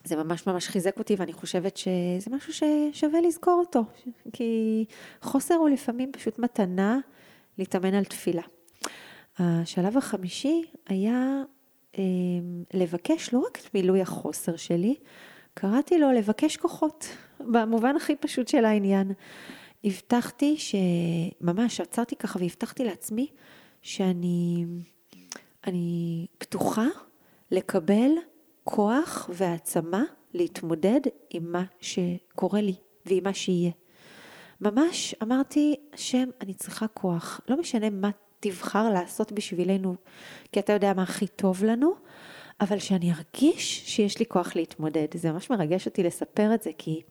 זה 0.08 0.16
ממש 0.16 0.46
ממש 0.46 0.68
חיזק 0.68 0.98
אותי 0.98 1.14
ואני 1.18 1.32
חושבת 1.32 1.76
שזה 1.76 2.30
משהו 2.30 2.52
ששווה 2.52 3.20
לזכור 3.20 3.62
אותו, 3.66 3.84
כי 4.32 4.84
חוסר 5.22 5.54
הוא 5.54 5.68
לפעמים 5.68 6.12
פשוט 6.12 6.38
מתנה 6.38 6.98
להתאמן 7.58 7.94
על 7.94 8.04
תפילה. 8.04 8.42
השלב 9.38 9.96
החמישי 9.96 10.62
היה 10.86 11.42
אה, 11.98 12.02
לבקש 12.74 13.34
לא 13.34 13.38
רק 13.38 13.58
את 13.58 13.74
מילוי 13.74 14.00
החוסר 14.00 14.56
שלי, 14.56 14.94
קראתי 15.54 15.98
לו 15.98 16.12
לבקש 16.12 16.56
כוחות, 16.56 17.08
במובן 17.40 17.96
הכי 17.96 18.16
פשוט 18.16 18.48
של 18.48 18.64
העניין. 18.64 19.12
הבטחתי 19.84 20.56
שממש 20.58 21.80
עצרתי 21.80 22.16
ככה 22.16 22.38
והבטחתי 22.38 22.84
לעצמי 22.84 23.26
שאני 23.82 24.64
אני 25.66 26.26
פתוחה 26.38 26.86
לקבל 27.50 28.10
כוח 28.70 29.30
והעצמה 29.32 30.02
להתמודד 30.34 31.00
עם 31.30 31.52
מה 31.52 31.64
שקורה 31.80 32.60
לי 32.60 32.74
ועם 33.06 33.24
מה 33.24 33.34
שיהיה. 33.34 33.70
ממש 34.60 35.14
אמרתי, 35.22 35.76
השם, 35.92 36.28
אני 36.40 36.54
צריכה 36.54 36.86
כוח. 36.88 37.40
לא 37.48 37.56
משנה 37.56 37.90
מה 37.90 38.10
תבחר 38.40 38.90
לעשות 38.90 39.32
בשבילנו, 39.32 39.94
כי 40.52 40.60
אתה 40.60 40.72
יודע 40.72 40.92
מה 40.92 41.02
הכי 41.02 41.26
טוב 41.26 41.64
לנו, 41.64 41.94
אבל 42.60 42.78
שאני 42.78 43.12
ארגיש 43.12 43.82
שיש 43.86 44.18
לי 44.18 44.26
כוח 44.26 44.56
להתמודד. 44.56 45.06
זה 45.14 45.32
ממש 45.32 45.50
מרגש 45.50 45.86
אותי 45.86 46.02
לספר 46.02 46.54
את 46.54 46.62
זה, 46.62 46.70
כי 46.78 47.02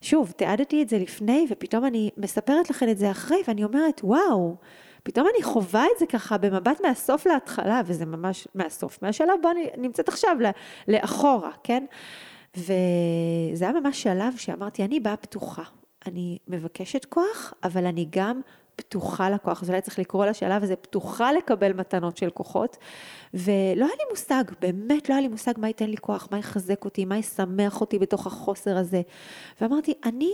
שוב, 0.00 0.30
תיעדתי 0.30 0.82
את 0.82 0.88
זה 0.88 0.98
לפני, 0.98 1.46
ופתאום 1.50 1.84
אני 1.84 2.10
מספרת 2.16 2.70
לכם 2.70 2.88
את 2.88 2.98
זה 2.98 3.10
אחרי, 3.10 3.38
ואני 3.48 3.64
אומרת, 3.64 4.00
וואו, 4.04 4.56
פתאום 5.04 5.26
אני 5.34 5.42
חווה 5.42 5.84
את 5.94 5.98
זה 5.98 6.06
ככה 6.06 6.38
במבט 6.38 6.80
מהסוף 6.80 7.26
להתחלה, 7.26 7.82
וזה 7.86 8.06
ממש 8.06 8.48
מהסוף, 8.54 9.02
מהשלב 9.02 9.34
בו 9.42 9.50
אני 9.50 9.68
נמצאת 9.76 10.08
עכשיו 10.08 10.36
לאחורה, 10.88 11.50
כן? 11.62 11.84
וזה 12.56 13.64
היה 13.64 13.72
ממש 13.72 14.02
שלב 14.02 14.36
שאמרתי, 14.36 14.84
אני 14.84 15.00
באה 15.00 15.16
פתוחה. 15.16 15.62
אני 16.06 16.38
מבקשת 16.48 17.04
כוח, 17.04 17.54
אבל 17.64 17.86
אני 17.86 18.06
גם 18.10 18.40
פתוחה 18.76 19.30
לכוח, 19.30 19.62
אז 19.62 19.70
אולי 19.70 19.80
צריך 19.80 19.98
לקרוא 19.98 20.26
לשלב 20.26 20.62
הזה 20.62 20.76
פתוחה 20.76 21.32
לקבל 21.32 21.72
מתנות 21.72 22.16
של 22.16 22.30
כוחות, 22.30 22.76
ולא 23.34 23.84
היה 23.84 23.94
לי 23.98 24.04
מושג, 24.10 24.44
באמת 24.60 25.08
לא 25.08 25.14
היה 25.14 25.22
לי 25.22 25.28
מושג 25.28 25.52
מה 25.56 25.68
ייתן 25.68 25.90
לי 25.90 25.96
כוח, 25.96 26.28
מה 26.30 26.38
יחזק 26.38 26.84
אותי, 26.84 27.04
מה 27.04 27.18
ישמח 27.18 27.80
אותי 27.80 27.98
בתוך 27.98 28.26
החוסר 28.26 28.76
הזה. 28.76 29.02
ואמרתי, 29.60 29.94
אני 30.04 30.32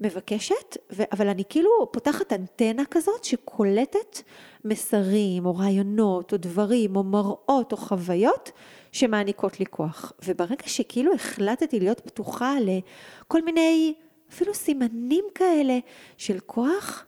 מבקשת, 0.00 0.76
ו- 0.92 1.02
אבל 1.12 1.28
אני 1.28 1.42
כאילו 1.48 1.70
פותחת 1.92 2.32
אנטנה 2.32 2.82
כזאת 2.90 3.24
שקולטת 3.24 4.22
מסרים 4.64 5.46
או 5.46 5.56
רעיונות 5.56 6.32
או 6.32 6.38
דברים 6.38 6.96
או 6.96 7.02
מראות 7.02 7.72
או 7.72 7.76
חוויות 7.76 8.50
שמעניקות 8.92 9.60
לי 9.60 9.66
כוח. 9.66 10.12
וברגע 10.24 10.66
שכאילו 10.66 11.12
החלטתי 11.14 11.80
להיות 11.80 12.00
פתוחה 12.00 12.54
לכל 12.60 13.42
מיני 13.42 13.94
אפילו 14.30 14.54
סימנים 14.54 15.24
כאלה 15.34 15.78
של 16.16 16.38
כוח, 16.46 17.06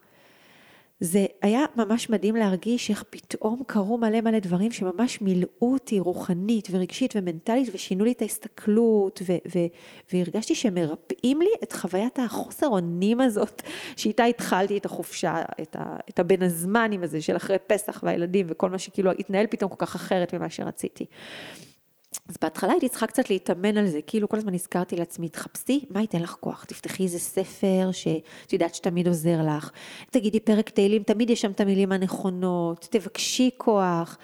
זה 1.01 1.26
היה 1.42 1.64
ממש 1.76 2.11
מדהים 2.11 2.36
להרגיש 2.36 2.90
איך 2.90 3.05
פתאום 3.11 3.62
קרו 3.66 3.99
מלא 3.99 4.20
מלא 4.20 4.38
דברים 4.38 4.72
שממש 4.72 5.20
מילאו 5.20 5.72
אותי 5.72 6.01
רוחנית 6.01 6.68
ורגשית 6.70 7.14
ומנטלית 7.16 7.68
ושינו 7.74 8.05
לי 8.05 8.12
את 8.12 8.22
ההסתכלות 8.22 9.22
ו- 9.26 9.32
ו- 9.55 9.66
והרגשתי 10.12 10.55
שמרפאים 10.55 11.40
לי 11.40 11.51
את 11.62 11.72
חוויית 11.72 12.18
החוסר 12.18 12.66
אונים 12.66 13.20
הזאת 13.20 13.62
שאיתה 13.96 14.24
התחלתי 14.24 14.78
את 14.78 14.84
החופשה, 14.84 15.42
את, 15.62 15.76
ה- 15.78 15.96
את 16.11 16.18
הבין 16.18 16.42
הזמנים 16.42 17.03
הזה 17.03 17.20
של 17.20 17.36
אחרי 17.36 17.57
פסח 17.66 18.01
והילדים 18.03 18.46
וכל 18.49 18.70
מה 18.70 18.78
שכאילו 18.78 19.11
התנהל 19.11 19.46
פתאום 19.46 19.70
כל 19.70 19.86
כך 19.86 19.94
אחרת 19.94 20.34
ממה 20.34 20.51
שרציתי. 20.51 21.07
אז 22.28 22.36
בהתחלה 22.42 22.72
הייתי 22.72 22.88
צריכה 22.88 23.06
קצת 23.06 23.30
להתאמן 23.30 23.76
על 23.76 23.86
זה, 23.86 24.00
כאילו 24.06 24.28
כל 24.28 24.36
הזמן 24.36 24.54
הזכרתי 24.54 24.96
לעצמי, 24.96 25.28
תחפשי, 25.28 25.84
מה 25.90 26.00
ייתן 26.00 26.22
לך 26.22 26.36
כוח? 26.40 26.64
תפתחי 26.64 27.02
איזה 27.02 27.18
ספר 27.18 27.90
שאת 27.92 28.52
יודעת 28.52 28.74
שתמיד 28.74 29.09
עוזר 29.09 29.38
לך, 29.46 29.70
תגידי 30.11 30.40
פרק 30.40 30.70
תהילים, 30.70 31.02
תמיד 31.02 31.30
יש 31.30 31.40
שם 31.40 31.50
את 31.50 31.61
המילים 31.61 31.92
הנכונות, 31.92 32.88
תבקשי 32.90 33.50
כוח, 33.56 34.18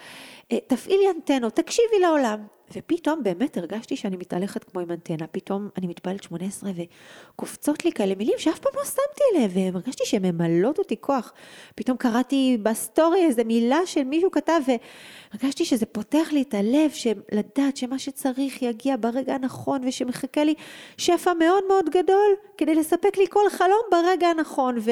תפעילי 0.47 1.09
אנטנות, 1.15 1.53
תקשיבי 1.53 1.99
לעולם. 2.01 2.39
ופתאום 2.75 3.23
באמת 3.23 3.57
הרגשתי 3.57 3.95
שאני 3.95 4.17
מתהלכת 4.17 4.63
כמו 4.63 4.81
עם 4.81 4.91
אנטנה, 4.91 5.27
פתאום 5.27 5.69
אני 5.77 5.87
מתפללת 5.87 6.23
18 6.23 6.71
וקופצות 6.75 7.85
לי 7.85 7.91
כאלה 7.91 8.15
מילים 8.15 8.33
שאף 8.37 8.59
פעם 8.59 8.71
לא 8.75 8.85
שמתי 8.85 9.21
אליהם, 9.35 9.73
והרגשתי 9.73 10.05
שהן 10.05 10.25
ממלאות 10.25 10.79
אותי 10.79 10.95
כוח. 11.01 11.33
פתאום 11.75 11.97
קראתי 11.97 12.57
בסטורי 12.63 13.25
איזה 13.25 13.43
מילה 13.43 13.79
של 13.85 14.03
מישהו 14.03 14.31
כתב, 14.31 14.61
והרגשתי 14.67 15.65
שזה 15.65 15.85
פותח 15.85 16.27
לי 16.31 16.41
את 16.41 16.53
הלב, 16.53 16.91
לדעת 17.31 17.77
שמה 17.77 17.99
שצריך 17.99 18.61
יגיע 18.61 18.95
ברגע 18.99 19.35
הנכון, 19.35 19.81
ושמחכה 19.87 20.43
לי 20.43 20.53
שפע 20.97 21.33
מאוד 21.33 21.63
מאוד 21.67 21.89
גדול 21.89 22.35
כדי 22.57 22.75
לספק 22.75 23.17
לי 23.17 23.25
כל 23.29 23.49
חלום 23.49 23.81
ברגע 23.91 24.27
הנכון. 24.27 24.77
ו... 24.79 24.91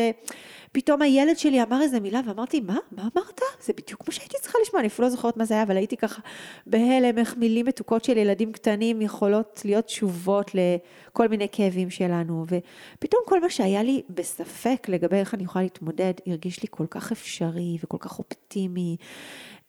פתאום 0.74 1.01
הילד 1.01 1.38
שלי 1.38 1.63
אמר 1.63 1.82
איזה 1.82 1.99
מילה 1.99 2.21
ואמרתי, 2.26 2.59
מה? 2.59 2.78
מה 2.91 3.01
אמרת? 3.01 3.41
זה 3.61 3.74
בדיוק 3.74 4.07
מה 4.07 4.13
שהייתי 4.13 4.36
צריכה 4.41 4.57
לשמוע, 4.61 4.80
אני 4.80 4.88
אפילו 4.88 5.07
לא 5.07 5.11
זוכרת 5.11 5.38
מה 5.38 5.45
זה 5.45 5.53
היה, 5.53 5.63
אבל 5.63 5.78
הייתי 5.78 5.97
ככה 5.97 6.21
בהלם 6.67 7.17
איך 7.17 7.38
מילים 7.38 7.65
מתוקות 7.65 8.03
של 8.03 8.17
ילדים 8.17 8.51
קטנים 8.51 9.01
יכולות 9.01 9.61
להיות 9.65 9.86
תשובות 9.86 10.51
לכל 10.53 11.28
מיני 11.28 11.47
כאבים 11.51 11.89
שלנו. 11.89 12.45
ופתאום 12.45 13.21
כל 13.26 13.41
מה 13.41 13.49
שהיה 13.49 13.84
לי 13.84 14.01
בספק 14.09 14.88
לגבי 14.89 15.17
איך 15.17 15.34
אני 15.34 15.43
יכולה 15.43 15.63
להתמודד, 15.63 16.13
הרגיש 16.28 16.63
לי 16.63 16.67
כל 16.71 16.86
כך 16.89 17.11
אפשרי 17.11 17.78
וכל 17.84 17.97
כך 17.99 18.19
אופטימי, 18.19 18.97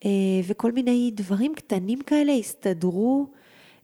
אה, 0.05 0.11
וכל 0.46 0.72
מיני 0.72 1.11
דברים 1.14 1.55
קטנים 1.55 2.00
כאלה 2.00 2.32
הסתדרו. 2.32 3.26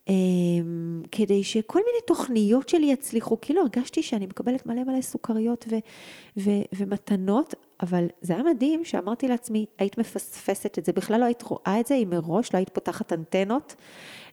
אמ, 0.09 1.03
כדי 1.13 1.45
שכל 1.45 1.79
מיני 1.79 1.99
תוכניות 2.07 2.69
שלי 2.69 2.87
יצליחו, 2.87 3.41
כאילו 3.41 3.63
הרגשתי 3.63 4.03
שאני 4.03 4.27
מקבלת 4.27 4.67
מלא 4.67 4.85
מלא 4.85 5.01
סוכריות 5.01 5.65
ו, 5.71 5.75
ו, 6.37 6.51
ומתנות, 6.73 7.55
אבל 7.83 8.07
זה 8.21 8.35
היה 8.35 8.43
מדהים 8.43 8.85
שאמרתי 8.85 9.29
לעצמי, 9.29 9.67
היית 9.79 9.99
מפספסת 9.99 10.79
את 10.79 10.85
זה, 10.85 10.93
בכלל 10.93 11.21
לא 11.21 11.25
היית 11.25 11.43
רואה 11.43 11.81
את 11.81 11.87
זה 11.87 11.95
אם 11.95 12.11
מראש 12.11 12.55
לא 12.55 12.59
היית 12.59 12.69
פותחת 12.69 13.13
אנטנות 13.13 13.75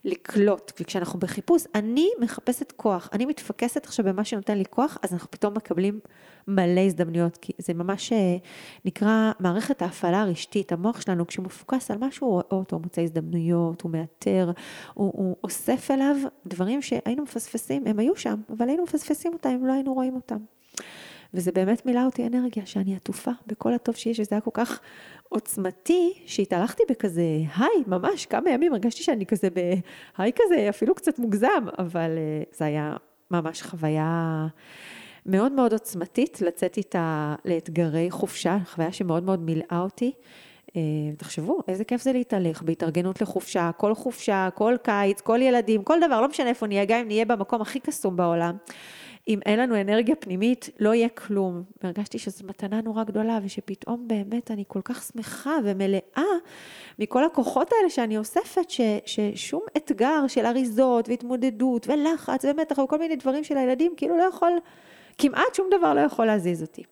לקלוט, 0.04 0.72
וכשאנחנו 0.80 1.18
בחיפוש, 1.18 1.64
אני 1.74 2.08
מחפשת 2.20 2.72
כוח, 2.76 3.08
אני 3.12 3.26
מתפקסת 3.26 3.86
עכשיו 3.86 4.04
במה 4.04 4.24
שנותן 4.24 4.58
לי 4.58 4.64
כוח, 4.70 4.98
אז 5.02 5.12
אנחנו 5.12 5.30
פתאום 5.30 5.54
מקבלים 5.54 6.00
מלא 6.48 6.80
הזדמנויות, 6.80 7.36
כי 7.36 7.52
זה 7.58 7.74
ממש 7.74 8.12
אה, 8.12 8.36
נקרא 8.84 9.32
מערכת 9.40 9.82
ההפעלה 9.82 10.22
הרשתית, 10.22 10.72
המוח 10.72 11.00
שלנו 11.00 11.26
כשהוא 11.26 11.44
מפוקס 11.44 11.90
על 11.90 11.98
משהו, 12.00 12.26
הוא 12.26 12.32
רואה 12.34 12.44
אותו, 12.52 12.76
הוא 12.76 12.82
מוצא 12.82 13.02
הזדמנויות, 13.02 13.82
הוא 13.82 13.90
מאתר, 13.90 14.50
הוא, 14.94 15.12
הוא 15.14 15.36
אוסף 15.44 15.90
אליו 15.90 16.16
דברים 16.46 16.82
שהיינו 16.82 17.22
מפספסים, 17.22 17.86
הם 17.86 17.98
היו 17.98 18.16
שם, 18.16 18.40
אבל 18.50 18.68
היינו 18.68 18.82
מפספסים 18.82 19.32
אותם 19.32 19.48
אם 19.48 19.66
לא 19.66 19.72
היינו 19.72 19.94
רואים 19.94 20.14
אותם. 20.14 20.38
וזה 21.34 21.52
באמת 21.52 21.86
מילא 21.86 22.04
אותי 22.04 22.26
אנרגיה, 22.26 22.66
שאני 22.66 22.96
עטופה 22.96 23.30
בכל 23.46 23.74
הטוב 23.74 23.94
שיש, 23.94 24.20
וזה 24.20 24.28
היה 24.30 24.40
כל 24.40 24.50
כך 24.54 24.80
עוצמתי, 25.28 26.12
שהתהלכתי 26.26 26.82
בכזה 26.90 27.22
היי, 27.56 27.84
ממש 27.86 28.26
כמה 28.26 28.50
ימים 28.50 28.72
הרגשתי 28.72 29.02
שאני 29.02 29.26
כזה 29.26 29.48
בהיי 29.50 30.32
כזה, 30.32 30.68
אפילו 30.68 30.94
קצת 30.94 31.18
מוגזם, 31.18 31.64
אבל 31.78 32.10
אה, 32.18 32.42
זה 32.52 32.64
היה 32.64 32.96
ממש 33.30 33.62
חוויה 33.62 34.46
מאוד 35.26 35.52
מאוד 35.52 35.72
עוצמתית, 35.72 36.40
לצאת 36.40 36.76
איתה 36.76 37.34
לאתגרי 37.44 38.10
חופשה, 38.10 38.58
חוויה 38.66 38.92
שמאוד 38.92 39.22
מאוד 39.22 39.40
מילאה 39.40 39.80
אותי. 39.80 40.12
אה, 40.76 40.82
תחשבו, 41.16 41.60
איזה 41.68 41.84
כיף 41.84 42.02
זה 42.02 42.12
להתהלך 42.12 42.62
בהתארגנות 42.62 43.22
לחופשה, 43.22 43.70
כל 43.76 43.94
חופשה, 43.94 44.48
כל 44.54 44.76
קיץ, 44.82 45.20
כל 45.20 45.38
ילדים, 45.42 45.82
כל 45.82 45.98
דבר, 46.06 46.20
לא 46.20 46.28
משנה 46.28 46.48
איפה 46.48 46.66
נהיה, 46.66 46.84
גם 46.84 46.98
אם 47.00 47.06
נהיה 47.06 47.24
במקום 47.24 47.60
הכי 47.60 47.80
קסום 47.80 48.16
בעולם. 48.16 48.56
אם 49.28 49.38
אין 49.46 49.58
לנו 49.58 49.80
אנרגיה 49.80 50.16
פנימית, 50.16 50.70
לא 50.80 50.94
יהיה 50.94 51.08
כלום. 51.08 51.62
והרגשתי 51.82 52.18
שזו 52.18 52.46
מתנה 52.46 52.80
נורא 52.80 53.04
גדולה, 53.04 53.38
ושפתאום 53.42 54.08
באמת 54.08 54.50
אני 54.50 54.64
כל 54.68 54.80
כך 54.84 55.02
שמחה 55.12 55.56
ומלאה 55.64 56.22
מכל 56.98 57.24
הכוחות 57.24 57.70
האלה 57.72 57.90
שאני 57.90 58.18
אוספת, 58.18 58.70
ש, 58.70 58.80
ששום 59.06 59.62
אתגר 59.76 60.26
של 60.28 60.46
אריזות 60.46 61.08
והתמודדות 61.08 61.88
ולחץ 61.88 62.44
ומתח 62.44 62.78
וכל 62.78 62.98
מיני 62.98 63.16
דברים 63.16 63.44
של 63.44 63.56
הילדים, 63.56 63.92
כאילו 63.96 64.16
לא 64.16 64.22
יכול, 64.22 64.52
כמעט 65.18 65.54
שום 65.54 65.66
דבר 65.78 65.94
לא 65.94 66.00
יכול 66.00 66.26
להזיז 66.26 66.62
אותי. 66.62 66.82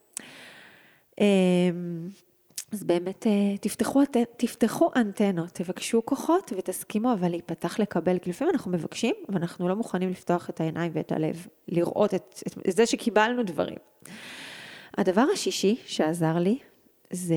אז 2.72 2.84
באמת 2.84 3.26
אה, 3.26 3.56
תפתחו, 3.60 4.02
תפתחו 4.36 4.90
אנטנות, 4.96 5.48
תבקשו 5.48 6.02
כוחות 6.04 6.52
ותסכימו 6.56 7.12
אבל 7.12 7.28
להיפתח 7.28 7.78
לקבל, 7.78 8.18
כי 8.18 8.30
לפעמים 8.30 8.54
אנחנו 8.54 8.70
מבקשים 8.70 9.14
ואנחנו 9.28 9.68
לא 9.68 9.76
מוכנים 9.76 10.08
לפתוח 10.08 10.50
את 10.50 10.60
העיניים 10.60 10.92
ואת 10.94 11.12
הלב, 11.12 11.46
לראות 11.68 12.14
את, 12.14 12.42
את 12.68 12.76
זה 12.76 12.86
שקיבלנו 12.86 13.42
דברים. 13.42 13.78
הדבר 14.98 15.24
השישי 15.32 15.76
שעזר 15.86 16.38
לי 16.38 16.58
זה 17.10 17.34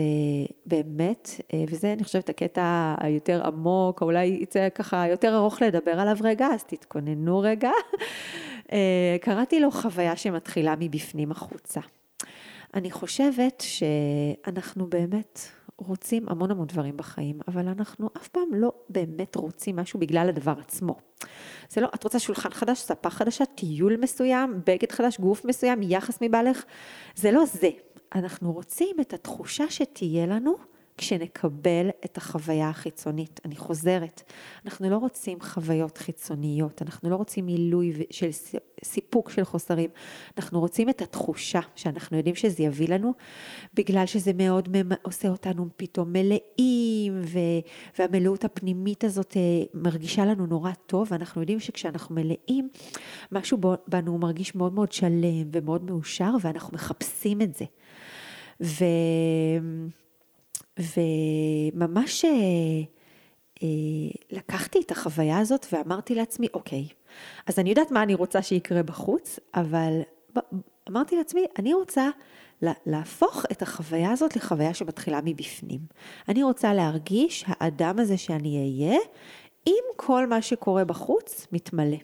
באמת, 0.66 1.30
אה, 1.54 1.64
וזה 1.70 1.94
אני 1.94 2.04
חושבת 2.04 2.30
הקטע 2.30 2.96
היותר 3.00 3.48
עמוק, 3.48 4.02
או 4.02 4.06
אולי 4.06 4.26
יצא 4.26 4.68
ככה 4.76 5.08
יותר 5.08 5.36
ארוך 5.36 5.62
לדבר 5.62 6.00
עליו 6.00 6.18
רגע, 6.22 6.48
אז 6.48 6.64
תתכוננו 6.64 7.40
רגע. 7.40 7.72
אה, 8.74 9.18
קראתי 9.22 9.60
לו 9.60 9.72
חוויה 9.72 10.16
שמתחילה 10.16 10.76
מבפנים 10.80 11.32
החוצה. 11.32 11.80
אני 12.74 12.92
חושבת 12.92 13.64
שאנחנו 13.68 14.88
באמת 14.88 15.40
רוצים 15.78 16.30
המון 16.30 16.52
המון 16.52 16.68
דברים 16.68 16.98
בחיים, 16.98 17.40
אבל 17.48 17.68
אנחנו 17.68 18.10
אף 18.18 18.28
פעם 18.28 18.54
לא 18.54 18.72
באמת 18.90 19.36
רוצים 19.36 19.76
משהו 19.76 20.00
בגלל 20.00 20.30
הדבר 20.30 20.54
עצמו. 20.60 20.96
זה 21.70 21.82
לא, 21.82 21.88
את 21.96 22.04
רוצה 22.04 22.20
שולחן 22.20 22.50
חדש, 22.50 22.80
ספה 22.80 23.10
חדשה, 23.10 23.46
טיול 23.46 23.98
מסוים, 23.98 24.62
בגד 24.68 24.92
חדש, 24.92 25.20
גוף 25.20 25.46
מסוים, 25.46 25.80
יחס 25.82 26.18
מבעלך, 26.22 26.64
זה 27.16 27.32
לא 27.32 27.46
זה. 27.46 27.70
אנחנו 28.16 28.52
רוצים 28.52 28.96
את 29.02 29.14
התחושה 29.14 29.70
שתהיה 29.70 30.26
לנו 30.26 30.56
כשנקבל 31.00 31.90
את 32.06 32.18
החוויה 32.18 32.70
החיצונית. 32.70 33.40
אני 33.46 33.56
חוזרת, 33.56 34.32
אנחנו 34.66 34.90
לא 34.90 34.98
רוצים 34.98 35.42
חוויות 35.42 35.98
חיצוניות, 35.98 36.82
אנחנו 36.82 37.10
לא 37.10 37.16
רוצים 37.16 37.46
מילוי 37.46 37.94
של 38.12 38.30
סיפוק 38.84 39.30
של 39.30 39.44
חוסרים, 39.44 39.90
אנחנו 40.38 40.60
רוצים 40.60 40.90
את 40.90 41.02
התחושה 41.02 41.60
שאנחנו 41.76 42.18
יודעים 42.18 42.36
שזה 42.36 42.64
יביא 42.64 42.88
לנו, 42.88 43.14
בגלל 43.74 44.06
שזה 44.06 44.32
מאוד 44.34 44.70
עושה 45.02 45.30
אותנו 45.30 45.68
פתאום 45.78 46.14
מלאים, 46.14 47.22
ו, 47.24 47.40
והמלאות 48.00 48.46
הפנימית 48.46 49.04
הזאת 49.04 49.38
אה, 49.38 49.42
מרגישה 49.74 50.26
לנו 50.26 50.46
נורא 50.46 50.72
טוב, 50.86 51.08
ואנחנו 51.12 51.42
יודעים 51.42 51.60
שכשאנחנו 51.60 52.16
מלאים, 52.16 52.70
משהו 53.32 53.58
בנו 53.88 54.18
מרגיש 54.18 54.56
מאוד 54.56 54.74
מאוד 54.74 54.92
שלם 54.92 55.50
ומאוד 55.54 55.84
מאושר, 55.84 56.32
ואנחנו 56.42 56.74
מחפשים 56.74 57.42
את 57.42 57.56
זה. 57.56 57.66
ו... 58.62 58.86
וממש 60.80 62.26
אה, 62.26 62.32
אה, 63.64 63.68
לקחתי 64.32 64.80
את 64.86 64.92
החוויה 64.92 65.38
הזאת 65.38 65.66
ואמרתי 65.74 66.16
לעצמי, 66.16 66.48
אוקיי, 66.54 66.88
אז 67.48 67.60
אני 67.60 67.70
יודעת 67.70 67.92
מה 67.92 68.04
אני 68.04 68.16
רוצה 68.16 68.42
שיקרה 68.42 68.84
בחוץ, 68.84 69.40
אבל 69.56 70.02
אמרתי 70.90 71.16
לעצמי, 71.16 71.46
אני 71.60 71.74
רוצה 71.74 72.10
להפוך 72.62 73.46
את 73.52 73.62
החוויה 73.62 74.12
הזאת 74.12 74.36
לחוויה 74.36 74.74
שמתחילה 74.74 75.20
מבפנים. 75.24 75.80
אני 76.30 76.44
רוצה 76.44 76.74
להרגיש 76.74 77.46
האדם 77.48 78.00
הזה 78.00 78.18
שאני 78.18 78.58
אהיה, 78.58 79.00
אם 79.68 79.84
כל 79.96 80.28
מה 80.28 80.42
שקורה 80.42 80.86
בחוץ 80.86 81.48
מתמלא. 81.52 81.98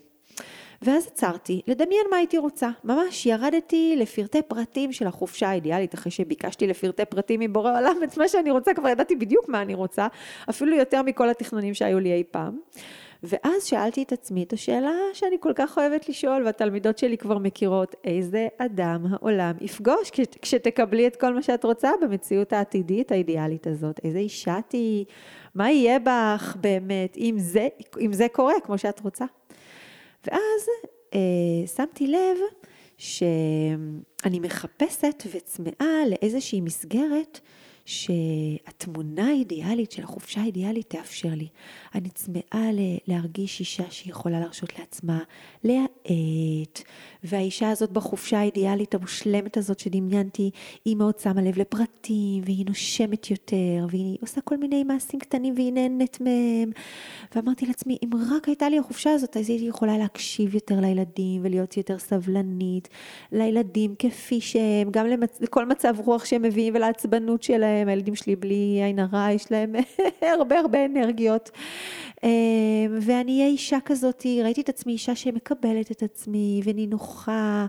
ואז 0.81 1.07
עצרתי 1.07 1.61
לדמיין 1.67 2.05
מה 2.11 2.17
הייתי 2.17 2.37
רוצה. 2.37 2.69
ממש 2.83 3.25
ירדתי 3.25 3.95
לפרטי 3.97 4.41
פרטים 4.41 4.91
של 4.91 5.07
החופשה 5.07 5.49
האידיאלית, 5.49 5.93
אחרי 5.93 6.11
שביקשתי 6.11 6.67
לפרטי 6.67 7.05
פרטים 7.05 7.39
מבורא 7.39 7.79
עולם 7.79 7.95
את 8.03 8.17
מה 8.17 8.27
שאני 8.27 8.51
רוצה, 8.51 8.73
כבר 8.73 8.89
ידעתי 8.89 9.15
בדיוק 9.15 9.49
מה 9.49 9.61
אני 9.61 9.73
רוצה, 9.73 10.07
אפילו 10.49 10.75
יותר 10.75 11.01
מכל 11.01 11.29
התכנונים 11.29 11.73
שהיו 11.73 11.99
לי 11.99 12.13
אי 12.13 12.23
פעם. 12.31 12.57
ואז 13.23 13.65
שאלתי 13.65 14.03
את 14.03 14.11
עצמי 14.11 14.43
את 14.43 14.53
השאלה 14.53 14.91
שאני 15.13 15.35
כל 15.39 15.51
כך 15.55 15.77
אוהבת 15.77 16.09
לשאול, 16.09 16.45
והתלמידות 16.45 16.97
שלי 16.97 17.17
כבר 17.17 17.37
מכירות, 17.37 17.95
איזה 18.03 18.47
אדם 18.57 19.05
העולם 19.09 19.53
יפגוש 19.61 20.11
כשתקבלי 20.41 21.07
את 21.07 21.15
כל 21.15 21.33
מה 21.33 21.41
שאת 21.41 21.63
רוצה 21.63 21.91
במציאות 22.01 22.53
העתידית 22.53 23.11
האידיאלית 23.11 23.67
הזאת? 23.67 23.99
איזה 24.03 24.17
אישה 24.17 24.57
תהיי? 24.67 25.03
מה 25.55 25.71
יהיה 25.71 25.99
בך 25.99 26.55
באמת 26.61 27.17
אם 27.17 27.35
זה, 27.37 27.67
אם 27.99 28.13
זה 28.13 28.27
קורה 28.31 28.53
כמו 28.63 28.77
שאת 28.77 28.99
רוצה? 28.99 29.25
ואז 30.27 30.67
אה, 31.13 31.67
שמתי 31.75 32.07
לב 32.07 32.37
שאני 32.97 34.39
מחפשת 34.39 35.23
וצמאה 35.31 36.07
לאיזושהי 36.09 36.61
מסגרת 36.61 37.39
שהתמונה 37.85 39.27
האידיאלית 39.27 39.91
של 39.91 40.03
החופשה 40.03 40.41
האידיאלית 40.41 40.89
תאפשר 40.89 41.29
לי. 41.35 41.47
אני 41.95 42.09
צמאה 42.09 42.69
להרגיש 43.07 43.59
אישה 43.59 43.83
שיכולה 43.89 44.39
להרשות 44.39 44.79
לעצמה 44.79 45.19
להאט, 45.63 46.81
והאישה 47.23 47.69
הזאת 47.69 47.91
בחופשה 47.91 48.39
האידיאלית 48.39 48.95
המושלמת 48.95 49.57
הזאת 49.57 49.79
שדמיינתי, 49.79 50.51
היא 50.85 50.95
מאוד 50.95 51.19
שמה 51.19 51.41
לב 51.41 51.59
לפרטים, 51.59 52.43
והיא 52.45 52.65
נושמת 52.67 53.31
יותר, 53.31 53.85
והיא 53.89 54.17
עושה 54.21 54.41
כל 54.41 54.57
מיני 54.57 54.83
מעשים 54.83 55.19
קטנים 55.19 55.53
והיא 55.55 55.73
נהנית 55.73 56.21
מהם. 56.21 56.71
ואמרתי 57.35 57.65
לעצמי, 57.65 57.97
אם 58.03 58.09
רק 58.35 58.47
הייתה 58.47 58.69
לי 58.69 58.79
החופשה 58.79 59.11
הזאת, 59.11 59.37
אז 59.37 59.49
הייתי 59.49 59.65
יכולה 59.65 59.97
להקשיב 59.97 60.55
יותר 60.55 60.79
לילדים 60.79 61.41
ולהיות 61.43 61.77
יותר 61.77 61.99
סבלנית 61.99 62.89
לילדים 63.31 63.95
כפי 63.99 64.41
שהם, 64.41 64.91
גם 64.91 65.07
למצ... 65.07 65.41
לכל 65.41 65.65
מצב 65.65 65.93
רוח 66.05 66.25
שהם 66.25 66.41
מביאים 66.41 66.75
ולעצבנות 66.75 67.43
שלהם. 67.43 67.74
הילדים 67.87 68.15
שלי 68.15 68.35
בלי 68.35 68.79
עין 68.83 68.99
הרע, 68.99 69.31
יש 69.31 69.51
להם 69.51 69.75
הרבה 70.39 70.59
הרבה 70.59 70.85
אנרגיות. 70.85 71.51
אמ, 72.23 72.29
ואני 73.01 73.39
אהיה 73.39 73.47
אישה 73.47 73.77
כזאת, 73.85 74.25
ראיתי 74.43 74.61
את 74.61 74.69
עצמי 74.69 74.93
אישה 74.93 75.15
שמקבלת 75.15 75.91
את 75.91 76.03
עצמי 76.03 76.61
ונינוחה, 76.63 77.31
אה, 77.31 77.65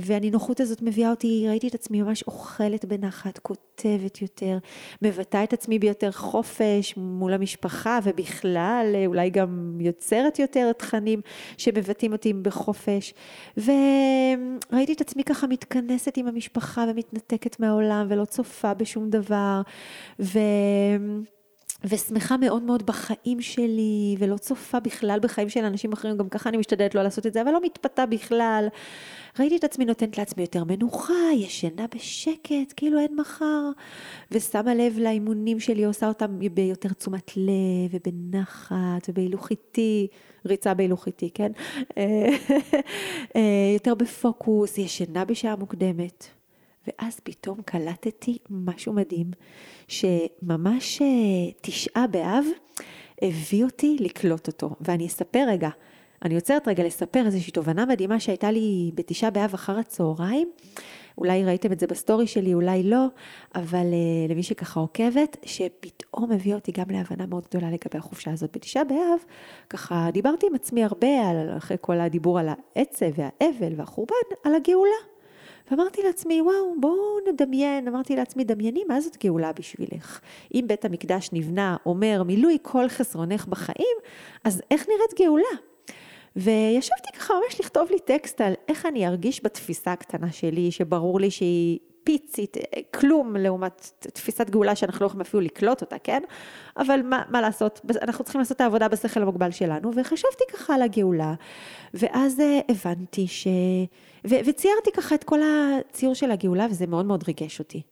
והנינוחות 0.00 0.60
הזאת 0.60 0.82
מביאה 0.82 1.10
אותי, 1.10 1.44
ראיתי 1.48 1.68
את 1.68 1.74
עצמי 1.74 2.02
ממש 2.02 2.22
אוכלת 2.22 2.84
בנחת, 2.84 3.38
כותבת 3.38 4.22
יותר, 4.22 4.58
מבטאה 5.02 5.44
את 5.44 5.52
עצמי 5.52 5.78
ביותר 5.78 6.12
חופש 6.12 6.94
מול 6.96 7.32
המשפחה 7.32 7.98
ובכלל, 8.02 8.92
אה, 8.94 9.06
אולי 9.06 9.30
גם 9.30 9.78
יוצרת 9.80 10.38
יותר 10.38 10.72
תכנים 10.72 11.20
שמבטאים 11.56 12.12
אותי 12.12 12.32
בחופש. 12.32 13.14
וראיתי 13.56 14.92
את 14.92 15.00
עצמי 15.00 15.24
ככה 15.24 15.46
מתכנסת 15.46 16.16
עם 16.16 16.26
המשפחה 16.26 16.84
ומתנתקת 16.88 17.60
מהעולם 17.60 18.06
ולא 18.10 18.24
צופה 18.24 18.74
בשום 18.74 19.10
דבר. 19.10 19.62
ו... 20.20 20.38
ושמחה 21.84 22.36
מאוד 22.36 22.62
מאוד 22.62 22.86
בחיים 22.86 23.40
שלי, 23.40 24.16
ולא 24.18 24.36
צופה 24.36 24.80
בכלל 24.80 25.18
בחיים 25.22 25.48
של 25.48 25.64
אנשים 25.64 25.92
אחרים, 25.92 26.16
גם 26.16 26.28
ככה 26.28 26.48
אני 26.48 26.56
משתדלת 26.56 26.94
לא 26.94 27.02
לעשות 27.02 27.26
את 27.26 27.32
זה, 27.32 27.42
אבל 27.42 27.50
לא 27.50 27.60
מתפתה 27.64 28.06
בכלל. 28.06 28.68
ראיתי 29.38 29.56
את 29.56 29.64
עצמי 29.64 29.84
נותנת 29.84 30.18
לעצמי 30.18 30.42
יותר 30.42 30.64
מנוחה, 30.64 31.14
ישנה 31.34 31.86
בשקט, 31.94 32.72
כאילו 32.76 32.98
אין 32.98 33.16
מחר, 33.16 33.70
ושמה 34.30 34.74
לב 34.74 34.98
לאימונים 34.98 35.60
שלי, 35.60 35.84
עושה 35.84 36.08
אותם 36.08 36.38
ביותר 36.54 36.88
תשומת 36.88 37.36
לב, 37.36 37.92
ובנחת, 37.92 39.08
ובהילוך 39.08 39.50
איטי, 39.50 40.06
ריצה 40.46 40.74
בהילוך 40.74 41.06
איטי, 41.06 41.30
כן? 41.34 41.52
אה, 43.36 43.42
יותר 43.74 43.94
בפוקוס, 43.94 44.78
ישנה 44.78 45.24
בשעה 45.24 45.56
מוקדמת. 45.56 46.35
ואז 46.86 47.20
פתאום 47.20 47.62
קלטתי 47.64 48.38
משהו 48.50 48.92
מדהים, 48.92 49.30
שממש 49.88 51.02
אה, 51.02 51.06
תשעה 51.60 52.06
באב 52.06 52.44
הביא 53.22 53.64
אותי 53.64 53.96
לקלוט 54.00 54.46
אותו. 54.46 54.70
ואני 54.80 55.06
אספר 55.06 55.44
רגע, 55.48 55.68
אני 56.24 56.34
עוצרת 56.34 56.68
רגע 56.68 56.84
לספר 56.84 57.26
איזושהי 57.26 57.52
תובנה 57.52 57.86
מדהימה 57.86 58.20
שהייתה 58.20 58.50
לי 58.50 58.90
בתשעה 58.94 59.30
באב 59.30 59.54
אחר 59.54 59.78
הצהריים. 59.78 60.50
אולי 61.18 61.44
ראיתם 61.44 61.72
את 61.72 61.80
זה 61.80 61.86
בסטורי 61.86 62.26
שלי, 62.26 62.54
אולי 62.54 62.82
לא, 62.82 63.06
אבל 63.54 63.86
uh, 63.86 64.30
למי 64.30 64.42
שככה 64.42 64.80
עוקבת, 64.80 65.36
שפתאום 65.44 66.32
הביא 66.32 66.54
אותי 66.54 66.72
גם 66.72 66.84
להבנה 66.90 67.26
מאוד 67.26 67.46
גדולה 67.50 67.70
לגבי 67.70 67.98
החופשה 67.98 68.32
הזאת. 68.32 68.56
בתשעה 68.56 68.84
באב, 68.84 69.18
ככה 69.70 70.08
דיברתי 70.12 70.46
עם 70.46 70.54
עצמי 70.54 70.84
הרבה, 70.84 71.28
על, 71.28 71.56
אחרי 71.56 71.76
כל 71.80 72.00
הדיבור 72.00 72.38
על 72.38 72.48
העצב 72.48 73.06
והאבל 73.16 73.72
והחורבן, 73.76 74.14
על 74.44 74.54
הגאולה. 74.54 75.15
ואמרתי 75.70 76.02
לעצמי, 76.02 76.40
וואו, 76.40 76.80
בואו 76.80 77.18
נדמיין, 77.32 77.88
אמרתי 77.88 78.16
לעצמי, 78.16 78.44
דמייני 78.44 78.84
מה 78.88 79.00
זאת 79.00 79.16
גאולה 79.24 79.52
בשבילך. 79.52 80.20
אם 80.54 80.64
בית 80.66 80.84
המקדש 80.84 81.28
נבנה, 81.32 81.76
אומר, 81.86 82.22
מילוי 82.22 82.58
כל 82.62 82.88
חסרונך 82.88 83.46
בחיים, 83.46 83.96
אז 84.44 84.62
איך 84.70 84.86
נראית 84.88 85.20
גאולה? 85.20 85.58
וישבתי 86.36 87.12
ככה 87.18 87.34
ממש 87.34 87.60
לכתוב 87.60 87.88
לי 87.90 87.98
טקסט 87.98 88.40
על 88.40 88.52
איך 88.68 88.86
אני 88.86 89.06
ארגיש 89.06 89.44
בתפיסה 89.44 89.92
הקטנה 89.92 90.32
שלי, 90.32 90.70
שברור 90.70 91.20
לי 91.20 91.30
שהיא 91.30 91.78
פיצית, 92.06 92.56
כלום 92.94 93.36
לעומת 93.36 93.90
תפיסת 94.00 94.50
גאולה 94.50 94.76
שאנחנו 94.76 95.04
לא 95.04 95.06
יכולים 95.06 95.20
אפילו 95.20 95.40
לקלוט 95.40 95.80
אותה, 95.80 95.98
כן? 95.98 96.22
אבל 96.76 97.00
מה, 97.04 97.22
מה 97.28 97.40
לעשות, 97.40 97.80
אנחנו 98.02 98.24
צריכים 98.24 98.38
לעשות 98.38 98.56
את 98.56 98.60
העבודה 98.60 98.88
בשכל 98.88 99.22
המוגבל 99.22 99.50
שלנו, 99.50 99.90
וחשבתי 99.96 100.44
ככה 100.52 100.74
על 100.74 100.82
הגאולה, 100.82 101.34
ואז 101.94 102.40
אה, 102.40 102.60
הבנתי 102.68 103.26
ש... 103.28 103.46
ו... 104.24 104.34
וציירתי 104.46 104.92
ככה 104.96 105.14
את 105.14 105.24
כל 105.24 105.40
הציור 105.42 106.14
של 106.14 106.30
הגאולה, 106.30 106.66
וזה 106.70 106.86
מאוד 106.86 107.06
מאוד 107.06 107.24
ריגש 107.26 107.58
אותי. 107.58 107.82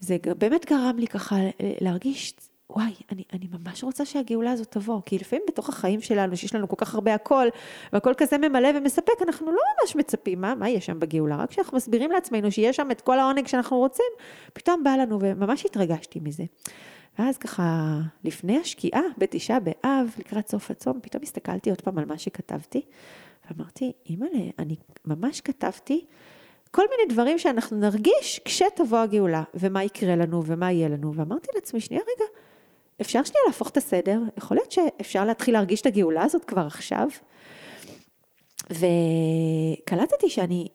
זה 0.00 0.16
באמת 0.38 0.66
גרם 0.66 0.96
לי 0.98 1.06
ככה 1.06 1.36
להרגיש 1.80 2.34
וואי, 2.70 2.94
אני, 3.12 3.24
אני 3.32 3.46
ממש 3.50 3.84
רוצה 3.84 4.04
שהגאולה 4.04 4.52
הזאת 4.52 4.70
תבוא, 4.70 5.00
כי 5.06 5.18
לפעמים 5.18 5.44
בתוך 5.48 5.68
החיים 5.68 6.00
שלנו, 6.00 6.36
שיש 6.36 6.54
לנו 6.54 6.68
כל 6.68 6.76
כך 6.78 6.94
הרבה 6.94 7.14
הכל, 7.14 7.46
והכל 7.92 8.14
כזה 8.16 8.38
ממלא 8.38 8.68
ומספק, 8.74 9.22
אנחנו 9.22 9.46
לא 9.52 9.58
ממש 9.80 9.96
מצפים, 9.96 10.40
מה, 10.40 10.54
מה 10.54 10.68
יש 10.68 10.86
שם 10.86 11.00
בגאולה? 11.00 11.36
רק 11.36 11.50
כשאנחנו 11.50 11.76
מסבירים 11.76 12.10
לעצמנו 12.10 12.52
שיש 12.52 12.76
שם 12.76 12.90
את 12.90 13.00
כל 13.00 13.18
העונג 13.18 13.46
שאנחנו 13.46 13.76
רוצים, 13.76 14.06
פתאום 14.52 14.84
בא 14.84 14.90
לנו, 14.90 15.18
וממש 15.20 15.64
התרגשתי 15.64 16.20
מזה. 16.22 16.44
ואז 17.18 17.38
ככה, 17.38 17.98
לפני 18.24 18.58
השקיעה, 18.58 19.02
בתשעה 19.18 19.60
באב, 19.60 20.14
לקראת 20.18 20.48
סוף 20.48 20.70
הצום, 20.70 21.00
פתאום 21.02 21.22
הסתכלתי 21.22 21.70
עוד 21.70 21.80
פעם 21.80 21.98
על 21.98 22.04
מה 22.04 22.18
שכתבתי, 22.18 22.82
ואמרתי, 23.50 23.92
אימא'לה, 24.06 24.50
אני 24.58 24.76
ממש 25.04 25.40
כתבתי 25.40 26.04
כל 26.70 26.84
מיני 26.90 27.14
דברים 27.14 27.38
שאנחנו 27.38 27.76
נרגיש 27.76 28.40
כשתבוא 28.44 28.98
הגאולה, 28.98 29.42
ומה 29.54 29.84
יקרה 29.84 30.16
לנו, 30.16 30.42
ומה 30.46 30.72
יהיה 30.72 30.88
לנו, 30.88 31.14
ואמרתי 31.14 31.48
לעצמי, 31.54 31.80
שנייה 31.80 32.02
רגע, 32.02 32.24
אפשר 33.00 33.24
שנייה 33.24 33.42
להפוך 33.46 33.68
את 33.68 33.76
הסדר? 33.76 34.20
יכול 34.36 34.56
להיות 34.56 34.72
שאפשר 34.72 35.24
להתחיל 35.24 35.54
להרגיש 35.54 35.80
את 35.80 35.86
הגאולה 35.86 36.22
הזאת 36.22 36.44
כבר 36.44 36.66
עכשיו? 36.66 37.08
וקלטתי 38.70 40.30
שאני, 40.30 40.68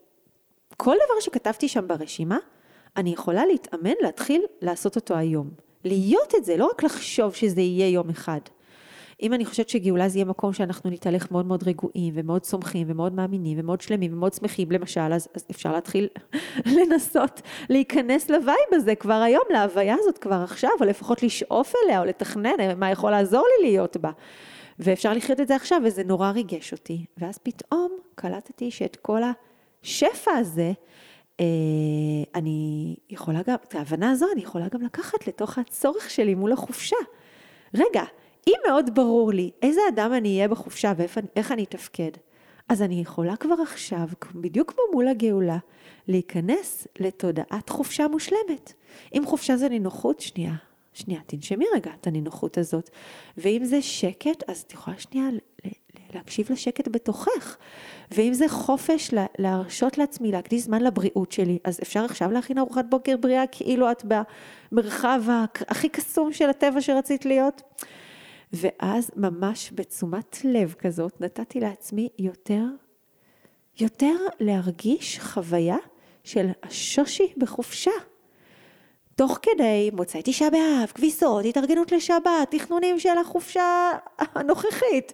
כל 0.77 0.95
דבר 1.05 1.19
שכתבתי 1.19 1.67
שם 1.67 1.87
ברשימה, 1.87 2.37
אני 2.97 3.09
יכולה 3.09 3.45
להתאמן 3.45 3.93
להתחיל 4.01 4.41
לעשות 4.61 4.95
אותו 4.95 5.15
היום. 5.17 5.49
להיות 5.83 6.35
את 6.35 6.45
זה, 6.45 6.57
לא 6.57 6.65
רק 6.65 6.83
לחשוב 6.83 7.33
שזה 7.33 7.61
יהיה 7.61 7.89
יום 7.89 8.09
אחד. 8.09 8.39
אם 9.21 9.33
אני 9.33 9.45
חושבת 9.45 9.69
שגאולה 9.69 10.09
זה 10.09 10.17
יהיה 10.17 10.25
מקום 10.25 10.53
שאנחנו 10.53 10.89
נתהלך 10.89 11.31
מאוד 11.31 11.45
מאוד 11.45 11.63
רגועים 11.67 12.13
ומאוד 12.15 12.43
סומכים 12.43 12.87
ומאוד 12.89 13.13
מאמינים 13.13 13.59
ומאוד 13.59 13.81
שלמים 13.81 14.13
ומאוד 14.13 14.33
שמחים 14.33 14.71
למשל, 14.71 15.13
אז, 15.13 15.27
אז 15.35 15.45
אפשר 15.51 15.71
להתחיל 15.71 16.07
לנסות 16.77 17.41
להיכנס 17.69 18.29
לווייב 18.29 18.67
הזה 18.71 18.95
כבר 18.95 19.13
היום, 19.13 19.43
להוויה 19.49 19.95
הזאת 19.99 20.17
כבר 20.17 20.41
עכשיו, 20.43 20.71
או 20.81 20.85
לפחות 20.85 21.23
לשאוף 21.23 21.73
אליה 21.85 21.99
או 21.99 22.05
לתכנן 22.05 22.79
מה 22.79 22.91
יכול 22.91 23.11
לעזור 23.11 23.45
לי 23.57 23.69
להיות 23.69 23.97
בה. 23.97 24.11
ואפשר 24.79 25.13
לחיות 25.13 25.39
את 25.39 25.47
זה 25.47 25.55
עכשיו, 25.55 25.81
וזה 25.85 26.03
נורא 26.03 26.31
ריגש 26.31 26.71
אותי. 26.71 27.05
ואז 27.17 27.37
פתאום 27.37 27.91
קלטתי 28.15 28.71
שאת 28.71 28.95
כל 28.95 29.21
השפע 29.83 30.31
הזה, 30.31 30.71
אה, 31.39 31.45
אני 32.35 32.95
יכולה 33.09 33.39
גם, 33.47 33.55
את 33.67 33.75
ההבנה 33.75 34.11
הזו 34.11 34.25
אני 34.33 34.41
יכולה 34.41 34.67
גם 34.67 34.81
לקחת 34.81 35.27
לתוך 35.27 35.57
הצורך 35.57 36.09
שלי 36.09 36.35
מול 36.35 36.51
החופשה. 36.51 36.95
רגע, 37.73 38.03
אם 38.47 38.53
מאוד 38.67 38.95
ברור 38.95 39.31
לי 39.31 39.51
איזה 39.61 39.81
אדם 39.89 40.13
אני 40.13 40.35
אהיה 40.35 40.47
בחופשה 40.47 40.93
ואיך 40.97 41.51
אני 41.51 41.63
אתפקד, 41.63 42.11
אז 42.69 42.81
אני 42.81 43.01
יכולה 43.01 43.35
כבר 43.35 43.55
עכשיו, 43.61 44.07
בדיוק 44.35 44.71
כמו 44.71 44.83
מול 44.93 45.07
הגאולה, 45.07 45.57
להיכנס 46.07 46.87
לתודעת 46.99 47.69
חופשה 47.69 48.07
מושלמת. 48.07 48.73
אם 49.13 49.23
חופשה 49.25 49.57
זה 49.57 49.69
נינוחות, 49.69 50.19
שנייה, 50.19 50.53
שנייה, 50.93 51.21
תנשמי 51.25 51.65
רגע 51.75 51.91
את 52.01 52.07
הנינוחות 52.07 52.57
הזאת. 52.57 52.89
ואם 53.37 53.65
זה 53.65 53.81
שקט, 53.81 54.49
אז 54.49 54.61
את 54.67 54.73
יכולה 54.73 54.99
שנייה 54.99 55.25
להקשיב 56.13 56.51
לשקט 56.51 56.87
בתוכך. 56.87 57.57
ואם 58.11 58.33
זה 58.33 58.49
חופש 58.49 59.13
להרשות 59.39 59.97
לעצמי 59.97 60.31
להקדיש 60.31 60.61
זמן 60.61 60.81
לבריאות 60.81 61.31
שלי, 61.31 61.59
אז 61.63 61.79
אפשר 61.83 62.05
עכשיו 62.05 62.31
להכין 62.31 62.57
ארוחת 62.57 62.85
בוקר 62.89 63.17
בריאה 63.17 63.47
כאילו 63.47 63.91
את 63.91 64.05
במרחב 64.71 65.21
הכי 65.67 65.89
קסום 65.89 66.33
של 66.33 66.49
הטבע 66.49 66.81
שרצית 66.81 67.25
להיות. 67.25 67.61
ואז 68.53 69.11
ממש 69.15 69.71
בתשומת 69.75 70.37
לב 70.43 70.75
כזאת 70.79 71.21
נתתי 71.21 71.59
לעצמי 71.59 72.09
יותר, 72.19 72.63
יותר 73.79 74.15
להרגיש 74.39 75.19
חוויה 75.19 75.77
של 76.23 76.47
השושי 76.63 77.33
בחופשה. 77.37 77.91
תוך 79.15 79.39
כדי 79.41 79.89
מוצאי 79.93 80.21
תשעה 80.23 80.49
באב, 80.49 80.91
כביסות, 80.95 81.45
התארגנות 81.45 81.91
לשבת, 81.91 82.51
תכנונים 82.51 82.99
של 82.99 83.17
החופשה 83.21 83.91
הנוכחית, 84.17 85.13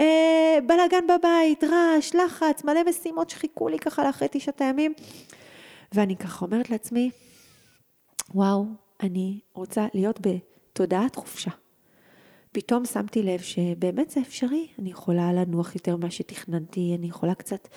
אה, 0.00 0.58
בלאגן 0.66 1.06
בבית, 1.06 1.64
רעש, 1.64 2.14
לחץ, 2.14 2.64
מלא 2.64 2.80
משימות 2.88 3.30
שחיכו 3.30 3.68
לי 3.68 3.78
ככה 3.78 4.04
לאחרי 4.04 4.28
תשעת 4.30 4.60
הימים. 4.60 4.92
ואני 5.92 6.16
ככה 6.16 6.44
אומרת 6.44 6.70
לעצמי, 6.70 7.10
וואו, 8.34 8.64
אני 9.02 9.40
רוצה 9.54 9.86
להיות 9.94 10.20
בתודעת 10.20 11.16
חופשה. 11.16 11.50
פתאום 12.56 12.84
שמתי 12.84 13.22
לב 13.22 13.40
שבאמת 13.40 14.10
זה 14.10 14.20
אפשרי, 14.20 14.66
אני 14.78 14.90
יכולה 14.90 15.32
לנוח 15.32 15.74
יותר 15.74 15.96
ממה 15.96 16.10
שתכננתי, 16.10 16.96
אני 16.98 17.06
יכולה 17.06 17.34
קצת 17.34 17.68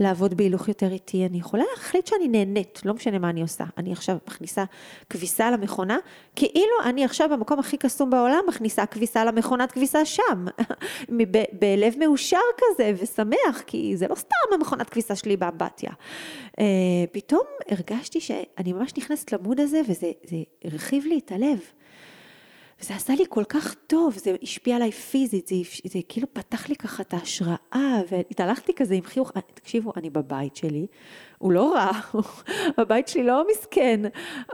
לעבוד 0.00 0.34
בהילוך 0.34 0.68
יותר 0.68 0.92
איטי, 0.92 1.26
אני 1.26 1.38
יכולה 1.38 1.64
להחליט 1.70 2.06
שאני 2.06 2.28
נהנית, 2.28 2.80
לא 2.84 2.94
משנה 2.94 3.18
מה 3.18 3.30
אני 3.30 3.42
עושה. 3.42 3.64
אני 3.78 3.92
עכשיו 3.92 4.16
מכניסה 4.28 4.64
כביסה 5.10 5.50
למכונה, 5.50 5.98
כאילו 6.36 6.72
אני 6.84 7.04
עכשיו 7.04 7.28
במקום 7.32 7.58
הכי 7.58 7.76
קסום 7.76 8.10
בעולם 8.10 8.40
מכניסה 8.48 8.86
כביסה 8.86 9.24
למכונת 9.24 9.72
כביסה 9.72 10.04
שם, 10.04 10.44
ב- 11.30 11.42
בלב 11.52 11.94
מאושר 11.98 12.38
כזה 12.56 12.92
ושמח, 12.98 13.62
כי 13.66 13.96
זה 13.96 14.08
לא 14.08 14.14
סתם 14.14 14.54
המכונת 14.54 14.90
כביסה 14.90 15.16
שלי 15.16 15.36
באמבטיה. 15.36 15.90
Uh, 15.90 16.60
פתאום 17.12 17.44
הרגשתי 17.68 18.20
שאני 18.20 18.72
ממש 18.72 18.92
נכנסת 18.98 19.32
למוד 19.32 19.60
הזה 19.60 19.80
וזה 19.88 20.12
הרחיב 20.64 21.04
לי 21.06 21.18
את 21.18 21.32
הלב. 21.32 21.58
וזה 22.80 22.94
עשה 22.94 23.14
לי 23.14 23.24
כל 23.28 23.44
כך 23.44 23.74
טוב, 23.86 24.14
זה 24.18 24.36
השפיע 24.42 24.76
עליי 24.76 24.92
פיזית, 24.92 25.48
זה, 25.48 25.54
זה 25.84 25.98
כאילו 26.08 26.26
פתח 26.32 26.68
לי 26.68 26.76
ככה 26.76 27.02
את 27.02 27.14
ההשראה, 27.14 28.02
והתהלכתי 28.10 28.72
כזה 28.76 28.94
עם 28.94 29.02
חיוך, 29.04 29.32
אה, 29.36 29.40
תקשיבו, 29.54 29.92
אני 29.96 30.10
בבית 30.10 30.56
שלי, 30.56 30.86
הוא 31.38 31.52
לא 31.52 31.74
רע, 31.74 31.90
הבית 32.78 33.08
שלי 33.08 33.22
לא 33.22 33.44
מסכן, 33.50 34.00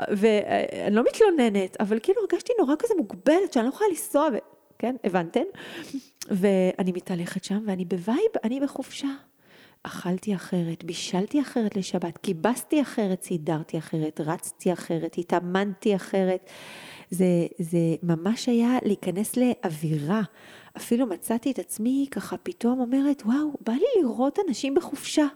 ואני 0.08 0.96
לא 0.96 1.02
מתלוננת, 1.02 1.76
אבל 1.80 1.98
כאילו 2.02 2.20
הרגשתי 2.20 2.52
נורא 2.60 2.74
כזה 2.78 2.94
מוגבלת, 2.98 3.52
שאני 3.52 3.64
לא 3.64 3.68
יכולה 3.68 3.90
לנסוע, 3.90 4.28
ו... 4.32 4.36
כן, 4.78 4.96
הבנתם? 5.04 5.44
ואני 6.30 6.92
מתהלכת 6.92 7.44
שם, 7.44 7.58
ואני 7.66 7.84
ב 7.84 7.92
vibe, 7.92 8.30
אני 8.44 8.60
בחופשה. 8.60 9.08
אכלתי 9.82 10.34
אחרת, 10.34 10.84
בישלתי 10.84 11.40
אחרת 11.40 11.76
לשבת, 11.76 12.18
כיבסתי 12.18 12.82
אחרת, 12.82 13.22
סידרתי 13.22 13.78
אחרת, 13.78 14.20
רצתי 14.20 14.72
אחרת, 14.72 15.18
התאמנתי 15.18 15.96
אחרת. 15.96 16.50
זה, 17.14 17.46
זה 17.58 17.78
ממש 18.02 18.48
היה 18.48 18.78
להיכנס 18.82 19.36
לאווירה. 19.36 20.22
אפילו 20.76 21.06
מצאתי 21.06 21.50
את 21.50 21.58
עצמי 21.58 22.06
ככה 22.10 22.36
פתאום 22.36 22.80
אומרת, 22.80 23.22
וואו, 23.26 23.52
בא 23.60 23.72
לי 23.72 24.02
לראות 24.02 24.38
אנשים 24.48 24.74
בחופשה. 24.74 25.26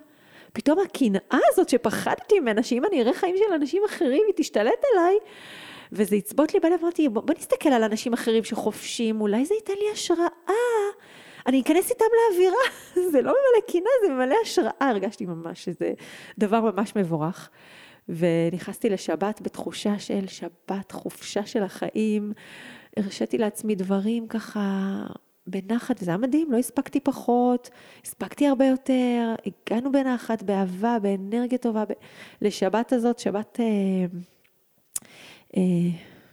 פתאום 0.53 0.79
הקנאה 0.79 1.39
הזאת 1.53 1.69
שפחדתי 1.69 2.41
ממנה, 2.41 2.63
שאם 2.63 2.85
אני 2.85 3.03
אראה 3.03 3.13
חיים 3.13 3.37
של 3.37 3.55
אנשים 3.55 3.83
אחרים, 3.87 4.23
היא 4.27 4.35
תשתלט 4.37 4.83
עליי, 4.93 5.15
וזה 5.93 6.17
יצבות 6.17 6.55
לי 6.55 6.61
בלב, 6.61 6.81
אמרתי, 6.83 7.09
בוא, 7.09 7.23
בוא 7.23 7.35
נסתכל 7.39 7.69
על 7.69 7.83
אנשים 7.83 8.13
אחרים 8.13 8.45
שחופשים, 8.45 9.21
אולי 9.21 9.45
זה 9.45 9.55
ייתן 9.55 9.73
לי 9.79 9.91
השראה. 9.93 10.29
אני 11.47 11.61
אכנס 11.61 11.91
איתם 11.91 12.05
לאווירה, 12.31 12.63
זה 13.13 13.23
לא 13.23 13.31
ממלא 13.31 13.67
קינה, 13.67 13.91
זה 14.07 14.13
ממלא 14.13 14.37
השראה, 14.43 14.73
הרגשתי 14.81 15.27
ממש 15.27 15.65
שזה 15.65 15.93
דבר 16.39 16.61
ממש 16.61 16.97
מבורך. 16.97 17.51
ונכנסתי 18.09 18.91
לשבת 18.91 19.41
בתחושה 19.43 19.99
של 19.99 20.27
שבת, 20.27 20.93
חופשה 20.93 21.47
של 21.47 21.63
החיים. 21.63 22.33
הרשיתי 22.97 23.39
לעצמי 23.39 23.75
דברים 23.75 24.29
ככה 24.29 25.01
בנחת, 25.47 26.03
וזה 26.03 26.11
היה 26.11 26.19
מדהים, 26.19 26.53
לא 26.53 26.57
הספקתי 26.57 27.01
פחות, 27.01 27.71
הספקתי 28.05 28.47
הרבה 28.47 28.67
יותר, 28.67 29.35
הגענו 29.47 29.93
בנחת, 29.93 30.43
באהבה, 30.43 30.99
באנרגיה 31.03 31.59
טובה, 31.59 31.85
ב... 31.85 31.93
לשבת 32.43 32.93
הזאת, 32.93 33.19
שבת, 33.19 33.61
אה, 33.61 33.67
אה, 35.57 35.63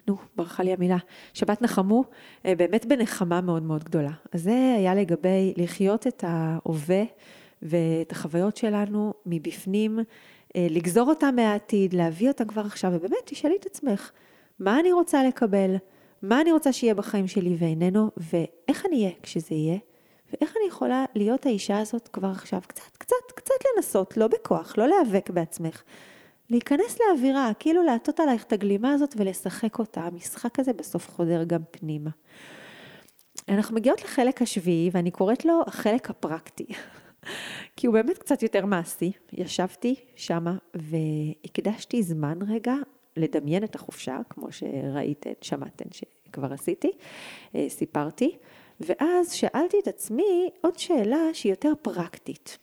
נו, 0.08 0.18
ברכה 0.36 0.64
לי 0.64 0.74
המילה, 0.74 0.98
שבת 1.34 1.62
נחמו, 1.62 2.04
אה, 2.46 2.56
באמת 2.56 2.86
בנחמה 2.86 3.42
מאוד 3.42 3.64
מאוד 3.64 3.84
גדולה. 3.84 4.12
אז 4.32 4.42
זה 4.42 4.76
היה 4.78 4.96
לגבי 4.96 5.54
לחיות 5.58 6.08
את 6.08 6.24
ההווה 6.28 7.04
ואת 7.62 8.12
החוויות 8.12 8.58
שלנו 8.58 9.14
מבפנים, 9.26 10.00
לגזור 10.56 11.10
אותם 11.10 11.36
מהעתיד, 11.36 11.94
להביא 11.94 12.28
אותם 12.28 12.46
כבר 12.46 12.62
עכשיו, 12.66 12.92
ובאמת 12.94 13.18
תשאלי 13.26 13.56
את 13.60 13.66
עצמך, 13.66 14.12
מה 14.60 14.80
אני 14.80 14.92
רוצה 14.92 15.24
לקבל? 15.24 15.76
מה 16.22 16.42
אני 16.42 16.52
רוצה 16.52 16.74
שיהיה 16.74 16.94
בחיים 16.94 17.28
שלי 17.28 17.56
ואיננו, 17.60 18.12
ואיך 18.18 18.86
אני 18.86 19.04
אהיה 19.04 19.16
כשזה 19.24 19.56
יהיה, 19.56 19.78
ואיך 20.34 20.58
אני 20.58 20.68
יכולה 20.68 21.06
להיות 21.16 21.46
האישה 21.46 21.80
הזאת 21.80 22.08
כבר 22.08 22.28
עכשיו, 22.28 22.62
קצת, 22.68 22.98
קצת, 22.98 23.32
קצת 23.36 23.54
לנסות, 23.76 24.18
לא 24.18 24.28
בכוח, 24.28 24.78
לא 24.78 24.88
להיאבק 24.88 25.30
בעצמך. 25.30 25.84
להיכנס 26.50 26.98
לאווירה, 27.00 27.52
כאילו 27.60 27.84
לעטות 27.84 28.20
עלייך 28.20 28.44
את 28.44 28.54
הגלימה 28.54 28.94
הזאת 28.94 29.14
ולשחק 29.18 29.80
אותה. 29.80 30.02
המשחק 30.02 30.60
הזה 30.60 30.74
בסוף 30.74 31.10
חודר 31.10 31.44
גם 31.44 31.62
פנימה. 31.72 32.10
אנחנו 33.50 33.76
מגיעות 33.76 34.04
לחלק 34.04 34.42
השביעי, 34.42 34.90
ואני 34.94 35.12
קוראת 35.12 35.46
לו 35.46 35.62
החלק 35.68 36.10
הפרקטי. 36.10 36.66
כי 37.76 37.88
הוא 37.88 37.94
באמת 37.94 38.18
קצת 38.18 38.44
יותר 38.44 38.66
מעשי. 38.66 39.12
ישבתי 39.34 39.96
שמה 40.16 40.58
והקדשתי 40.74 42.04
זמן 42.04 42.40
רגע 42.48 42.76
לדמיין 43.18 43.64
את 43.64 43.76
החופשה, 43.76 44.18
כמו 44.30 44.52
שראיתן, 44.52 45.32
שמעתן 45.42 45.86
שכבר 45.92 46.54
עשיתי, 46.54 46.92
אה, 47.56 47.66
סיפרתי, 47.70 48.38
ואז 48.80 49.32
שאלתי 49.32 49.78
את 49.84 49.88
עצמי 49.88 50.50
עוד 50.62 50.80
שאלה 50.80 51.30
שהיא 51.34 51.52
יותר 51.52 51.74
פרקטית. 51.82 52.58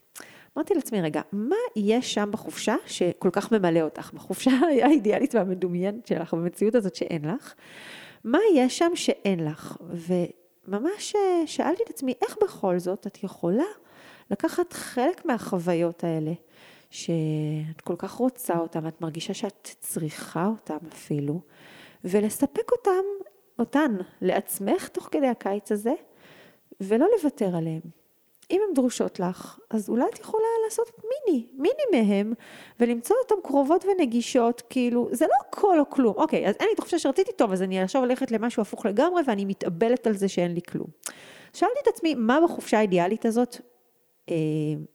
אמרתי 0.56 0.74
לעצמי, 0.74 1.00
רגע, 1.00 1.20
מה 1.32 1.56
יש 1.76 2.14
שם 2.14 2.28
בחופשה 2.32 2.76
שכל 2.86 3.30
כך 3.32 3.52
ממלא 3.52 3.80
אותך? 3.80 4.12
בחופשה 4.14 4.50
האידיאלית 4.84 5.34
והמדומיינת 5.34 6.06
שלך, 6.06 6.34
במציאות 6.34 6.74
הזאת 6.74 6.94
שאין 6.94 7.24
לך, 7.24 7.54
מה 8.24 8.38
יש 8.54 8.78
שם 8.78 8.90
שאין 8.94 9.44
לך? 9.44 9.76
וממש 9.80 11.14
אה, 11.16 11.46
שאלתי 11.46 11.82
את 11.82 11.90
עצמי, 11.90 12.14
איך 12.22 12.36
בכל 12.42 12.78
זאת 12.78 13.06
את 13.06 13.24
יכולה 13.24 13.64
לקחת 14.33 14.72
חלק 14.72 15.24
מהחוויות 15.24 16.05
האלה, 16.05 16.33
שאת 16.91 17.80
כל 17.85 17.95
כך 17.99 18.12
רוצה 18.12 18.59
אותן, 18.59 18.87
את 18.87 19.01
מרגישה 19.01 19.35
שאת 19.35 19.68
צריכה 19.80 20.47
אותן 20.47 20.87
אפילו, 20.93 21.41
ולספק 22.05 22.72
אותן, 22.72 23.05
אותן 23.59 23.97
לעצמך 24.22 24.89
תוך 24.89 25.09
כדי 25.11 25.26
הקיץ 25.26 25.72
הזה, 25.72 25.93
ולא 26.80 27.07
לוותר 27.16 27.57
עליהן. 27.57 27.80
אם 28.51 28.61
הן 28.68 28.74
דרושות 28.74 29.20
לך, 29.20 29.59
אז 29.70 29.89
אולי 29.89 30.05
את 30.14 30.18
יכולה 30.18 30.45
לעשות 30.64 30.91
מיני, 31.05 31.47
מיני 31.53 32.07
מהם, 32.07 32.33
ולמצוא 32.80 33.16
אותן 33.22 33.49
קרובות 33.49 33.85
ונגישות, 33.85 34.62
כאילו, 34.70 35.09
זה 35.12 35.24
לא 35.24 35.35
הכל 35.49 35.80
או 35.80 35.91
כלום. 35.91 36.14
אוקיי, 36.16 36.49
אז 36.49 36.55
אין 36.61 36.68
לי 36.68 36.74
את 36.74 36.78
החופשה 36.78 36.99
שרציתי, 36.99 37.33
טוב, 37.33 37.53
אז 37.53 37.62
אני 37.62 37.83
עכשיו 37.83 38.03
הולכת 38.03 38.30
למשהו 38.30 38.62
הפוך 38.62 38.87
לגמרי, 38.87 39.22
ואני 39.26 39.45
מתאבלת 39.45 40.07
על 40.07 40.16
זה 40.16 40.28
שאין 40.28 40.55
לי 40.55 40.61
כלום. 40.62 40.87
שאלתי 41.53 41.78
את 41.83 41.89
עצמי, 41.89 42.14
מה 42.14 42.39
בחופשה 42.45 42.78
האידיאלית 42.78 43.26
הזאת 43.26 43.57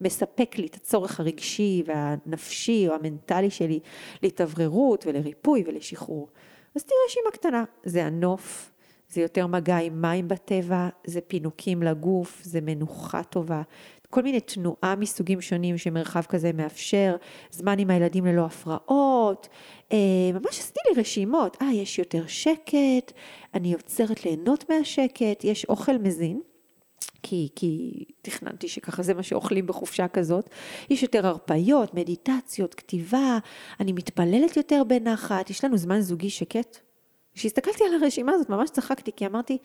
מספק 0.02 0.56
לי 0.58 0.68
את 0.68 0.76
הצורך 0.76 1.20
הרגשי 1.20 1.84
והנפשי 1.86 2.88
או 2.88 2.94
המנטלי 2.94 3.50
שלי 3.50 3.80
להתאווררות 4.24 5.06
ולריפוי 5.08 5.64
ולשחרור. 5.68 6.30
אז 6.76 6.84
תראה 6.84 7.00
רשימה 7.08 7.32
קטנה, 7.32 7.64
זה 7.84 8.06
הנוף, 8.06 8.72
זה 9.10 9.22
יותר 9.22 9.48
מגע 9.48 9.78
עם 9.78 10.02
מים 10.02 10.28
בטבע, 10.28 10.90
זה 11.06 11.22
פינוקים 11.22 11.84
לגוף, 11.84 12.42
זה 12.44 12.62
מנוחה 12.62 13.24
טובה, 13.24 13.62
כל 14.10 14.22
מיני 14.24 14.40
תנועה 14.40 14.96
מסוגים 14.96 15.42
שונים 15.42 15.78
שמרחב 15.78 16.22
כזה 16.22 16.54
מאפשר, 16.54 17.16
זמן 17.52 17.80
עם 17.80 17.90
הילדים 17.90 18.26
ללא 18.26 18.46
הפרעות, 18.46 19.48
אה, 19.92 19.98
ממש 20.34 20.60
עשיתי 20.60 20.80
לי 20.90 21.02
רשימות, 21.02 21.58
אה, 21.62 21.74
יש 21.74 22.00
יותר 22.00 22.28
שקט, 22.28 23.12
אני 23.54 23.74
יוצרת 23.74 24.26
ליהנות 24.26 24.70
מהשקט, 24.70 25.44
יש 25.44 25.66
אוכל 25.66 25.98
מזין. 25.98 26.42
כי, 27.24 27.50
כי 27.56 28.04
תכננתי 28.22 28.68
שככה 28.68 29.04
זה 29.04 29.14
מה 29.14 29.24
שאוכלים 29.24 29.68
בחופשה 29.68 30.08
כזאת. 30.08 30.50
יש 30.90 31.04
יותר 31.04 31.28
הרפאיות, 31.28 31.94
מדיטציות, 31.94 32.76
כתיבה, 32.76 33.38
אני 33.80 33.92
מתפללת 33.92 34.58
יותר 34.58 34.84
בנחת, 34.88 35.50
יש 35.50 35.64
לנו 35.64 35.78
זמן 35.78 36.02
זוגי 36.02 36.30
שקט. 36.30 36.78
כשהסתכלתי 37.34 37.84
על 37.84 38.04
הרשימה 38.04 38.32
הזאת 38.32 38.50
ממש 38.50 38.70
צחקתי, 38.70 39.12
כי 39.16 39.26
אמרתי, 39.26 39.58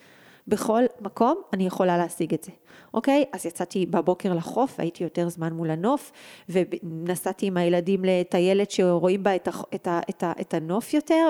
בכל 0.47 0.83
מקום 1.01 1.41
אני 1.53 1.65
יכולה 1.65 1.97
להשיג 1.97 2.33
את 2.33 2.43
זה, 2.43 2.51
אוקיי? 2.93 3.25
אז 3.33 3.45
יצאתי 3.45 3.85
בבוקר 3.85 4.33
לחוף, 4.33 4.79
הייתי 4.79 5.03
יותר 5.03 5.29
זמן 5.29 5.53
מול 5.53 5.69
הנוף, 5.69 6.11
ונסעתי 6.49 7.45
עם 7.45 7.57
הילדים 7.57 8.05
לטיילת 8.05 8.71
שרואים 8.71 9.23
בה 9.23 9.35
את, 9.35 9.47
את, 9.75 9.87
את, 10.09 10.23
את 10.41 10.53
הנוף 10.53 10.93
יותר, 10.93 11.29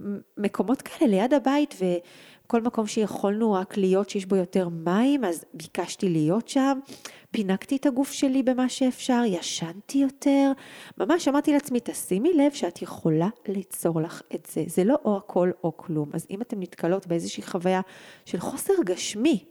ומקומות 0.00 0.82
כאלה 0.82 1.10
ליד 1.10 1.34
הבית, 1.34 1.74
ו... 1.80 1.84
כל 2.46 2.62
מקום 2.62 2.86
שיכולנו 2.86 3.52
רק 3.52 3.76
להיות 3.76 4.10
שיש 4.10 4.26
בו 4.26 4.36
יותר 4.36 4.68
מים, 4.68 5.24
אז 5.24 5.44
ביקשתי 5.54 6.08
להיות 6.08 6.48
שם, 6.48 6.78
פינקתי 7.30 7.76
את 7.76 7.86
הגוף 7.86 8.12
שלי 8.12 8.42
במה 8.42 8.68
שאפשר, 8.68 9.22
ישנתי 9.26 9.98
יותר, 9.98 10.52
ממש 10.98 11.28
אמרתי 11.28 11.52
לעצמי, 11.52 11.78
תשימי 11.84 12.32
לב 12.32 12.52
שאת 12.52 12.82
יכולה 12.82 13.28
ליצור 13.48 14.00
לך 14.00 14.22
את 14.34 14.48
זה, 14.52 14.64
זה 14.66 14.84
לא 14.84 14.98
או 15.04 15.16
הכל 15.16 15.50
או 15.64 15.76
כלום, 15.76 16.10
אז 16.12 16.26
אם 16.30 16.42
אתן 16.42 16.60
נתקלות 16.60 17.06
באיזושהי 17.06 17.42
חוויה 17.42 17.80
של 18.24 18.40
חוסר 18.40 18.74
גשמי, 18.84 19.44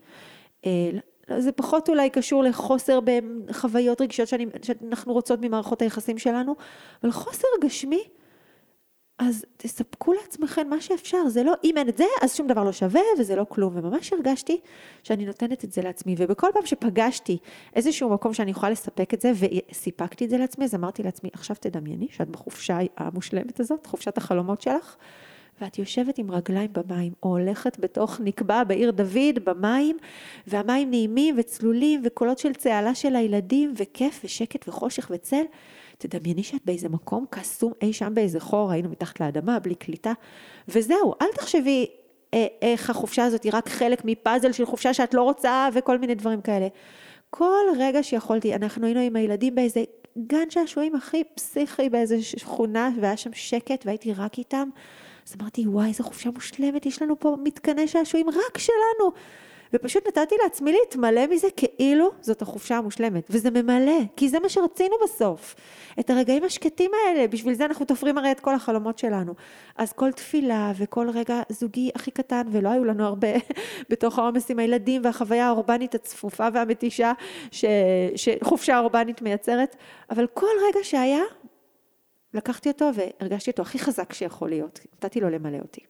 אה, 0.66 0.90
זה 1.38 1.52
פחות 1.52 1.88
אולי 1.88 2.10
קשור 2.10 2.42
לחוסר 2.44 2.98
בחוויות 3.00 4.00
רגשיות 4.00 4.28
שאנחנו 4.62 5.12
רוצות 5.12 5.38
ממערכות 5.42 5.82
היחסים 5.82 6.18
שלנו, 6.18 6.56
אבל 7.02 7.10
חוסר 7.10 7.48
גשמי 7.60 8.02
אז 9.18 9.44
תספקו 9.56 10.12
לעצמכם 10.12 10.68
מה 10.70 10.80
שאפשר, 10.80 11.28
זה 11.28 11.42
לא, 11.42 11.52
אם 11.64 11.76
אין 11.76 11.88
את 11.88 11.96
זה, 11.96 12.04
אז 12.22 12.36
שום 12.36 12.46
דבר 12.46 12.64
לא 12.64 12.72
שווה 12.72 13.00
וזה 13.18 13.36
לא 13.36 13.46
כלום. 13.48 13.72
וממש 13.76 14.12
הרגשתי 14.12 14.60
שאני 15.02 15.26
נותנת 15.26 15.64
את 15.64 15.72
זה 15.72 15.82
לעצמי, 15.82 16.14
ובכל 16.18 16.46
פעם 16.54 16.66
שפגשתי 16.66 17.38
איזשהו 17.76 18.10
מקום 18.10 18.34
שאני 18.34 18.50
יכולה 18.50 18.72
לספק 18.72 19.14
את 19.14 19.20
זה, 19.20 19.32
וסיפקתי 19.34 20.24
את 20.24 20.30
זה 20.30 20.38
לעצמי, 20.38 20.64
אז 20.64 20.74
אמרתי 20.74 21.02
לעצמי, 21.02 21.30
עכשיו 21.32 21.56
תדמייני 21.60 22.06
שאת 22.10 22.28
בחופשה 22.28 22.78
המושלמת 22.96 23.60
הזאת, 23.60 23.86
חופשת 23.86 24.18
החלומות 24.18 24.60
שלך, 24.60 24.96
ואת 25.60 25.78
יושבת 25.78 26.18
עם 26.18 26.30
רגליים 26.30 26.70
במים, 26.72 27.12
או 27.22 27.28
הולכת 27.28 27.78
בתוך 27.78 28.20
נקבע 28.20 28.64
בעיר 28.64 28.90
דוד 28.90 29.44
במים, 29.44 29.96
והמים 30.46 30.90
נעימים 30.90 31.34
וצלולים, 31.38 32.02
וקולות 32.04 32.38
של 32.38 32.54
צהלה 32.54 32.94
של 32.94 33.16
הילדים, 33.16 33.74
וכיף 33.76 34.20
ושקט 34.24 34.68
וחושך 34.68 35.10
וצל. 35.14 35.42
תדמייני 35.98 36.42
שאת 36.42 36.60
באיזה 36.64 36.88
מקום 36.88 37.24
קסום 37.30 37.72
אי 37.82 37.92
שם 37.92 38.14
באיזה 38.14 38.40
חור, 38.40 38.70
היינו 38.70 38.88
מתחת 38.88 39.20
לאדמה, 39.20 39.58
בלי 39.58 39.74
קליטה, 39.74 40.12
וזהו, 40.68 41.14
אל 41.22 41.26
תחשבי 41.34 41.86
אה, 42.34 42.46
איך 42.62 42.90
החופשה 42.90 43.24
הזאת 43.24 43.42
היא 43.42 43.52
רק 43.54 43.68
חלק 43.68 44.02
מפאזל 44.04 44.52
של 44.52 44.66
חופשה 44.66 44.94
שאת 44.94 45.14
לא 45.14 45.22
רוצה 45.22 45.68
וכל 45.72 45.98
מיני 45.98 46.14
דברים 46.14 46.40
כאלה. 46.40 46.68
כל 47.30 47.64
רגע 47.78 48.02
שיכולתי, 48.02 48.54
אנחנו 48.54 48.86
היינו 48.86 49.00
עם 49.00 49.16
הילדים 49.16 49.54
באיזה 49.54 49.84
גן 50.18 50.50
שעשועים 50.50 50.94
הכי 50.94 51.24
פסיכי 51.24 51.88
באיזה 51.88 52.22
שכונה, 52.22 52.90
והיה 53.00 53.16
שם 53.16 53.32
שקט 53.32 53.86
והייתי 53.86 54.12
רק 54.12 54.38
איתם. 54.38 54.68
אז 55.26 55.34
אמרתי, 55.40 55.66
וואי, 55.66 55.88
איזה 55.88 56.02
חופשה 56.02 56.30
מושלמת, 56.30 56.86
יש 56.86 57.02
לנו 57.02 57.20
פה 57.20 57.36
מתקני 57.42 57.88
שעשועים 57.88 58.28
רק 58.28 58.58
שלנו. 58.58 59.12
ופשוט 59.72 60.06
נתתי 60.06 60.34
לעצמי 60.42 60.72
להתמלא 60.72 61.26
מזה 61.26 61.48
כאילו 61.56 62.10
זאת 62.20 62.42
החופשה 62.42 62.76
המושלמת. 62.76 63.26
וזה 63.30 63.50
ממלא, 63.50 63.98
כי 64.16 64.28
זה 64.28 64.40
מה 64.40 64.48
שרצינו 64.48 64.96
בסוף. 65.04 65.54
את 66.00 66.10
הרגעים 66.10 66.44
השקטים 66.44 66.90
האלה, 66.94 67.28
בשביל 67.28 67.54
זה 67.54 67.64
אנחנו 67.64 67.86
תופרים 67.86 68.18
הרי 68.18 68.32
את 68.32 68.40
כל 68.40 68.54
החלומות 68.54 68.98
שלנו. 68.98 69.34
אז 69.76 69.92
כל 69.92 70.12
תפילה 70.12 70.72
וכל 70.76 71.10
רגע 71.10 71.42
זוגי 71.48 71.90
הכי 71.94 72.10
קטן, 72.10 72.42
ולא 72.52 72.68
היו 72.68 72.84
לנו 72.84 73.04
הרבה 73.04 73.28
בתוך 73.90 74.18
העומס 74.18 74.50
עם 74.50 74.58
הילדים 74.58 75.02
והחוויה 75.04 75.46
האורבנית 75.46 75.94
הצפופה 75.94 76.48
והמתישה 76.54 77.12
ש... 77.50 77.64
שחופשה 78.16 78.78
אורבנית 78.78 79.22
מייצרת, 79.22 79.76
אבל 80.10 80.26
כל 80.34 80.46
רגע 80.68 80.80
שהיה, 80.82 81.22
לקחתי 82.34 82.68
אותו 82.68 82.90
והרגשתי 82.94 83.50
אותו 83.50 83.62
הכי 83.62 83.78
חזק 83.78 84.12
שיכול 84.12 84.48
להיות. 84.48 84.80
נתתי 84.94 85.20
לו 85.20 85.30
למלא 85.30 85.58
אותי. 85.58 85.80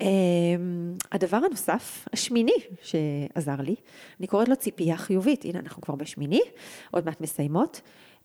אמ, 0.00 0.94
הדבר 1.12 1.36
הנוסף, 1.36 2.08
השמיני 2.12 2.56
שעזר 2.82 3.56
לי, 3.60 3.74
אני 4.20 4.26
קוראת 4.26 4.48
לו 4.48 4.56
ציפייה 4.56 4.96
חיובית, 4.96 5.44
הנה 5.44 5.58
אנחנו 5.58 5.82
כבר 5.82 5.94
בשמיני, 5.94 6.40
עוד 6.90 7.04
מעט 7.04 7.20
מסיימות. 7.20 7.80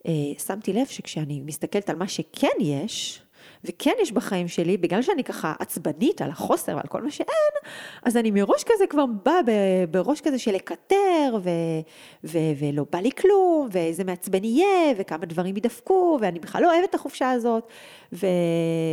אה, 0.07 0.11
שמתי 0.45 0.74
לב 0.74 0.86
שכשאני 0.88 1.41
מסתכלת 1.45 1.89
על 1.89 1.95
מה 1.95 2.07
שכן 2.07 2.47
יש, 2.59 3.22
וכן 3.66 3.93
יש 4.01 4.12
בחיים 4.12 4.47
שלי, 4.47 4.78
בגלל 4.78 5.01
שאני 5.01 5.24
ככה 5.24 5.53
עצבנית 5.59 6.22
על 6.22 6.30
החוסר 6.30 6.76
ועל 6.76 6.88
כל 6.88 7.01
מה 7.01 7.12
שאין, 7.12 7.72
אז 8.03 8.18
אני 8.18 8.32
מראש 8.32 8.64
כזה 8.64 8.88
כבר 8.89 9.05
באה 9.24 9.41
בראש 9.91 10.22
כזה 10.22 10.39
של 10.39 10.51
לקטר, 10.51 11.38
ו, 11.43 11.49
ו, 12.24 12.38
ולא 12.59 12.86
בא 12.91 12.99
לי 12.99 13.12
כלום, 13.12 13.68
ואיזה 13.72 14.03
מעצבן 14.03 14.43
יהיה, 14.43 14.93
וכמה 14.97 15.26
דברים 15.26 15.57
ידפקו, 15.57 16.18
ואני 16.22 16.39
בכלל 16.39 16.62
לא 16.62 16.74
אוהבת 16.74 16.89
את 16.89 16.95
החופשה 16.95 17.32
הזאת. 17.32 17.68
ו, 18.14 18.28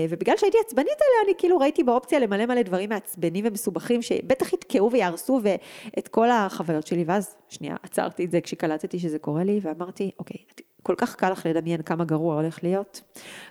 ובגלל 0.09 0.37
שהייתי 0.37 0.59
עצבנית 0.67 0.89
עליה, 0.89 1.25
אני 1.25 1.33
כאילו 1.39 1.59
ראיתי 1.59 1.85
באופציה 1.85 2.19
למלא 2.19 2.47
מלא 2.47 2.63
דברים 2.63 2.89
מעצבנים 2.89 3.45
ומסובכים, 3.49 4.03
שבטח 4.03 4.53
יתקעו 4.53 4.91
ויהרסו 4.93 5.41
ואת 5.43 6.09
כל 6.09 6.31
החוויות 6.31 6.87
שלי, 6.87 7.05
ואז 7.07 7.37
שנייה, 7.49 7.77
עצרתי 7.83 8.25
את 8.25 8.31
זה 8.31 8.41
כשקלטתי 8.41 8.99
שזה 8.99 9.19
קורה 9.19 9.45
לי, 9.45 9.61
ואמרתי, 9.63 10.11
אוקיי, 10.19 10.37
כל 10.89 10.95
כך 10.95 11.15
קל 11.15 11.31
לך 11.31 11.47
לדמיין 11.47 11.83
כמה 11.83 12.05
גרוע 12.05 12.35
הולך 12.35 12.59
להיות, 12.63 13.01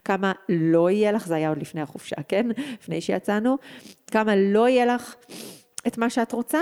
כמה 0.05 0.31
לא 0.49 0.89
יהיה 0.89 1.11
לך, 1.11 1.27
זה 1.27 1.35
היה 1.35 1.49
עוד 1.49 1.57
לפני 1.57 1.81
החופשה, 1.81 2.15
כן? 2.27 2.47
לפני 2.81 3.01
שיצאנו, 3.01 3.57
כמה 4.11 4.35
לא 4.35 4.67
יהיה 4.67 4.85
לך 4.85 5.15
את 5.87 5.97
מה 5.97 6.09
שאת 6.09 6.31
רוצה, 6.31 6.59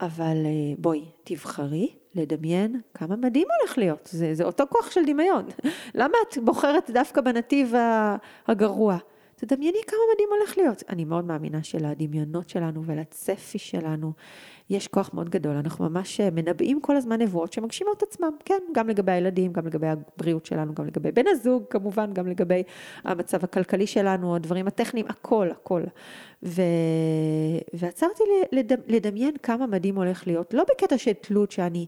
אבל 0.00 0.36
אה, 0.46 0.74
בואי, 0.78 1.04
תבחרי 1.24 1.88
לדמיין 2.14 2.80
כמה 2.94 3.16
מדהים 3.16 3.46
הולך 3.60 3.78
להיות. 3.78 4.08
זה, 4.12 4.34
זה 4.34 4.44
אותו 4.44 4.64
כוח 4.68 4.90
של 4.90 5.00
דמיון. 5.06 5.46
למה 5.94 6.14
את 6.28 6.38
בוחרת 6.38 6.90
דווקא 6.90 7.20
בנתיב 7.20 7.74
הגרוע? 8.48 8.98
תדמייני 9.36 9.78
כמה 9.86 9.98
מדהים 10.14 10.28
הולך 10.38 10.58
להיות. 10.58 10.82
אני 10.88 11.04
מאוד 11.04 11.24
מאמינה 11.24 11.62
שלדמיונות 11.62 12.48
שלנו 12.48 12.84
ולצפי 12.84 13.58
שלנו 13.58 14.12
יש 14.70 14.88
כוח 14.88 15.10
מאוד 15.14 15.30
גדול. 15.30 15.56
אנחנו 15.56 15.88
ממש 15.88 16.20
אה, 16.20 16.30
מנבאים 16.30 16.80
כל 16.80 16.96
הזמן 16.96 17.22
נבואות 17.22 17.52
שמגשימות 17.52 18.02
עצמם, 18.02 18.30
כן, 18.44 18.58
גם 18.74 18.88
לגבי 18.88 19.12
הילדים, 19.12 19.52
גם 19.52 19.66
לגבי 19.66 19.86
הבריאות 19.86 20.46
שלנו, 20.46 20.74
גם 20.74 20.86
לגבי 20.86 21.12
בן 21.12 21.26
הזוג, 21.26 21.64
כמובן, 21.70 22.12
גם 22.12 22.28
לגבי 22.28 22.62
המצב 23.04 23.44
הכלכלי 23.44 23.86
שלנו, 23.86 24.36
הדברים 24.36 24.66
הטכניים, 24.66 25.06
הכל, 25.08 25.50
הכל. 25.50 25.82
ו... 26.42 26.62
ועצרתי 27.72 28.22
לד... 28.52 28.72
לדמיין 28.86 29.36
כמה 29.42 29.66
מדהים 29.66 29.96
הולך 29.96 30.26
להיות, 30.26 30.54
לא 30.54 30.64
בקטע 30.70 30.98
של 30.98 31.12
תלות 31.12 31.50
שאני 31.50 31.86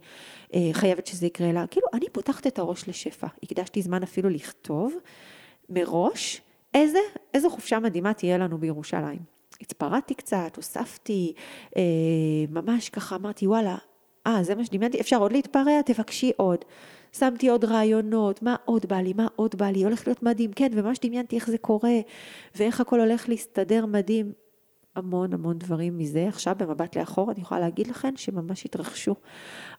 אה, 0.55 0.69
חייבת 0.73 1.07
שזה 1.07 1.27
יקרה, 1.27 1.51
אלא 1.51 1.61
כאילו, 1.71 1.87
אני 1.95 2.07
פותחת 2.13 2.47
את 2.47 2.59
הראש 2.59 2.89
לשפע. 2.89 3.27
הקדשתי 3.43 3.83
זמן 3.83 4.03
אפילו 4.03 4.29
לכתוב 4.29 4.95
מראש. 5.69 6.43
איזה, 6.75 6.99
איזו 7.35 7.51
חופשה 7.51 7.79
מדהימה 7.79 8.15
תהיה 8.15 8.39
לנו 8.39 8.59
בירושלים. 8.59 9.40
התפרעתי 9.61 10.15
קצת, 10.15 10.57
הוספתי, 10.57 11.33
אה, 11.77 11.83
ממש 12.49 12.89
ככה 12.89 13.17
אמרתי, 13.17 13.47
וואלה, 13.47 13.77
אה, 14.27 14.43
זה 14.43 14.55
מה 14.55 14.65
שדמיינתי, 14.65 15.01
אפשר 15.01 15.17
עוד 15.17 15.33
להתפרע? 15.33 15.83
תבקשי 15.83 16.33
עוד. 16.37 16.65
שמתי 17.13 17.49
עוד 17.49 17.65
רעיונות, 17.65 18.43
מה 18.43 18.57
עוד 18.65 18.87
בא 18.87 18.97
לי, 18.97 19.13
מה 19.13 19.27
עוד 19.37 19.55
בא 19.55 19.67
לי, 19.67 19.85
הולך 19.85 20.07
להיות 20.07 20.23
מדהים, 20.23 20.53
כן, 20.53 20.69
וממש 20.73 20.99
דמיינתי 21.05 21.37
איך 21.37 21.51
זה 21.51 21.59
קורה, 21.59 21.99
ואיך 22.55 22.81
הכל 22.81 23.01
הולך 23.01 23.29
להסתדר 23.29 23.87
מדהים. 23.87 24.33
המון 24.97 25.33
המון 25.33 25.59
דברים 25.59 25.99
מזה. 25.99 26.29
עכשיו 26.29 26.55
במבט 26.59 26.97
לאחור 26.97 27.31
אני 27.31 27.41
יכולה 27.41 27.61
להגיד 27.61 27.87
לכם 27.87 28.17
שממש 28.17 28.65
התרחשו. 28.65 29.15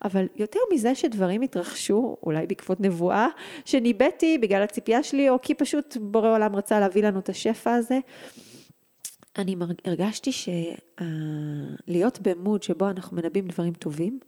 אבל 0.03 0.27
יותר 0.35 0.59
מזה 0.73 0.95
שדברים 0.95 1.41
התרחשו, 1.41 2.17
אולי 2.23 2.47
בעקבות 2.47 2.79
נבואה, 2.81 3.27
שניבאתי 3.65 4.37
בגלל 4.37 4.63
הציפייה 4.63 5.03
שלי, 5.03 5.29
או 5.29 5.41
כי 5.41 5.53
פשוט 5.53 5.97
בורא 6.01 6.29
עולם 6.29 6.55
רצה 6.55 6.79
להביא 6.79 7.03
לנו 7.03 7.19
את 7.19 7.29
השפע 7.29 7.73
הזה, 7.73 7.99
אני 9.37 9.55
הרגשתי 9.85 10.31
שלהיות 10.31 12.19
במוד 12.21 12.63
שבו 12.63 12.89
אנחנו 12.89 13.17
מנבאים 13.17 13.47
דברים 13.47 13.73
טובים, 13.73 14.19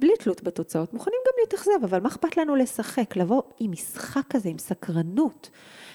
בלי 0.00 0.12
תלות 0.18 0.42
בתוצאות, 0.42 0.94
מוכנים 0.94 1.18
גם 1.26 1.32
להתאכזב, 1.40 1.84
אבל 1.84 2.00
מה 2.00 2.08
אכפת 2.08 2.36
לנו 2.36 2.56
לשחק, 2.56 3.16
לבוא 3.16 3.42
עם 3.58 3.70
משחק 3.70 4.22
כזה, 4.30 4.48
עם 4.48 4.58
סקרנות, 4.58 5.50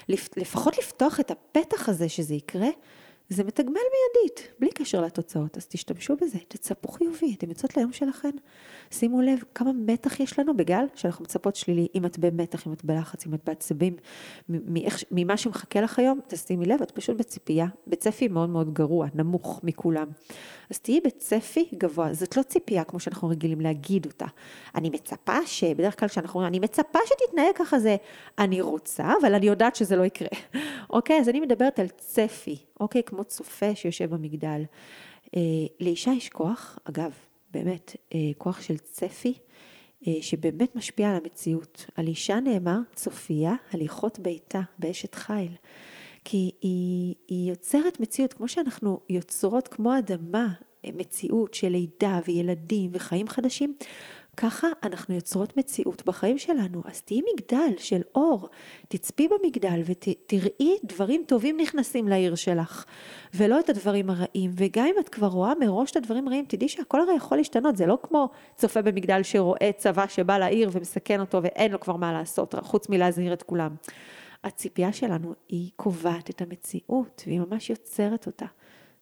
לפחות 0.08 0.78
לפתוח 0.78 1.20
את 1.20 1.30
הפתח 1.30 1.88
הזה 1.88 2.08
שזה 2.08 2.34
יקרה, 2.34 2.68
זה 3.28 3.44
מתגמל 3.44 3.72
מיידית, 3.74 4.52
בלי 4.58 4.70
קשר 4.70 5.00
לתוצאות, 5.00 5.56
אז 5.56 5.66
תשתמשו 5.66 6.16
בזה, 6.16 6.38
תצפו 6.48 6.88
חיובי, 6.88 7.34
אתם 7.38 7.48
יוצאות 7.48 7.76
ליום 7.76 7.92
שלכן, 7.92 8.30
שימו 8.90 9.22
לב 9.22 9.38
כמה 9.54 9.72
מתח 9.72 10.20
יש 10.20 10.38
לנו 10.38 10.56
בגלל 10.56 10.86
שאנחנו 10.94 11.22
מצפות 11.22 11.56
שלילי, 11.56 11.88
אם 11.94 12.06
את 12.06 12.18
במתח, 12.18 12.66
אם 12.66 12.72
את 12.72 12.84
בלחץ, 12.84 13.26
אם 13.26 13.34
את 13.34 13.40
בעצבים, 13.44 13.96
ממה 15.10 15.36
שמחכה 15.36 15.80
לך 15.80 15.98
היום, 15.98 16.20
תשימי 16.26 16.66
לב, 16.66 16.82
את 16.82 16.90
פשוט 16.90 17.16
בציפייה, 17.16 17.66
בצפי 17.86 18.28
מאוד 18.28 18.50
מאוד 18.50 18.74
גרוע, 18.74 19.06
נמוך 19.14 19.60
מכולם. 19.62 20.06
אז 20.70 20.78
תהיי 20.78 21.00
בצפי 21.00 21.68
גבוה, 21.74 22.14
זאת 22.14 22.36
לא 22.36 22.42
ציפייה 22.42 22.84
כמו 22.84 23.00
שאנחנו 23.00 23.28
רגילים 23.28 23.60
להגיד 23.60 24.06
אותה. 24.06 24.26
אני 24.74 24.90
מצפה 24.90 25.46
ש... 25.46 25.64
בדרך 25.64 26.00
כלל 26.00 26.08
כשאנחנו 26.08 26.34
אומרים, 26.34 26.48
אני 26.48 26.58
מצפה 26.58 26.98
שתתנהג 27.06 27.54
ככה 27.54 27.78
זה, 27.78 27.96
אני 28.38 28.60
רוצה, 28.60 29.12
אבל 29.20 29.34
אני 29.34 29.46
יודעת 29.46 29.76
שזה 29.76 29.96
לא 29.96 30.04
יקרה. 30.04 30.28
אוקיי, 30.90 31.20
אז 31.20 31.28
אני 31.28 31.40
מדברת 31.40 31.78
על 31.78 31.86
צפי, 31.88 32.56
אוקיי, 32.80 33.02
כמו 33.14 33.24
צופה 33.24 33.74
שיושב 33.74 34.14
במגדל. 34.14 34.62
אה, 35.36 35.40
לאישה 35.80 36.10
יש 36.10 36.28
כוח, 36.28 36.78
אגב, 36.84 37.12
באמת, 37.50 37.96
אה, 38.14 38.18
כוח 38.38 38.60
של 38.62 38.78
צפי. 38.78 39.34
אה, 40.06 40.12
שבאמת 40.20 40.76
משפיע 40.76 41.10
על 41.10 41.16
המציאות. 41.16 41.86
על 41.94 42.06
אישה 42.06 42.40
נאמר 42.40 42.78
צופיה 42.94 43.54
הליכות 43.72 44.18
ביתה 44.18 44.60
באשת 44.78 45.14
חיל. 45.14 45.52
כי 46.24 46.50
היא, 46.60 47.14
היא 47.28 47.50
יוצרת 47.50 48.00
מציאות, 48.00 48.32
כמו 48.32 48.48
שאנחנו 48.48 49.00
יוצרות 49.08 49.68
כמו 49.68 49.98
אדמה, 49.98 50.48
מציאות 50.86 51.54
של 51.54 51.68
לידה 51.68 52.20
וילדים 52.26 52.90
וחיים 52.94 53.28
חדשים, 53.28 53.74
ככה 54.36 54.68
אנחנו 54.82 55.14
יוצרות 55.14 55.56
מציאות 55.56 56.04
בחיים 56.06 56.38
שלנו. 56.38 56.82
אז 56.84 57.00
תהיי 57.00 57.20
מגדל 57.34 57.78
של 57.78 58.00
אור, 58.14 58.48
תצפי 58.88 59.28
במגדל 59.28 59.82
ותראי 59.84 60.76
דברים 60.84 61.24
טובים 61.26 61.60
נכנסים 61.60 62.08
לעיר 62.08 62.34
שלך, 62.34 62.84
ולא 63.34 63.60
את 63.60 63.70
הדברים 63.70 64.10
הרעים. 64.10 64.50
וגם 64.54 64.86
אם 64.86 64.94
את 65.00 65.08
כבר 65.08 65.26
רואה 65.26 65.52
מראש 65.60 65.90
את 65.90 65.96
הדברים 65.96 66.28
הרעים, 66.28 66.44
תדעי 66.48 66.68
שהכל 66.68 67.00
הרי 67.00 67.14
יכול 67.14 67.38
להשתנות, 67.38 67.76
זה 67.76 67.86
לא 67.86 67.98
כמו 68.02 68.28
צופה 68.56 68.82
במגדל 68.82 69.22
שרואה 69.22 69.70
צבא 69.76 70.06
שבא 70.06 70.38
לעיר 70.38 70.70
ומסכן 70.72 71.20
אותו 71.20 71.42
ואין 71.42 71.72
לו 71.72 71.80
כבר 71.80 71.96
מה 71.96 72.12
לעשות, 72.12 72.54
חוץ 72.62 72.88
מלהזהיר 72.88 73.32
את 73.32 73.42
כולם. 73.42 73.74
הציפייה 74.44 74.92
שלנו 74.92 75.34
היא 75.48 75.70
קובעת 75.76 76.30
את 76.30 76.42
המציאות, 76.42 77.22
והיא 77.26 77.40
ממש 77.40 77.70
יוצרת 77.70 78.26
אותה. 78.26 78.46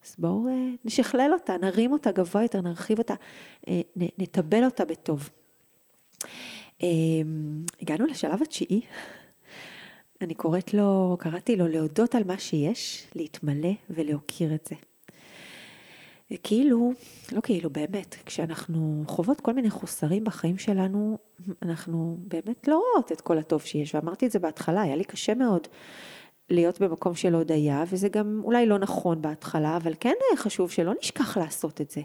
אז 0.06 0.14
בואו 0.18 0.48
אה, 0.48 0.68
נשכלל 0.84 1.30
אותה, 1.32 1.56
נרים 1.56 1.92
אותה 1.92 2.12
גבוה 2.12 2.42
יותר, 2.42 2.60
נרחיב 2.60 2.98
אותה, 2.98 3.14
אה, 3.68 3.80
נטבל 3.96 4.64
אותה 4.64 4.84
בטוב. 4.84 5.30
אה, 6.82 6.88
הגענו 7.82 8.06
לשלב 8.06 8.42
התשיעי. 8.42 8.80
אני 10.20 10.34
קוראת 10.34 10.74
לו, 10.74 11.16
קראתי 11.20 11.56
לו 11.56 11.68
להודות 11.68 12.14
על 12.14 12.24
מה 12.24 12.38
שיש, 12.38 13.06
להתמלא 13.14 13.72
ולהוקיר 13.90 14.54
את 14.54 14.68
זה. 14.70 14.76
כאילו, 16.42 16.92
לא 17.32 17.40
כאילו, 17.40 17.70
באמת, 17.70 18.16
כשאנחנו 18.26 19.04
חוות 19.06 19.40
כל 19.40 19.52
מיני 19.52 19.70
חוסרים 19.70 20.24
בחיים 20.24 20.58
שלנו, 20.58 21.18
אנחנו 21.62 22.16
באמת 22.18 22.68
לא 22.68 22.82
רואות 22.94 23.12
את 23.12 23.20
כל 23.20 23.38
הטוב 23.38 23.62
שיש, 23.62 23.94
ואמרתי 23.94 24.26
את 24.26 24.30
זה 24.30 24.38
בהתחלה, 24.38 24.82
היה 24.82 24.96
לי 24.96 25.04
קשה 25.04 25.34
מאוד 25.34 25.68
להיות 26.50 26.80
במקום 26.80 27.14
של 27.14 27.34
הודיה, 27.34 27.84
וזה 27.90 28.08
גם 28.08 28.40
אולי 28.44 28.66
לא 28.66 28.78
נכון 28.78 29.22
בהתחלה, 29.22 29.76
אבל 29.76 29.92
כן 30.00 30.14
חשוב 30.36 30.70
שלא 30.70 30.92
נשכח 31.00 31.36
לעשות 31.36 31.80
את 31.80 31.90
זה. 31.90 32.00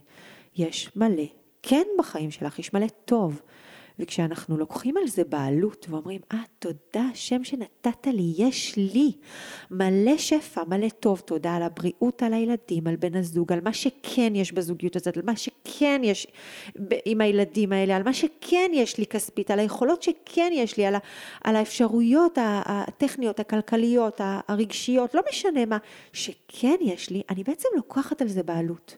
יש 0.56 0.92
מלא, 0.96 1.24
כן 1.64 1.84
בחיים 2.00 2.32
שלך, 2.32 2.60
יש 2.60 2.74
מלא 2.74 2.88
טוב. 3.06 3.42
וכשאנחנו 4.00 4.58
לוקחים 4.58 4.98
על 4.98 5.08
זה 5.08 5.24
בעלות 5.24 5.86
ואומרים, 5.90 6.22
אה, 6.34 6.38
תודה, 6.60 7.06
השם 7.12 7.44
שנתת 7.44 8.08
לי, 8.08 8.34
יש 8.38 8.76
לי 8.78 9.12
מלא 9.72 10.18
שפע, 10.18 10.64
מלא 10.68 10.90
טוב, 10.90 11.20
תודה 11.20 11.56
על 11.56 11.64
הבריאות, 11.64 12.24
על 12.24 12.34
הילדים, 12.34 12.88
על 12.88 12.96
בן 12.96 13.16
הזוג, 13.16 13.54
על 13.54 13.60
מה 13.64 13.74
שכן 13.74 14.36
יש 14.36 14.52
בזוגיות 14.52 14.96
הזאת, 14.96 15.18
על 15.18 15.24
מה 15.26 15.36
שכן 15.36 16.02
יש 16.04 16.28
עם 17.06 17.22
הילדים 17.22 17.72
האלה, 17.72 17.96
על 17.96 18.04
מה 18.04 18.14
שכן 18.14 18.72
יש 18.74 18.98
לי 18.98 19.06
כספית, 19.06 19.52
על 19.52 19.60
היכולות 19.60 20.04
שכן 20.04 20.52
יש 20.54 20.78
לי, 20.78 20.86
על, 20.86 20.96
על 21.44 21.56
האפשרויות 21.56 22.38
הטכניות, 22.42 23.40
הכלכליות, 23.40 24.22
הרגשיות, 24.48 25.16
לא 25.16 25.22
משנה 25.30 25.66
מה, 25.66 25.78
שכן 26.14 26.76
יש 26.82 27.10
לי, 27.10 27.22
אני 27.30 27.44
בעצם 27.44 27.70
לוקחת 27.76 28.22
על 28.22 28.28
זה 28.28 28.44
בעלות. 28.44 28.98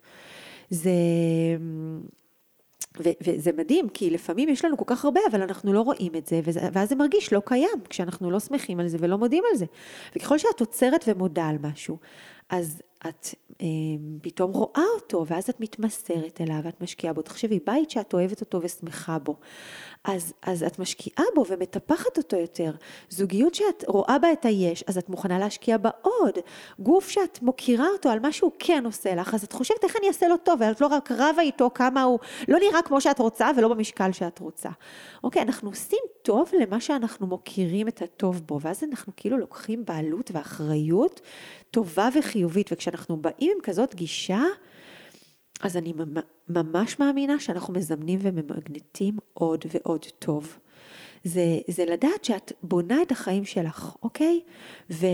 זה... 0.69 0.91
ו- 2.97 3.09
וזה 3.23 3.51
מדהים, 3.57 3.89
כי 3.89 4.09
לפעמים 4.09 4.49
יש 4.49 4.65
לנו 4.65 4.77
כל 4.77 4.83
כך 4.87 5.05
הרבה, 5.05 5.19
אבל 5.31 5.41
אנחנו 5.41 5.73
לא 5.73 5.81
רואים 5.81 6.15
את 6.15 6.27
זה, 6.27 6.39
וזה, 6.43 6.59
ואז 6.73 6.89
זה 6.89 6.95
מרגיש 6.95 7.33
לא 7.33 7.41
קיים, 7.45 7.79
כשאנחנו 7.89 8.31
לא 8.31 8.39
שמחים 8.39 8.79
על 8.79 8.87
זה 8.87 8.97
ולא 8.99 9.17
מודים 9.17 9.43
על 9.51 9.57
זה. 9.57 9.65
וככל 10.15 10.37
שאת 10.37 10.59
עוצרת 10.59 11.05
ומודה 11.07 11.47
על 11.47 11.57
משהו, 11.61 11.97
אז 12.49 12.81
את 13.07 13.27
אה, 13.61 13.67
פתאום 14.21 14.51
רואה 14.51 14.83
אותו, 14.95 15.25
ואז 15.27 15.49
את 15.49 15.59
מתמסרת 15.59 16.41
אליו, 16.41 16.59
ואת 16.63 16.81
משקיעה 16.81 17.13
בו. 17.13 17.21
תחשבי, 17.21 17.59
בית 17.65 17.89
שאת 17.89 18.13
אוהבת 18.13 18.41
אותו 18.41 18.59
ושמחה 18.63 19.19
בו, 19.19 19.35
אז, 20.03 20.33
אז 20.41 20.63
את 20.63 20.79
משקיעה 20.79 21.25
בו 21.35 21.45
ומטפחת 21.49 22.17
אותו 22.17 22.37
יותר. 22.37 22.71
זוגיות 23.09 23.55
שאת 23.55 23.83
רואה 23.87 24.19
בה 24.19 24.31
את 24.31 24.45
היש, 24.45 24.83
אז 24.87 24.97
את 24.97 25.09
מוכנה 25.09 25.39
להשקיע 25.39 25.77
בה 25.77 25.89
עוד. 26.01 26.37
גוף 26.79 27.09
שאת 27.09 27.41
מוקירה 27.41 27.87
אותו 27.93 28.09
על 28.09 28.19
מה 28.19 28.31
שהוא 28.31 28.51
כן 28.59 28.83
עושה 28.85 29.15
לך, 29.15 29.33
אז 29.33 29.43
את 29.43 29.53
חושבת 29.53 29.83
איך 29.83 29.95
אני 29.99 30.07
אעשה 30.07 30.27
לו 30.27 30.37
טוב, 30.37 30.61
ואת 30.61 30.81
לא 30.81 30.87
רק 30.87 31.11
רבה 31.11 31.41
איתו 31.41 31.69
כמה 31.73 32.03
הוא 32.03 32.19
לא 32.47 32.59
נראה 32.59 32.81
כמו 32.81 33.01
שאת 33.01 33.19
רוצה 33.19 33.49
ולא 33.57 33.67
במשקל 33.67 34.11
שאת 34.11 34.39
רוצה. 34.39 34.69
אוקיי, 35.23 35.41
אנחנו 35.41 35.69
עושים 35.69 35.99
טוב 36.21 36.51
למה 36.61 36.79
שאנחנו 36.79 37.27
מוקירים 37.27 37.87
את 37.87 38.01
הטוב 38.01 38.41
בו, 38.45 38.61
ואז 38.61 38.83
אנחנו 38.83 39.13
כאילו 39.17 39.37
לוקחים 39.37 39.85
בעלות 39.85 40.31
ואחריות 40.33 41.21
טובה 41.71 42.09
וחיובית, 42.15 42.69
וכשאנחנו 42.71 43.17
באים 43.17 43.51
עם 43.55 43.61
כזאת 43.63 43.95
גישה, 43.95 44.43
אז 45.61 45.77
אני 45.77 45.93
ממש 46.47 46.99
מאמינה 46.99 47.39
שאנחנו 47.39 47.73
מזמנים 47.73 48.19
וממגנטים 48.21 49.17
עוד 49.33 49.65
ועוד 49.73 50.05
טוב. 50.19 50.59
זה, 51.23 51.59
זה 51.67 51.85
לדעת 51.85 52.25
שאת 52.25 52.51
בונה 52.63 53.01
את 53.01 53.11
החיים 53.11 53.45
שלך, 53.45 53.95
אוקיי? 54.03 54.39
ו, 54.91 55.05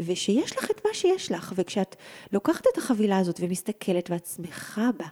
ושיש 0.00 0.56
לך 0.56 0.70
את 0.70 0.80
מה 0.86 0.94
שיש 0.94 1.32
לך, 1.32 1.52
וכשאת 1.56 1.96
לוקחת 2.32 2.64
את 2.72 2.78
החבילה 2.78 3.18
הזאת 3.18 3.40
ומסתכלת 3.40 4.10
ואת 4.10 4.26
שמחה 4.26 4.90
בה, 4.96 5.06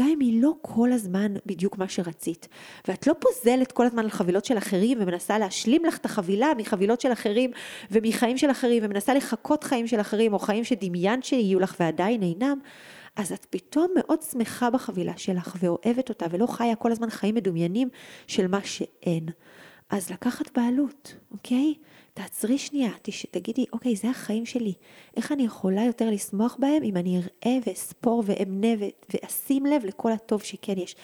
גם 0.00 0.06
אם 0.08 0.20
היא 0.20 0.42
לא 0.42 0.52
כל 0.62 0.92
הזמן 0.92 1.34
בדיוק 1.46 1.78
מה 1.78 1.88
שרצית, 1.88 2.48
ואת 2.88 3.06
לא 3.06 3.14
פוזלת 3.18 3.72
כל 3.72 3.86
הזמן 3.86 4.04
על 4.04 4.10
חבילות 4.10 4.44
של 4.44 4.58
אחרים 4.58 4.98
ומנסה 5.00 5.38
להשלים 5.38 5.84
לך 5.84 5.96
את 5.96 6.04
החבילה 6.04 6.52
מחבילות 6.56 7.00
של 7.00 7.12
אחרים 7.12 7.50
ומחיים 7.90 8.38
של 8.38 8.50
אחרים 8.50 8.82
ומנסה 8.86 9.14
לחכות 9.14 9.64
חיים 9.64 9.86
של 9.86 10.00
אחרים 10.00 10.32
או 10.32 10.38
חיים 10.38 10.64
שדמיינת 10.64 11.24
שיהיו 11.24 11.60
לך 11.60 11.76
ועדיין 11.80 12.22
אינם, 12.22 12.58
אז 13.16 13.32
את 13.32 13.46
פתאום 13.50 13.86
מאוד 13.96 14.22
שמחה 14.22 14.70
בחבילה 14.70 15.12
שלך 15.16 15.56
ואוהבת 15.60 16.08
אותה 16.08 16.26
ולא 16.30 16.46
חיה 16.46 16.76
כל 16.76 16.92
הזמן 16.92 17.10
חיים 17.10 17.34
מדומיינים 17.34 17.88
של 18.26 18.46
מה 18.46 18.60
שאין. 18.64 19.26
אז 19.90 20.10
לקחת 20.10 20.58
בעלות, 20.58 21.14
אוקיי? 21.30 21.74
תעצרי 22.14 22.58
שנייה, 22.58 22.90
תש... 23.02 23.26
תגידי, 23.30 23.64
אוקיי, 23.72 23.96
זה 23.96 24.10
החיים 24.10 24.46
שלי. 24.46 24.72
איך 25.16 25.32
אני 25.32 25.42
יכולה 25.42 25.84
יותר 25.84 26.10
לשמוח 26.10 26.56
בהם 26.58 26.82
אם 26.82 26.96
אני 26.96 27.18
אראה 27.18 27.58
ואספור 27.66 28.22
ואמנה 28.26 28.68
ו... 28.80 28.84
ואשים 29.14 29.66
לב 29.66 29.84
לכל 29.84 30.12
הטוב 30.12 30.42
שכן 30.42 30.78
יש. 30.78 30.96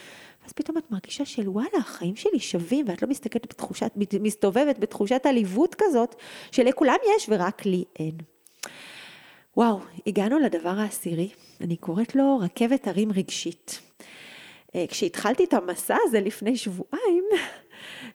ואז 0.42 0.52
פתאום 0.52 0.78
את 0.78 0.90
מרגישה 0.90 1.24
של 1.24 1.48
וואלה, 1.48 1.78
החיים 1.78 2.16
שלי 2.16 2.40
שווים, 2.40 2.88
ואת 2.88 3.02
לא 3.02 3.08
מסתכלת 3.08 3.46
בתחושת, 3.46 3.92
מסתובבת 4.20 4.78
בתחושת 4.78 5.26
עליבות 5.26 5.74
כזאת, 5.78 6.14
שלכולם 6.50 6.96
יש 7.16 7.26
ורק 7.28 7.66
לי 7.66 7.84
אין. 7.98 8.16
וואו, 9.56 9.80
הגענו 10.06 10.38
לדבר 10.38 10.68
העשירי, 10.78 11.28
אני 11.60 11.76
קוראת 11.76 12.14
לו 12.16 12.38
רכבת 12.38 12.86
הרים 12.88 13.12
רגשית. 13.12 13.80
אה, 14.74 14.84
כשהתחלתי 14.88 15.44
את 15.44 15.54
המסע 15.54 15.96
הזה 16.04 16.20
לפני 16.20 16.56
שבועיים, 16.56 17.24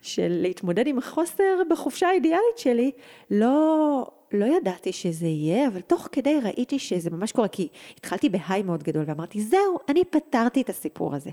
של 0.02 0.28
להתמודד 0.42 0.88
עם 0.88 0.98
החוסר 0.98 1.62
בחופשה 1.70 2.08
האידיאלית 2.08 2.58
שלי, 2.58 2.92
לא, 3.32 4.06
לא 4.32 4.46
ידעתי 4.46 4.94
שזה 4.94 5.26
יהיה, 5.28 5.68
אבל 5.68 5.82
תוך 5.82 6.08
כדי 6.12 6.40
ראיתי 6.44 6.80
שזה 6.80 7.10
ממש 7.10 7.32
קורה, 7.32 7.48
כי 7.48 7.68
התחלתי 7.98 8.30
בהיי 8.30 8.64
מאוד 8.64 8.84
גדול 8.84 9.04
ואמרתי, 9.08 9.42
זהו, 9.42 9.80
אני 9.90 10.06
פתרתי 10.06 10.62
את 10.62 10.70
הסיפור 10.70 11.16
הזה. 11.16 11.30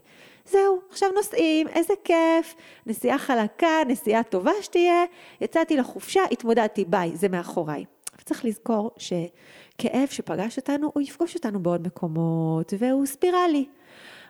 זהו, 0.46 0.80
עכשיו 0.90 1.08
נוסעים, 1.14 1.68
איזה 1.68 1.94
כיף, 2.04 2.54
נסיעה 2.86 3.18
חלקה, 3.18 3.80
נסיעה 3.88 4.22
טובה 4.22 4.52
שתהיה, 4.62 5.04
יצאתי 5.40 5.76
לחופשה, 5.76 6.20
התמודדתי, 6.32 6.84
ביי, 6.84 7.16
זה 7.16 7.28
מאחוריי. 7.28 7.84
צריך 8.24 8.44
לזכור 8.44 8.90
שכאב 8.96 10.08
שפגש 10.10 10.56
אותנו, 10.56 10.90
הוא 10.94 11.02
יפגוש 11.02 11.34
אותנו 11.34 11.62
בעוד 11.62 11.86
מקומות, 11.86 12.72
והוא 12.78 13.06
ספירלי. 13.06 13.66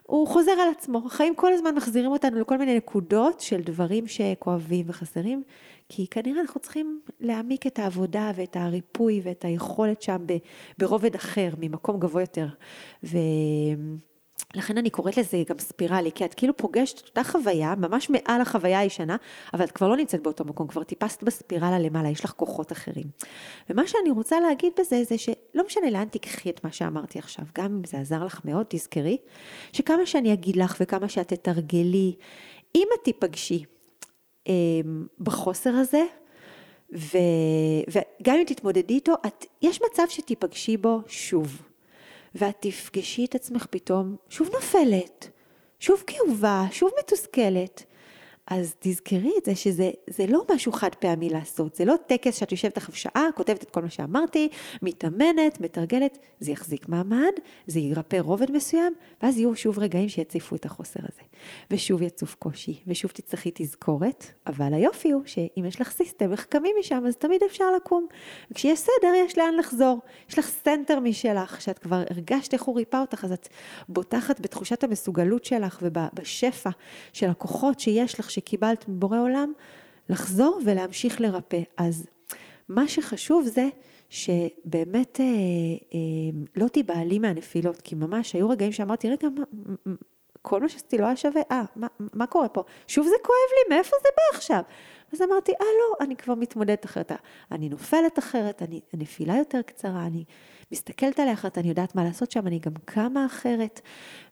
הוא 0.06 0.28
חוזר 0.28 0.50
על 0.50 0.68
עצמו. 0.68 1.02
החיים 1.06 1.34
כל 1.34 1.52
הזמן 1.52 1.74
מחזירים 1.74 2.10
אותנו 2.10 2.40
לכל 2.40 2.58
מיני 2.58 2.76
נקודות 2.76 3.40
של 3.40 3.60
דברים 3.62 4.06
שכואבים 4.06 4.86
וחסרים, 4.88 5.42
כי 5.88 6.06
כנראה 6.06 6.40
אנחנו 6.40 6.60
צריכים 6.60 7.00
להעמיק 7.20 7.66
את 7.66 7.78
העבודה 7.78 8.32
ואת 8.36 8.56
הריפוי 8.56 9.20
ואת 9.24 9.44
היכולת 9.44 10.02
שם 10.02 10.26
ברובד 10.78 11.14
אחר, 11.14 11.48
ממקום 11.58 12.00
גבוה 12.00 12.22
יותר. 12.22 12.46
ו... 13.04 13.16
לכן 14.56 14.78
אני 14.78 14.90
קוראת 14.90 15.16
לזה 15.16 15.42
גם 15.48 15.58
ספירלי, 15.58 16.12
כי 16.12 16.24
את 16.24 16.34
כאילו 16.34 16.56
פוגשת 16.56 17.00
את 17.00 17.08
אותה 17.08 17.24
חוויה, 17.24 17.74
ממש 17.74 18.10
מעל 18.10 18.40
החוויה 18.40 18.78
הישנה, 18.78 19.16
אבל 19.54 19.64
את 19.64 19.70
כבר 19.70 19.88
לא 19.88 19.96
נמצאת 19.96 20.22
באותו 20.22 20.44
מקום, 20.44 20.68
כבר 20.68 20.82
טיפסת 20.82 21.22
בספירלה 21.22 21.78
למעלה, 21.78 22.08
יש 22.08 22.24
לך 22.24 22.30
כוחות 22.30 22.72
אחרים. 22.72 23.04
ומה 23.70 23.86
שאני 23.86 24.10
רוצה 24.10 24.40
להגיד 24.40 24.72
בזה, 24.78 25.04
זה 25.04 25.18
שלא 25.18 25.66
משנה 25.66 25.90
לאן 25.90 26.08
תיקחי 26.08 26.50
את 26.50 26.64
מה 26.64 26.72
שאמרתי 26.72 27.18
עכשיו, 27.18 27.44
גם 27.58 27.64
אם 27.64 27.84
זה 27.84 27.98
עזר 27.98 28.24
לך 28.24 28.40
מאוד, 28.44 28.66
תזכרי, 28.68 29.16
שכמה 29.72 30.06
שאני 30.06 30.32
אגיד 30.32 30.56
לך 30.56 30.76
וכמה 30.80 31.08
שאת 31.08 31.28
תתרגלי, 31.28 32.14
אם 32.74 32.88
את 32.94 33.04
תיפגשי 33.04 33.64
אה, 34.48 34.52
בחוסר 35.20 35.70
הזה, 35.70 36.04
ו... 36.92 37.18
וגם 37.88 38.36
אם 38.36 38.44
תתמודדי 38.46 38.94
איתו, 38.94 39.14
את... 39.26 39.44
יש 39.62 39.80
מצב 39.90 40.02
שתיפגשי 40.08 40.76
בו 40.76 41.00
שוב. 41.06 41.62
ואת 42.38 42.56
תפגשי 42.60 43.24
את 43.24 43.34
עצמך 43.34 43.66
פתאום 43.70 44.16
שוב 44.28 44.48
נופלת, 44.52 45.30
שוב 45.80 46.04
כאובה, 46.06 46.64
שוב 46.70 46.90
מתוסכלת. 46.98 47.84
אז 48.46 48.74
תזכרי 48.78 49.32
את 49.38 49.44
זה 49.44 49.54
שזה 49.54 49.90
זה 50.10 50.26
לא 50.26 50.44
משהו 50.54 50.72
חד 50.72 50.94
פעמי 50.94 51.30
לעשות, 51.30 51.74
זה 51.74 51.84
לא 51.84 51.94
טקס 52.06 52.38
שאת 52.38 52.52
יושבת 52.52 52.76
עכשיו 52.76 52.94
שעה, 52.94 53.28
כותבת 53.34 53.62
את 53.62 53.70
כל 53.70 53.82
מה 53.82 53.90
שאמרתי, 53.90 54.48
מתאמנת, 54.82 55.60
מתרגלת, 55.60 56.18
זה 56.40 56.52
יחזיק 56.52 56.88
מעמד, 56.88 57.32
זה 57.66 57.80
ירפא 57.80 58.16
רובד 58.16 58.50
מסוים, 58.50 58.94
ואז 59.22 59.38
יהיו 59.38 59.56
שוב 59.56 59.78
רגעים 59.78 60.08
שיציפו 60.08 60.56
את 60.56 60.64
החוסר 60.64 61.00
הזה. 61.02 61.22
ושוב 61.70 62.02
יצוף 62.02 62.34
קושי, 62.34 62.80
ושוב 62.86 63.10
תצטרכי 63.10 63.50
תזכורת, 63.54 64.26
אבל 64.46 64.74
היופי 64.74 65.10
הוא 65.10 65.22
שאם 65.26 65.64
יש 65.64 65.80
לך 65.80 65.90
system, 65.90 66.32
איך 66.32 66.44
קמים 66.44 66.76
משם, 66.80 67.04
אז 67.06 67.16
תמיד 67.16 67.40
אפשר 67.46 67.70
לקום. 67.76 68.06
וכשיש 68.50 68.78
סדר, 68.78 69.12
יש 69.26 69.38
לאן 69.38 69.54
לחזור. 69.58 69.98
יש 70.28 70.38
לך 70.38 70.48
center 70.48 71.00
משלך, 71.00 71.60
שאת 71.60 71.78
כבר 71.78 72.02
הרגשת 72.10 72.52
איך 72.52 72.62
הוא 72.62 72.76
ריפא 72.76 72.96
אותך, 72.96 73.24
אז 73.24 73.32
את 73.32 73.48
בוטחת 73.88 74.40
בתחושת 74.40 74.84
המסוגלות 74.84 75.44
שלך 75.44 75.78
ובשפע 75.82 76.70
של 77.12 77.30
הכוחות 77.30 77.80
שיש 77.80 78.20
לך, 78.20 78.30
שקיבלת 78.36 78.88
מבורא 78.88 79.18
עולם, 79.18 79.52
לחזור 80.08 80.60
ולהמשיך 80.64 81.20
לרפא. 81.20 81.60
אז 81.76 82.06
מה 82.68 82.88
שחשוב 82.88 83.46
זה 83.46 83.68
שבאמת 84.08 85.20
אה, 85.20 85.24
אה, 85.94 86.40
לא 86.56 86.68
תיבהלי 86.68 87.18
מהנפילות, 87.18 87.80
כי 87.80 87.94
ממש 87.94 88.32
היו 88.32 88.48
רגעים 88.48 88.72
שאמרתי, 88.72 89.10
רגע, 89.10 89.28
מה, 89.36 89.44
כל 90.42 90.60
מה 90.60 90.68
שעשיתי 90.68 90.98
לא 90.98 91.06
היה 91.06 91.16
שווה, 91.16 91.42
אה, 91.50 91.62
מה, 91.76 91.86
מה 92.12 92.26
קורה 92.26 92.48
פה? 92.48 92.62
שוב 92.86 93.06
זה 93.06 93.14
כואב 93.22 93.50
לי, 93.50 93.76
מאיפה 93.76 93.96
זה 94.02 94.08
בא 94.16 94.36
עכשיו? 94.38 94.62
אז 95.12 95.22
אמרתי, 95.22 95.52
אה 95.52 95.66
לא, 95.66 96.04
אני 96.06 96.16
כבר 96.16 96.34
מתמודדת 96.34 96.84
אחרת, 96.84 97.12
אני 97.52 97.68
נופלת 97.68 98.18
אחרת, 98.18 98.62
אני, 98.62 98.80
הנפילה 98.92 99.36
יותר 99.36 99.62
קצרה, 99.62 100.06
אני 100.06 100.24
מסתכלת 100.72 101.20
עליה 101.20 101.32
אחרת, 101.32 101.58
אני 101.58 101.68
יודעת 101.68 101.94
מה 101.94 102.04
לעשות 102.04 102.30
שם, 102.30 102.46
אני 102.46 102.58
גם 102.58 102.72
קמה 102.84 103.26
אחרת, 103.26 103.80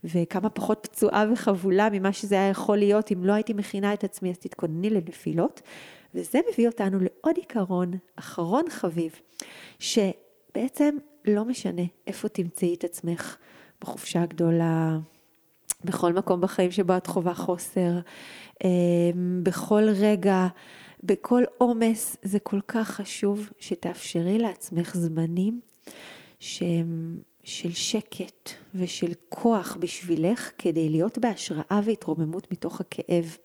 וכמה 0.04 0.50
פחות 0.50 0.88
פצועה 0.90 1.24
וחבולה 1.32 1.88
ממה 1.92 2.12
שזה 2.12 2.34
היה 2.34 2.48
יכול 2.48 2.78
להיות 2.78 3.12
אם 3.12 3.24
לא 3.24 3.32
הייתי 3.32 3.52
מכינה 3.52 3.94
את 3.94 4.04
עצמי, 4.04 4.30
אז 4.30 4.38
תתכונני 4.38 4.90
לנפילות. 4.90 5.62
וזה 6.14 6.38
מביא 6.52 6.68
אותנו 6.68 6.98
לעוד 7.00 7.36
עיקרון, 7.36 7.90
אחרון 8.16 8.64
חביב, 8.70 9.20
שבעצם 9.78 10.96
לא 11.24 11.44
משנה 11.44 11.82
איפה 12.06 12.28
תמצאי 12.28 12.74
את 12.74 12.84
עצמך, 12.84 13.36
בחופשה 13.80 14.22
הגדולה, 14.22 14.98
בכל 15.84 16.12
מקום 16.12 16.40
בחיים 16.40 16.70
שבו 16.70 16.96
את 16.96 17.06
חווה 17.06 17.34
חוסר, 17.34 17.90
אמ, 18.64 19.40
בכל 19.42 19.82
רגע, 19.88 20.46
בכל 21.02 21.42
עומס, 21.58 22.16
זה 22.22 22.38
כל 22.38 22.60
כך 22.68 22.90
חשוב 22.90 23.50
שתאפשרי 23.58 24.38
לעצמך 24.38 24.96
זמנים 24.96 25.60
שהם 26.44 27.18
של 27.44 27.72
שקט 27.72 28.50
ושל 28.74 29.12
כוח 29.28 29.76
בשבילך 29.80 30.50
כדי 30.58 30.88
להיות 30.88 31.18
בהשראה 31.18 31.80
והתרוממות 31.84 32.52
מתוך 32.52 32.80
הכאב. 32.80 33.36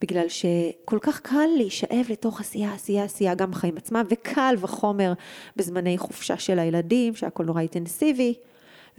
בגלל 0.00 0.28
שכל 0.28 0.98
כך 1.00 1.20
קל 1.20 1.46
להישאב 1.56 2.06
לתוך 2.08 2.40
עשייה, 2.40 2.74
עשייה, 2.74 3.04
עשייה, 3.04 3.34
גם 3.34 3.50
בחיים 3.50 3.76
עצמם, 3.76 4.04
וקל 4.10 4.54
וחומר 4.58 5.12
בזמני 5.56 5.98
חופשה 5.98 6.38
של 6.38 6.58
הילדים, 6.58 7.14
שהכל 7.14 7.44
נורא 7.44 7.60
אינטנסיבי, 7.60 8.34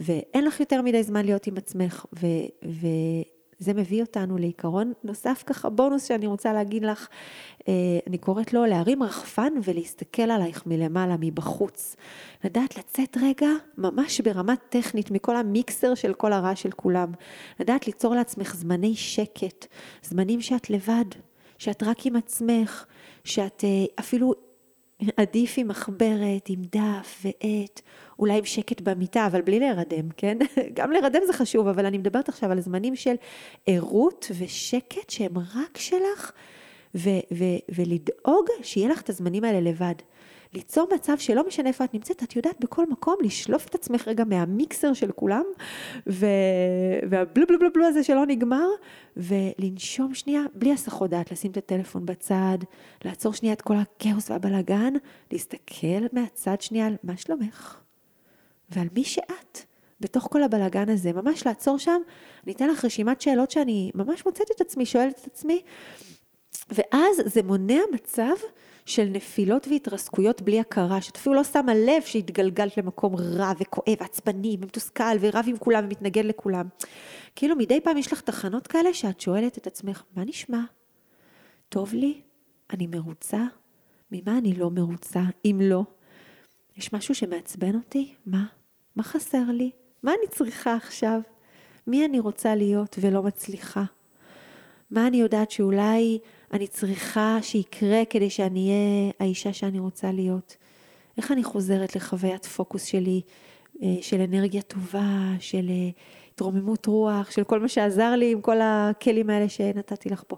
ואין 0.00 0.44
לך 0.44 0.60
יותר 0.60 0.82
מדי 0.82 1.02
זמן 1.02 1.24
להיות 1.24 1.46
עם 1.46 1.56
עצמך, 1.56 2.06
ו, 2.14 2.26
וזה 3.62 3.74
מביא 3.74 4.02
אותנו 4.02 4.38
לעיקרון 4.38 4.92
נוסף 5.04 5.42
ככה, 5.46 5.70
בונוס 5.70 6.04
שאני 6.04 6.26
רוצה 6.26 6.52
להגיד 6.52 6.84
לך, 6.84 7.08
אה, 7.68 7.72
אני 8.06 8.18
קוראת 8.18 8.52
לו 8.52 8.66
להרים 8.66 9.02
רחפן 9.02 9.52
ולהסתכל 9.64 10.22
עלייך 10.22 10.66
מלמעלה, 10.66 11.16
מבחוץ. 11.20 11.96
לדעת 12.44 12.78
לצאת 12.78 13.16
רגע, 13.22 13.48
ממש 13.78 14.20
ברמה 14.20 14.54
טכנית, 14.68 15.10
מכל 15.10 15.36
המיקסר 15.36 15.94
של 15.94 16.14
כל 16.14 16.32
הרעש 16.32 16.62
של 16.62 16.70
כולם. 16.70 17.12
לדעת 17.60 17.86
ליצור 17.86 18.14
לעצמך 18.14 18.56
זמני 18.56 18.94
שקט, 18.94 19.66
זמנים 20.02 20.40
שאת 20.40 20.70
לבד, 20.70 21.04
שאת 21.58 21.82
רק 21.82 22.06
עם 22.06 22.16
עצמך, 22.16 22.84
שאת 23.24 23.64
אה, 23.64 23.84
אפילו 24.00 24.34
עדיף 25.16 25.54
עם 25.56 25.68
מחברת, 25.68 26.48
עם 26.48 26.62
דף 26.72 27.24
ועט, 27.24 27.80
אולי 28.18 28.38
עם 28.38 28.44
שקט 28.44 28.80
במיטה, 28.80 29.26
אבל 29.26 29.42
בלי 29.42 29.58
להירדם, 29.58 30.08
כן? 30.16 30.38
גם 30.76 30.92
להירדם 30.92 31.20
זה 31.26 31.32
חשוב, 31.32 31.68
אבל 31.68 31.86
אני 31.86 31.98
מדברת 31.98 32.28
עכשיו 32.28 32.50
על 32.50 32.60
זמנים 32.60 32.96
של 32.96 33.14
ערות 33.66 34.30
ושקט 34.38 35.10
שהם 35.10 35.38
רק 35.38 35.78
שלך, 35.78 36.32
ו- 36.94 37.10
ו- 37.32 37.62
ולדאוג 37.74 38.46
שיהיה 38.62 38.88
לך 38.88 39.00
את 39.00 39.10
הזמנים 39.10 39.44
האלה 39.44 39.60
לבד. 39.60 39.94
ליצור 40.54 40.88
מצב 40.94 41.18
שלא 41.18 41.46
משנה 41.46 41.68
איפה 41.68 41.84
את 41.84 41.94
נמצאת, 41.94 42.22
את 42.22 42.36
יודעת 42.36 42.60
בכל 42.60 42.86
מקום 42.90 43.14
לשלוף 43.22 43.66
את 43.66 43.74
עצמך 43.74 44.08
רגע 44.08 44.24
מהמיקסר 44.24 44.92
של 44.92 45.12
כולם, 45.12 45.44
ו... 46.06 46.26
והבלו 47.08 47.46
בלו 47.46 47.58
בלו 47.58 47.72
בלו 47.72 47.86
הזה 47.86 48.02
שלא 48.02 48.26
נגמר, 48.26 48.66
ולנשום 49.16 50.14
שנייה, 50.14 50.42
בלי 50.54 50.72
הסחות 50.72 51.10
דעת, 51.10 51.32
לשים 51.32 51.50
את 51.50 51.56
הטלפון 51.56 52.06
בצד, 52.06 52.58
לעצור 53.04 53.32
שנייה 53.32 53.54
את 53.54 53.62
כל 53.62 53.74
הכאוס 53.76 54.30
והבלגן, 54.30 54.92
להסתכל 55.32 56.06
מהצד 56.12 56.60
שנייה 56.60 56.86
על 56.86 56.96
מה 57.02 57.16
שלומך, 57.16 57.80
ועל 58.70 58.88
מי 58.94 59.04
שאת. 59.04 59.58
בתוך 60.00 60.28
כל 60.30 60.42
הבלגן 60.42 60.88
הזה, 60.88 61.12
ממש 61.12 61.46
לעצור 61.46 61.78
שם, 61.78 62.00
אני 62.44 62.52
אתן 62.52 62.68
לך 62.68 62.84
רשימת 62.84 63.20
שאלות 63.20 63.50
שאני 63.50 63.90
ממש 63.94 64.26
מוצאת 64.26 64.46
את 64.56 64.60
עצמי, 64.60 64.86
שואלת 64.86 65.18
את 65.20 65.26
עצמי, 65.26 65.62
ואז 66.70 67.16
זה 67.24 67.42
מונע 67.42 67.80
מצב 67.92 68.34
של 68.86 69.04
נפילות 69.04 69.68
והתרסקויות 69.68 70.42
בלי 70.42 70.60
הכרה, 70.60 71.00
שאת 71.00 71.16
אפילו 71.16 71.34
לא 71.34 71.44
שמה 71.44 71.74
לב 71.74 72.02
שהתגלגלת 72.04 72.76
למקום 72.76 73.16
רע 73.16 73.52
וכואב, 73.60 73.96
עצבני 74.00 74.56
ומתוסכל 74.60 75.16
ורב 75.20 75.44
עם 75.48 75.56
כולם 75.58 75.84
ומתנגד 75.84 76.24
לכולם. 76.24 76.68
כאילו 77.36 77.56
מדי 77.56 77.80
פעם 77.80 77.96
יש 77.96 78.12
לך 78.12 78.20
תחנות 78.20 78.66
כאלה 78.66 78.94
שאת 78.94 79.20
שואלת 79.20 79.58
את 79.58 79.66
עצמך, 79.66 80.02
מה 80.16 80.24
נשמע? 80.24 80.60
טוב 81.68 81.94
לי? 81.94 82.20
אני 82.72 82.86
מרוצה? 82.86 83.44
ממה 84.12 84.38
אני 84.38 84.54
לא 84.54 84.70
מרוצה? 84.70 85.22
אם 85.44 85.60
לא, 85.62 85.82
יש 86.76 86.92
משהו 86.92 87.14
שמעצבן 87.14 87.74
אותי? 87.74 88.14
מה? 88.26 88.44
מה 88.96 89.02
חסר 89.02 89.44
לי? 89.52 89.70
מה 90.02 90.10
אני 90.10 90.30
צריכה 90.30 90.74
עכשיו? 90.74 91.20
מי 91.86 92.04
אני 92.04 92.20
רוצה 92.20 92.54
להיות 92.54 92.96
ולא 93.00 93.22
מצליחה? 93.22 93.84
מה 94.90 95.06
אני 95.06 95.16
יודעת 95.16 95.50
שאולי 95.50 96.18
אני 96.52 96.66
צריכה 96.66 97.38
שיקרה 97.42 98.02
כדי 98.10 98.30
שאני 98.30 98.68
אהיה 98.68 99.12
האישה 99.20 99.52
שאני 99.52 99.78
רוצה 99.78 100.12
להיות? 100.12 100.56
איך 101.16 101.32
אני 101.32 101.44
חוזרת 101.44 101.96
לחוויית 101.96 102.46
פוקוס 102.46 102.84
שלי, 102.84 103.20
אה, 103.82 103.96
של 104.00 104.20
אנרגיה 104.20 104.62
טובה, 104.62 105.32
של 105.40 105.68
אה, 105.68 105.90
התרוממות 106.34 106.86
רוח, 106.86 107.30
של 107.30 107.44
כל 107.44 107.60
מה 107.60 107.68
שעזר 107.68 108.16
לי 108.16 108.32
עם 108.32 108.40
כל 108.40 108.56
הכלים 108.62 109.30
האלה 109.30 109.48
שנתתי 109.48 110.08
לך 110.08 110.22
פה? 110.26 110.36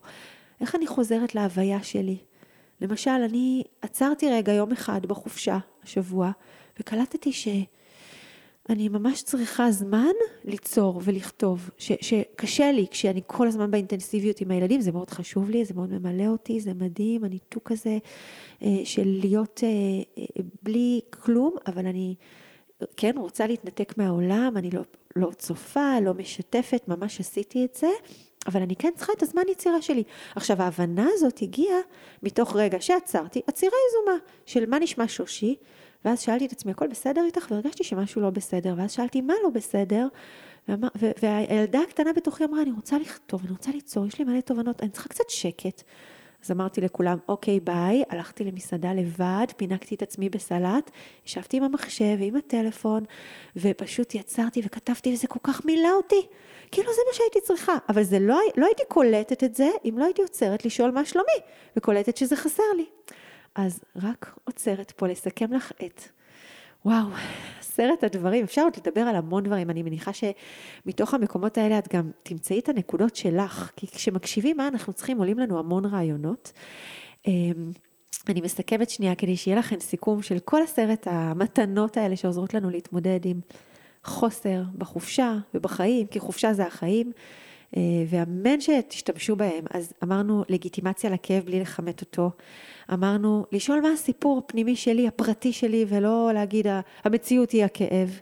איך 0.60 0.74
אני 0.74 0.86
חוזרת 0.86 1.34
להוויה 1.34 1.82
שלי? 1.82 2.16
למשל, 2.80 3.10
אני 3.10 3.62
עצרתי 3.82 4.30
רגע 4.30 4.52
יום 4.52 4.72
אחד 4.72 5.06
בחופשה 5.06 5.58
השבוע, 5.82 6.30
וקלטתי 6.80 7.32
ש... 7.32 7.48
אני 8.68 8.88
ממש 8.88 9.22
צריכה 9.22 9.70
זמן 9.70 10.12
ליצור 10.44 11.00
ולכתוב, 11.04 11.70
ש, 11.78 11.92
שקשה 12.00 12.72
לי 12.72 12.86
כשאני 12.90 13.20
כל 13.26 13.48
הזמן 13.48 13.70
באינטנסיביות 13.70 14.40
עם 14.40 14.50
הילדים, 14.50 14.80
זה 14.80 14.92
מאוד 14.92 15.10
חשוב 15.10 15.50
לי, 15.50 15.64
זה 15.64 15.74
מאוד 15.74 15.92
ממלא 15.92 16.26
אותי, 16.26 16.60
זה 16.60 16.74
מדהים, 16.74 17.24
הניתוק 17.24 17.72
הזה 17.72 17.98
אה, 18.62 18.68
של 18.84 19.18
להיות 19.20 19.60
אה, 19.64 19.68
אה, 20.18 20.42
בלי 20.62 21.00
כלום, 21.10 21.56
אבל 21.66 21.86
אני 21.86 22.14
כן 22.96 23.14
רוצה 23.16 23.46
להתנתק 23.46 23.94
מהעולם, 23.98 24.52
אני 24.56 24.70
לא, 24.70 24.82
לא 25.16 25.30
צופה, 25.38 26.00
לא 26.00 26.14
משתפת, 26.14 26.88
ממש 26.88 27.20
עשיתי 27.20 27.64
את 27.64 27.74
זה. 27.74 27.88
אבל 28.46 28.62
אני 28.62 28.76
כן 28.76 28.90
צריכה 28.96 29.12
את 29.16 29.22
הזמן 29.22 29.42
יצירה 29.50 29.82
שלי. 29.82 30.02
עכשיו, 30.36 30.62
ההבנה 30.62 31.06
הזאת 31.14 31.42
הגיעה 31.42 31.78
מתוך 32.22 32.56
רגע 32.56 32.80
שעצרתי, 32.80 33.40
עצירה 33.46 33.72
יזומה 33.88 34.18
של 34.46 34.66
מה 34.66 34.78
נשמע 34.78 35.04
שושי, 35.08 35.54
ואז 36.04 36.20
שאלתי 36.20 36.46
את 36.46 36.52
עצמי, 36.52 36.72
הכל 36.72 36.86
בסדר 36.86 37.24
איתך? 37.24 37.46
והרגשתי 37.50 37.84
שמשהו 37.84 38.20
לא 38.20 38.30
בסדר, 38.30 38.74
ואז 38.76 38.92
שאלתי, 38.92 39.20
מה 39.20 39.34
לא 39.42 39.50
בסדר? 39.50 40.08
והילדה 41.22 41.80
הקטנה 41.80 42.12
בתוכי 42.12 42.44
אמרה, 42.44 42.62
אני 42.62 42.70
רוצה 42.70 42.98
לכתוב, 42.98 43.40
אני 43.42 43.50
רוצה 43.50 43.70
ליצור, 43.70 44.06
יש 44.06 44.18
לי 44.18 44.24
מלא 44.24 44.40
תובנות, 44.40 44.82
אני 44.82 44.90
צריכה 44.90 45.08
קצת 45.08 45.30
שקט. 45.30 45.82
אז 46.44 46.50
אמרתי 46.50 46.80
לכולם, 46.80 47.18
אוקיי, 47.28 47.60
ביי, 47.60 48.02
הלכתי 48.10 48.44
למסעדה 48.44 48.92
לבד, 48.92 49.46
פינקתי 49.56 49.94
את 49.94 50.02
עצמי 50.02 50.28
בסלט, 50.28 50.90
ישבתי 51.26 51.56
עם 51.56 51.62
המחשב 51.62 52.16
ועם 52.18 52.36
הטלפון, 52.36 53.04
ופשוט 53.56 54.14
יצרתי 54.14 54.62
וכתבתי, 54.64 55.12
וזה 55.12 55.26
כל 55.26 55.38
כך 55.42 55.64
מילא 55.64 55.92
אותי. 55.96 56.26
כאילו 56.70 56.92
זה 56.92 57.00
מה 57.08 57.14
שהייתי 57.14 57.40
צריכה, 57.40 57.72
אבל 57.88 58.02
זה 58.02 58.18
לא, 58.18 58.38
לא 58.56 58.66
הייתי 58.66 58.82
קולטת 58.88 59.44
את 59.44 59.54
זה 59.54 59.68
אם 59.84 59.94
לא 59.98 60.04
הייתי 60.04 60.22
עוצרת 60.22 60.64
לשאול 60.64 60.90
מה 60.90 61.04
שלומי, 61.04 61.38
וקולטת 61.76 62.16
שזה 62.16 62.36
חסר 62.36 62.62
לי. 62.76 62.86
אז 63.54 63.80
רק 63.96 64.38
עוצרת 64.44 64.90
פה 64.90 65.08
לסכם 65.08 65.52
לך 65.52 65.72
את, 65.86 66.02
וואו, 66.84 67.06
עשרת 67.60 68.04
הדברים, 68.04 68.44
אפשר 68.44 68.62
עוד 68.62 68.72
לדבר 68.76 69.00
על 69.00 69.16
המון 69.16 69.44
דברים, 69.44 69.70
אני 69.70 69.82
מניחה 69.82 70.10
שמתוך 70.12 71.14
המקומות 71.14 71.58
האלה 71.58 71.78
את 71.78 71.94
גם 71.94 72.10
תמצאי 72.22 72.58
את 72.58 72.68
הנקודות 72.68 73.16
שלך, 73.16 73.70
כי 73.76 73.86
כשמקשיבים 73.86 74.56
מה 74.56 74.68
אנחנו 74.68 74.92
צריכים, 74.92 75.18
עולים 75.18 75.38
לנו 75.38 75.58
המון 75.58 75.84
רעיונות. 75.84 76.52
אמ, 77.26 77.70
אני 78.28 78.40
מסכמת 78.40 78.90
שנייה 78.90 79.14
כדי 79.14 79.36
שיהיה 79.36 79.58
לכם 79.58 79.80
סיכום 79.80 80.22
של 80.22 80.38
כל 80.38 80.62
עשרת 80.62 81.06
המתנות 81.10 81.96
האלה 81.96 82.16
שעוזרות 82.16 82.54
לנו 82.54 82.70
להתמודד 82.70 83.20
עם 83.24 83.40
חוסר 84.04 84.62
בחופשה 84.78 85.34
ובחיים, 85.54 86.06
כי 86.06 86.20
חופשה 86.20 86.52
זה 86.52 86.66
החיים. 86.66 87.12
אה, 87.76 87.82
ואמן 88.08 88.60
שתשתמשו 88.60 89.36
בהם. 89.36 89.64
אז 89.70 89.92
אמרנו 90.02 90.44
לגיטימציה 90.48 91.10
לכאב 91.10 91.44
בלי 91.44 91.60
לכמת 91.60 92.00
אותו. 92.00 92.30
אמרנו 92.92 93.46
לשאול 93.52 93.80
מה 93.80 93.92
הסיפור 93.92 94.38
הפנימי 94.38 94.76
שלי, 94.76 95.08
הפרטי 95.08 95.52
שלי, 95.52 95.84
ולא 95.88 96.30
להגיד 96.34 96.66
המציאות 97.04 97.50
היא 97.50 97.64
הכאב. 97.64 98.20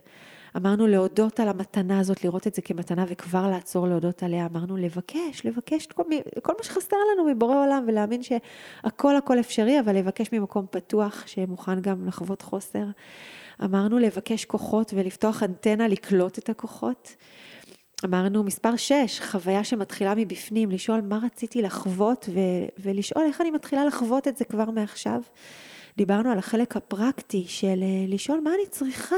אמרנו 0.57 0.87
להודות 0.87 1.39
על 1.39 1.47
המתנה 1.47 1.99
הזאת, 1.99 2.23
לראות 2.23 2.47
את 2.47 2.55
זה 2.55 2.61
כמתנה 2.61 3.05
וכבר 3.07 3.49
לעצור 3.49 3.87
להודות 3.87 4.23
עליה. 4.23 4.45
אמרנו 4.45 4.77
לבקש, 4.77 5.45
לבקש 5.45 5.87
כל, 5.87 6.03
כל 6.41 6.53
מה 6.57 6.63
שחסר 6.63 6.97
לנו 7.13 7.29
מבורא 7.29 7.65
עולם 7.65 7.85
ולהאמין 7.87 8.21
שהכל 8.23 9.15
הכל 9.15 9.39
אפשרי, 9.39 9.79
אבל 9.79 9.95
לבקש 9.95 10.31
ממקום 10.31 10.65
פתוח 10.71 11.23
שמוכן 11.27 11.81
גם 11.81 12.07
לחוות 12.07 12.41
חוסר. 12.41 12.83
אמרנו 13.63 13.99
לבקש 13.99 14.45
כוחות 14.45 14.93
ולפתוח 14.95 15.43
אנטנה 15.43 15.87
לקלוט 15.87 16.39
את 16.39 16.49
הכוחות. 16.49 17.15
אמרנו 18.05 18.43
מספר 18.43 18.75
6, 18.75 19.19
חוויה 19.19 19.63
שמתחילה 19.63 20.15
מבפנים, 20.15 20.71
לשאול 20.71 21.01
מה 21.01 21.19
רציתי 21.23 21.61
לחוות 21.61 22.29
ו- 22.33 22.67
ולשאול 22.79 23.25
איך 23.25 23.41
אני 23.41 23.51
מתחילה 23.51 23.85
לחוות 23.85 24.27
את 24.27 24.37
זה 24.37 24.45
כבר 24.45 24.69
מעכשיו. 24.69 25.21
דיברנו 25.97 26.31
על 26.31 26.37
החלק 26.37 26.77
הפרקטי 26.77 27.45
של 27.47 27.79
אה, 27.81 28.05
לשאול 28.07 28.39
מה 28.39 28.49
אני 28.55 28.67
צריכה 28.69 29.15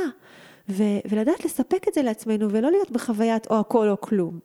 ו- 0.69 0.99
ולדעת 1.09 1.45
לספק 1.45 1.87
את 1.87 1.93
זה 1.93 2.01
לעצמנו 2.01 2.51
ולא 2.51 2.71
להיות 2.71 2.91
בחוויית 2.91 3.47
או 3.47 3.59
הכל 3.59 3.89
או 3.89 4.01
כלום. 4.01 4.39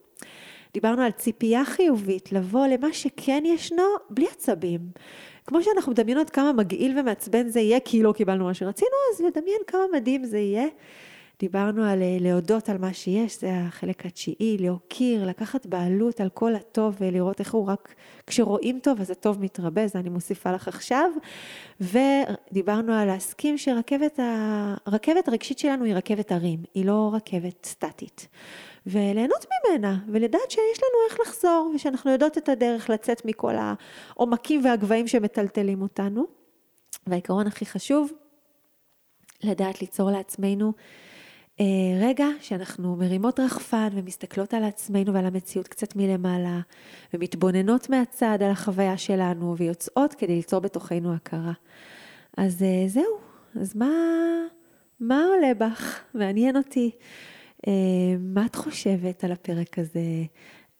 דיברנו 0.75 1.03
על 1.03 1.11
ציפייה 1.11 1.65
חיובית, 1.65 2.33
לבוא 2.33 2.67
למה 2.67 2.93
שכן 2.93 3.43
ישנו 3.47 3.83
בלי 4.11 4.27
עצבים. 4.33 4.81
כמו 5.47 5.63
שאנחנו 5.63 5.93
מדמיינות 5.93 6.31
כמה 6.31 6.53
מגעיל 6.53 6.99
ומעצבן 6.99 7.49
זה 7.49 7.61
יהיה 7.61 7.81
כי 7.81 8.03
לא 8.03 8.13
קיבלנו 8.13 8.45
מה 8.45 8.55
שרצינו, 8.55 8.91
אז 9.15 9.21
לדמיין 9.21 9.61
כמה 9.67 9.83
מדהים 9.93 10.25
זה 10.25 10.39
יהיה. 10.39 10.67
דיברנו 11.41 11.85
על 11.85 12.03
אה, 12.03 12.17
להודות 12.21 12.69
על 12.69 12.79
מה 12.79 12.93
שיש, 12.93 13.41
זה 13.41 13.51
החלק 13.55 14.07
התשיעי, 14.07 14.57
להוקיר, 14.61 15.27
לקחת 15.27 15.67
בעלות 15.67 16.21
על 16.21 16.29
כל 16.29 16.55
הטוב 16.55 16.97
ולראות 17.01 17.41
איך 17.41 17.55
הוא 17.55 17.67
רק, 17.67 17.95
כשרואים 18.27 18.79
טוב 18.83 19.01
אז 19.01 19.11
הטוב 19.11 19.41
מתרבה, 19.41 19.87
זה 19.87 19.99
אני 19.99 20.09
מוסיפה 20.09 20.53
לך 20.53 20.69
עכשיו. 20.69 21.11
ודיברנו 21.81 22.93
על 22.93 23.07
להסכים 23.07 23.59
שרכבת 23.59 24.19
הרגשית 25.27 25.59
שלנו 25.59 25.85
היא 25.85 25.95
רכבת 25.95 26.33
הרים, 26.33 26.63
היא 26.75 26.85
לא 26.85 27.11
רכבת 27.15 27.67
סטטית. 27.67 28.29
וליהנות 28.87 29.47
ממנה, 29.51 29.99
ולדעת 30.09 30.51
שיש 30.51 30.81
לנו 30.83 31.11
איך 31.11 31.21
לחזור, 31.21 31.73
ושאנחנו 31.75 32.11
יודעות 32.11 32.39
את 32.39 32.49
הדרך 32.49 32.91
לצאת 32.91 33.25
מכל 33.25 33.55
העומקים 33.57 34.65
והגבהים 34.65 35.09
שמטלטלים 35.09 35.83
אותנו. 35.83 36.27
והעיקרון 37.07 37.47
הכי 37.47 37.67
חשוב, 37.67 38.13
לדעת 39.43 39.81
ליצור 39.81 40.11
לעצמנו 40.11 40.67
אה, 40.67 41.10
רגע 42.01 42.27
שאנחנו 42.41 42.97
מרימות 42.97 43.41
רחפן 43.41 43.89
ומסתכלות 43.93 44.55
על 44.55 44.65
עצמנו 44.65 45.15
ועל 45.15 45.27
המציאות 45.27 45.69
קצת 45.69 45.97
מלמעלה, 45.97 46.61
ומתבוננות 47.15 47.91
מהצד 47.91 48.39
על 48.41 48.51
החוויה 48.51 48.99
שלנו, 48.99 49.57
ויוצאות 49.59 50.15
כדי 50.15 50.37
ליצור 50.37 50.61
בתוכנו 50.61 51.15
הכרה. 51.15 51.53
אז 52.37 52.63
אה, 52.63 52.89
זהו, 52.89 53.19
אז 53.61 53.77
מה, 53.77 53.91
מה 55.01 55.25
עולה 55.25 55.55
בך? 55.55 56.01
מעניין 56.15 56.57
אותי. 56.57 56.91
אה, 57.67 57.73
מה 58.19 58.47
את 58.47 58.57
חושבת 58.57 59.25
על 59.25 59.33
הפרק 59.33 59.79
הזה? 59.79 60.01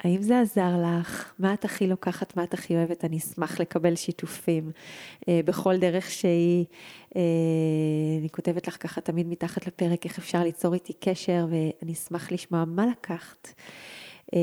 האם 0.01 0.23
זה 0.23 0.41
עזר 0.41 0.71
לך? 0.85 1.33
מה 1.39 1.55
את 1.55 1.65
הכי 1.65 1.87
לוקחת, 1.87 2.37
מה 2.37 2.45
את 2.45 2.55
הכי 2.55 2.77
אוהבת? 2.77 3.05
אני 3.05 3.19
אשמח 3.19 3.61
לקבל 3.61 3.97
שיתופים 3.97 4.71
אה, 5.29 5.41
בכל 5.45 5.77
דרך 5.77 6.11
שהיא. 6.11 6.65
אה, 7.17 7.23
אני 8.21 8.29
כותבת 8.31 8.69
לך 8.69 8.77
ככה 8.81 9.01
תמיד 9.01 9.29
מתחת 9.29 9.67
לפרק 9.67 10.05
איך 10.05 10.19
אפשר 10.19 10.43
ליצור 10.43 10.75
איתי 10.75 10.93
קשר, 10.93 11.47
ואני 11.51 11.93
אשמח 11.93 12.33
לשמוע 12.33 12.65
מה 12.65 12.87
לקחת. 12.87 13.49
אה, 14.35 14.41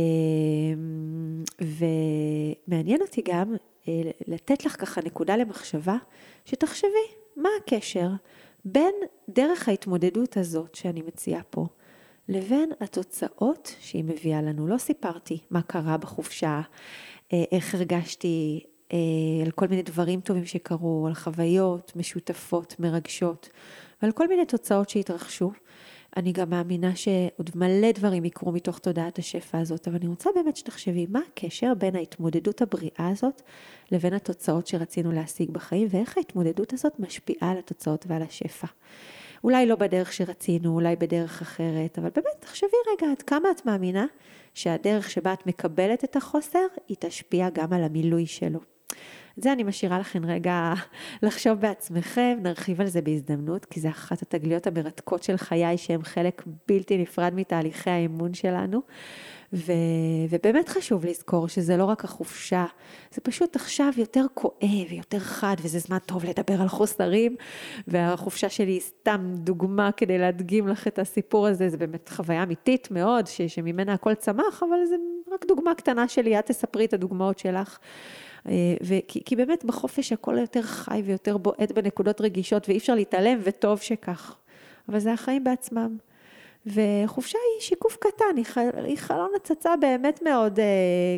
ומעניין 2.67 3.01
אותי 3.01 3.21
גם 3.25 3.55
אה, 3.87 3.93
לתת 4.27 4.65
לך 4.65 4.81
ככה 4.81 5.01
נקודה 5.01 5.37
למחשבה, 5.37 5.97
שתחשבי 6.45 7.07
מה 7.35 7.49
הקשר 7.61 8.09
בין 8.65 8.95
דרך 9.29 9.69
ההתמודדות 9.69 10.37
הזאת 10.37 10.75
שאני 10.75 11.01
מציעה 11.01 11.41
פה. 11.49 11.65
לבין 12.29 12.69
התוצאות 12.79 13.75
שהיא 13.79 14.03
מביאה 14.03 14.41
לנו. 14.41 14.67
לא 14.67 14.77
סיפרתי 14.77 15.39
מה 15.49 15.61
קרה 15.61 15.97
בחופשה, 15.97 16.61
אה, 17.33 17.43
איך 17.51 17.75
הרגשתי, 17.75 18.63
אה, 18.93 18.97
על 19.45 19.51
כל 19.51 19.67
מיני 19.67 19.81
דברים 19.81 20.21
טובים 20.21 20.45
שקרו, 20.45 21.07
על 21.07 21.13
חוויות 21.13 21.91
משותפות, 21.95 22.75
מרגשות, 22.79 23.49
ועל 24.01 24.11
כל 24.11 24.27
מיני 24.27 24.45
תוצאות 24.45 24.89
שהתרחשו. 24.89 25.51
אני 26.17 26.31
גם 26.31 26.49
מאמינה 26.49 26.95
שעוד 26.95 27.49
מלא 27.55 27.91
דברים 27.91 28.25
יקרו 28.25 28.51
מתוך 28.51 28.79
תודעת 28.79 29.19
השפע 29.19 29.59
הזאת, 29.59 29.87
אבל 29.87 29.97
אני 29.97 30.07
רוצה 30.07 30.29
באמת 30.35 30.57
שתחשבי 30.57 31.05
מה 31.09 31.19
הקשר 31.31 31.73
בין 31.73 31.95
ההתמודדות 31.95 32.61
הבריאה 32.61 33.09
הזאת 33.11 33.41
לבין 33.91 34.13
התוצאות 34.13 34.67
שרצינו 34.67 35.11
להשיג 35.11 35.51
בחיים, 35.51 35.87
ואיך 35.91 36.17
ההתמודדות 36.17 36.73
הזאת 36.73 36.99
משפיעה 36.99 37.51
על 37.51 37.57
התוצאות 37.57 38.05
ועל 38.07 38.21
השפע. 38.21 38.67
אולי 39.47 39.65
לא 39.65 39.75
בדרך 39.75 40.13
שרצינו, 40.13 40.73
אולי 40.73 40.95
בדרך 40.95 41.41
אחרת, 41.41 41.99
אבל 41.99 42.09
באמת 42.15 42.35
תחשבי 42.39 42.77
רגע 42.91 43.11
עד 43.11 43.21
כמה 43.21 43.51
את 43.51 43.65
מאמינה 43.65 44.05
שהדרך 44.53 45.09
שבה 45.09 45.33
את 45.33 45.47
מקבלת 45.47 46.03
את 46.03 46.15
החוסר, 46.15 46.65
היא 46.87 46.97
תשפיע 46.99 47.49
גם 47.49 47.73
על 47.73 47.83
המילוי 47.83 48.25
שלו. 48.25 48.59
את 49.37 49.43
זה 49.43 49.51
אני 49.51 49.63
משאירה 49.63 49.99
לכם 49.99 50.25
רגע 50.25 50.73
לחשוב 51.23 51.59
בעצמכם, 51.59 52.37
נרחיב 52.43 52.81
על 52.81 52.87
זה 52.87 53.01
בהזדמנות, 53.01 53.65
כי 53.65 53.79
זה 53.79 53.89
אחת 53.89 54.21
התגליות 54.21 54.67
המרתקות 54.67 55.23
של 55.23 55.37
חיי, 55.37 55.77
שהן 55.77 56.03
חלק 56.03 56.43
בלתי 56.67 56.97
נפרד 56.97 57.33
מתהליכי 57.35 57.89
האמון 57.89 58.33
שלנו. 58.33 58.81
ו... 59.53 59.71
ובאמת 60.29 60.69
חשוב 60.69 61.05
לזכור 61.05 61.47
שזה 61.47 61.77
לא 61.77 61.85
רק 61.85 62.03
החופשה, 62.03 62.65
זה 63.11 63.21
פשוט 63.21 63.55
עכשיו 63.55 63.91
יותר 63.97 64.25
כואב 64.33 64.85
ויותר 64.89 65.19
חד, 65.19 65.55
וזה 65.61 65.79
זמן 65.79 65.97
טוב 66.05 66.25
לדבר 66.25 66.61
על 66.61 66.67
חוסרים, 66.67 67.35
והחופשה 67.87 68.49
שלי 68.49 68.71
היא 68.71 68.81
סתם 68.81 69.33
דוגמה 69.33 69.91
כדי 69.91 70.17
להדגים 70.17 70.67
לך 70.67 70.87
את 70.87 70.99
הסיפור 70.99 71.47
הזה, 71.47 71.69
זה 71.69 71.77
באמת 71.77 72.09
חוויה 72.09 72.43
אמיתית 72.43 72.91
מאוד, 72.91 73.27
ש... 73.27 73.41
שממנה 73.41 73.93
הכל 73.93 74.13
צמח, 74.13 74.63
אבל 74.63 74.85
זה 74.89 74.95
רק 75.33 75.45
דוגמה 75.45 75.75
קטנה 75.75 76.07
שלי, 76.07 76.39
את 76.39 76.45
תספרי 76.45 76.85
את 76.85 76.93
הדוגמאות 76.93 77.39
שלך. 77.39 77.77
אה, 78.47 78.53
וכי, 78.81 79.21
כי 79.25 79.35
באמת 79.35 79.65
בחופש 79.65 80.11
הכל 80.13 80.37
יותר 80.37 80.61
חי 80.61 81.01
ויותר 81.05 81.37
בועט 81.37 81.71
בנקודות 81.71 82.21
רגישות 82.21 82.69
ואי 82.69 82.77
אפשר 82.77 82.95
להתעלם 82.95 83.39
וטוב 83.43 83.79
שכך. 83.79 84.35
אבל 84.89 84.99
זה 84.99 85.13
החיים 85.13 85.43
בעצמם. 85.43 85.97
וחופשה 86.65 87.37
היא 87.53 87.61
שיקוף 87.61 87.97
קטן, 87.99 88.61
היא, 88.85 88.97
חלון 88.97 89.31
הצצה 89.35 89.75
באמת 89.75 90.21
מאוד 90.21 90.59
אה, 90.59 90.65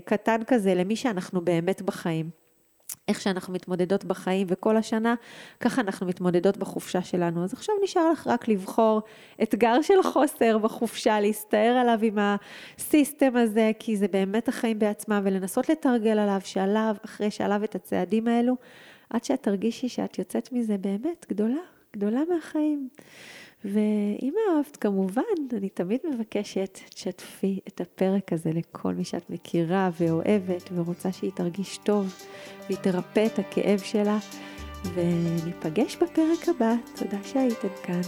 קטן 0.06 0.42
כזה 0.48 0.76
למי 0.76 0.96
שאנחנו 0.96 1.42
באמת 1.42 1.82
בחיים. 1.82 2.30
איך 3.10 3.22
שאנחנו 3.22 3.53
מתמודדות 3.53 4.06
בחיים 4.06 4.48
וכל 4.49 4.77
השנה, 4.77 5.15
ככה 5.60 5.81
אנחנו 5.81 6.07
מתמודדות 6.07 6.57
בחופשה 6.57 7.02
שלנו. 7.02 7.44
אז 7.44 7.53
עכשיו 7.53 7.76
נשאר 7.84 8.11
לך 8.11 8.27
רק 8.27 8.48
לבחור 8.48 9.02
אתגר 9.44 9.81
של 9.81 10.03
חוסר 10.03 10.57
בחופשה, 10.57 11.19
להסתער 11.19 11.77
עליו 11.81 11.99
עם 12.02 12.18
הסיסטם 12.18 13.36
הזה, 13.36 13.72
כי 13.80 13.98
זה 13.98 14.07
באמת 14.07 14.48
החיים 14.48 14.80
בעצמם, 14.80 15.22
ולנסות 15.23 15.69
לתרגל 15.69 16.19
עליו, 16.19 16.41
שעליו, 16.44 16.95
אחרי 17.06 17.31
שעליו 17.31 17.64
את 17.64 17.76
הצעדים 17.76 18.27
האלו, 18.27 18.56
עד 19.10 19.23
שאת 19.23 19.44
תרגישי 19.44 19.90
שאת 19.90 20.19
יוצאת 20.19 20.52
מזה 20.52 20.77
באמת 20.77 21.26
גדולה, 21.30 21.61
גדולה 21.94 22.22
מהחיים. 22.30 22.90
ואם 23.65 24.34
אהבת, 24.49 24.77
כמובן, 24.77 25.22
אני 25.53 25.69
תמיד 25.69 25.99
מבקשת, 26.14 26.80
תשתפי 26.90 27.60
את 27.68 27.81
הפרק 27.81 28.34
הזה 28.34 28.52
לכל 28.53 28.94
מי 28.94 29.03
שאת 29.03 29.30
מכירה 29.30 29.90
ואוהבת 29.99 30.69
ורוצה 30.76 31.11
שהיא 31.11 31.31
תרגיש 31.36 31.77
טוב 31.77 32.15
והיא 32.65 32.77
תרפא 32.77 33.26
את 33.26 33.40
הכאב 33.40 33.80
שלה. 33.80 34.18
וניפגש 34.94 35.95
בפרק 35.95 36.49
הבא. 36.49 36.73
תודה 36.95 37.18
שהייתם 37.23 37.68
כאן. 37.84 38.02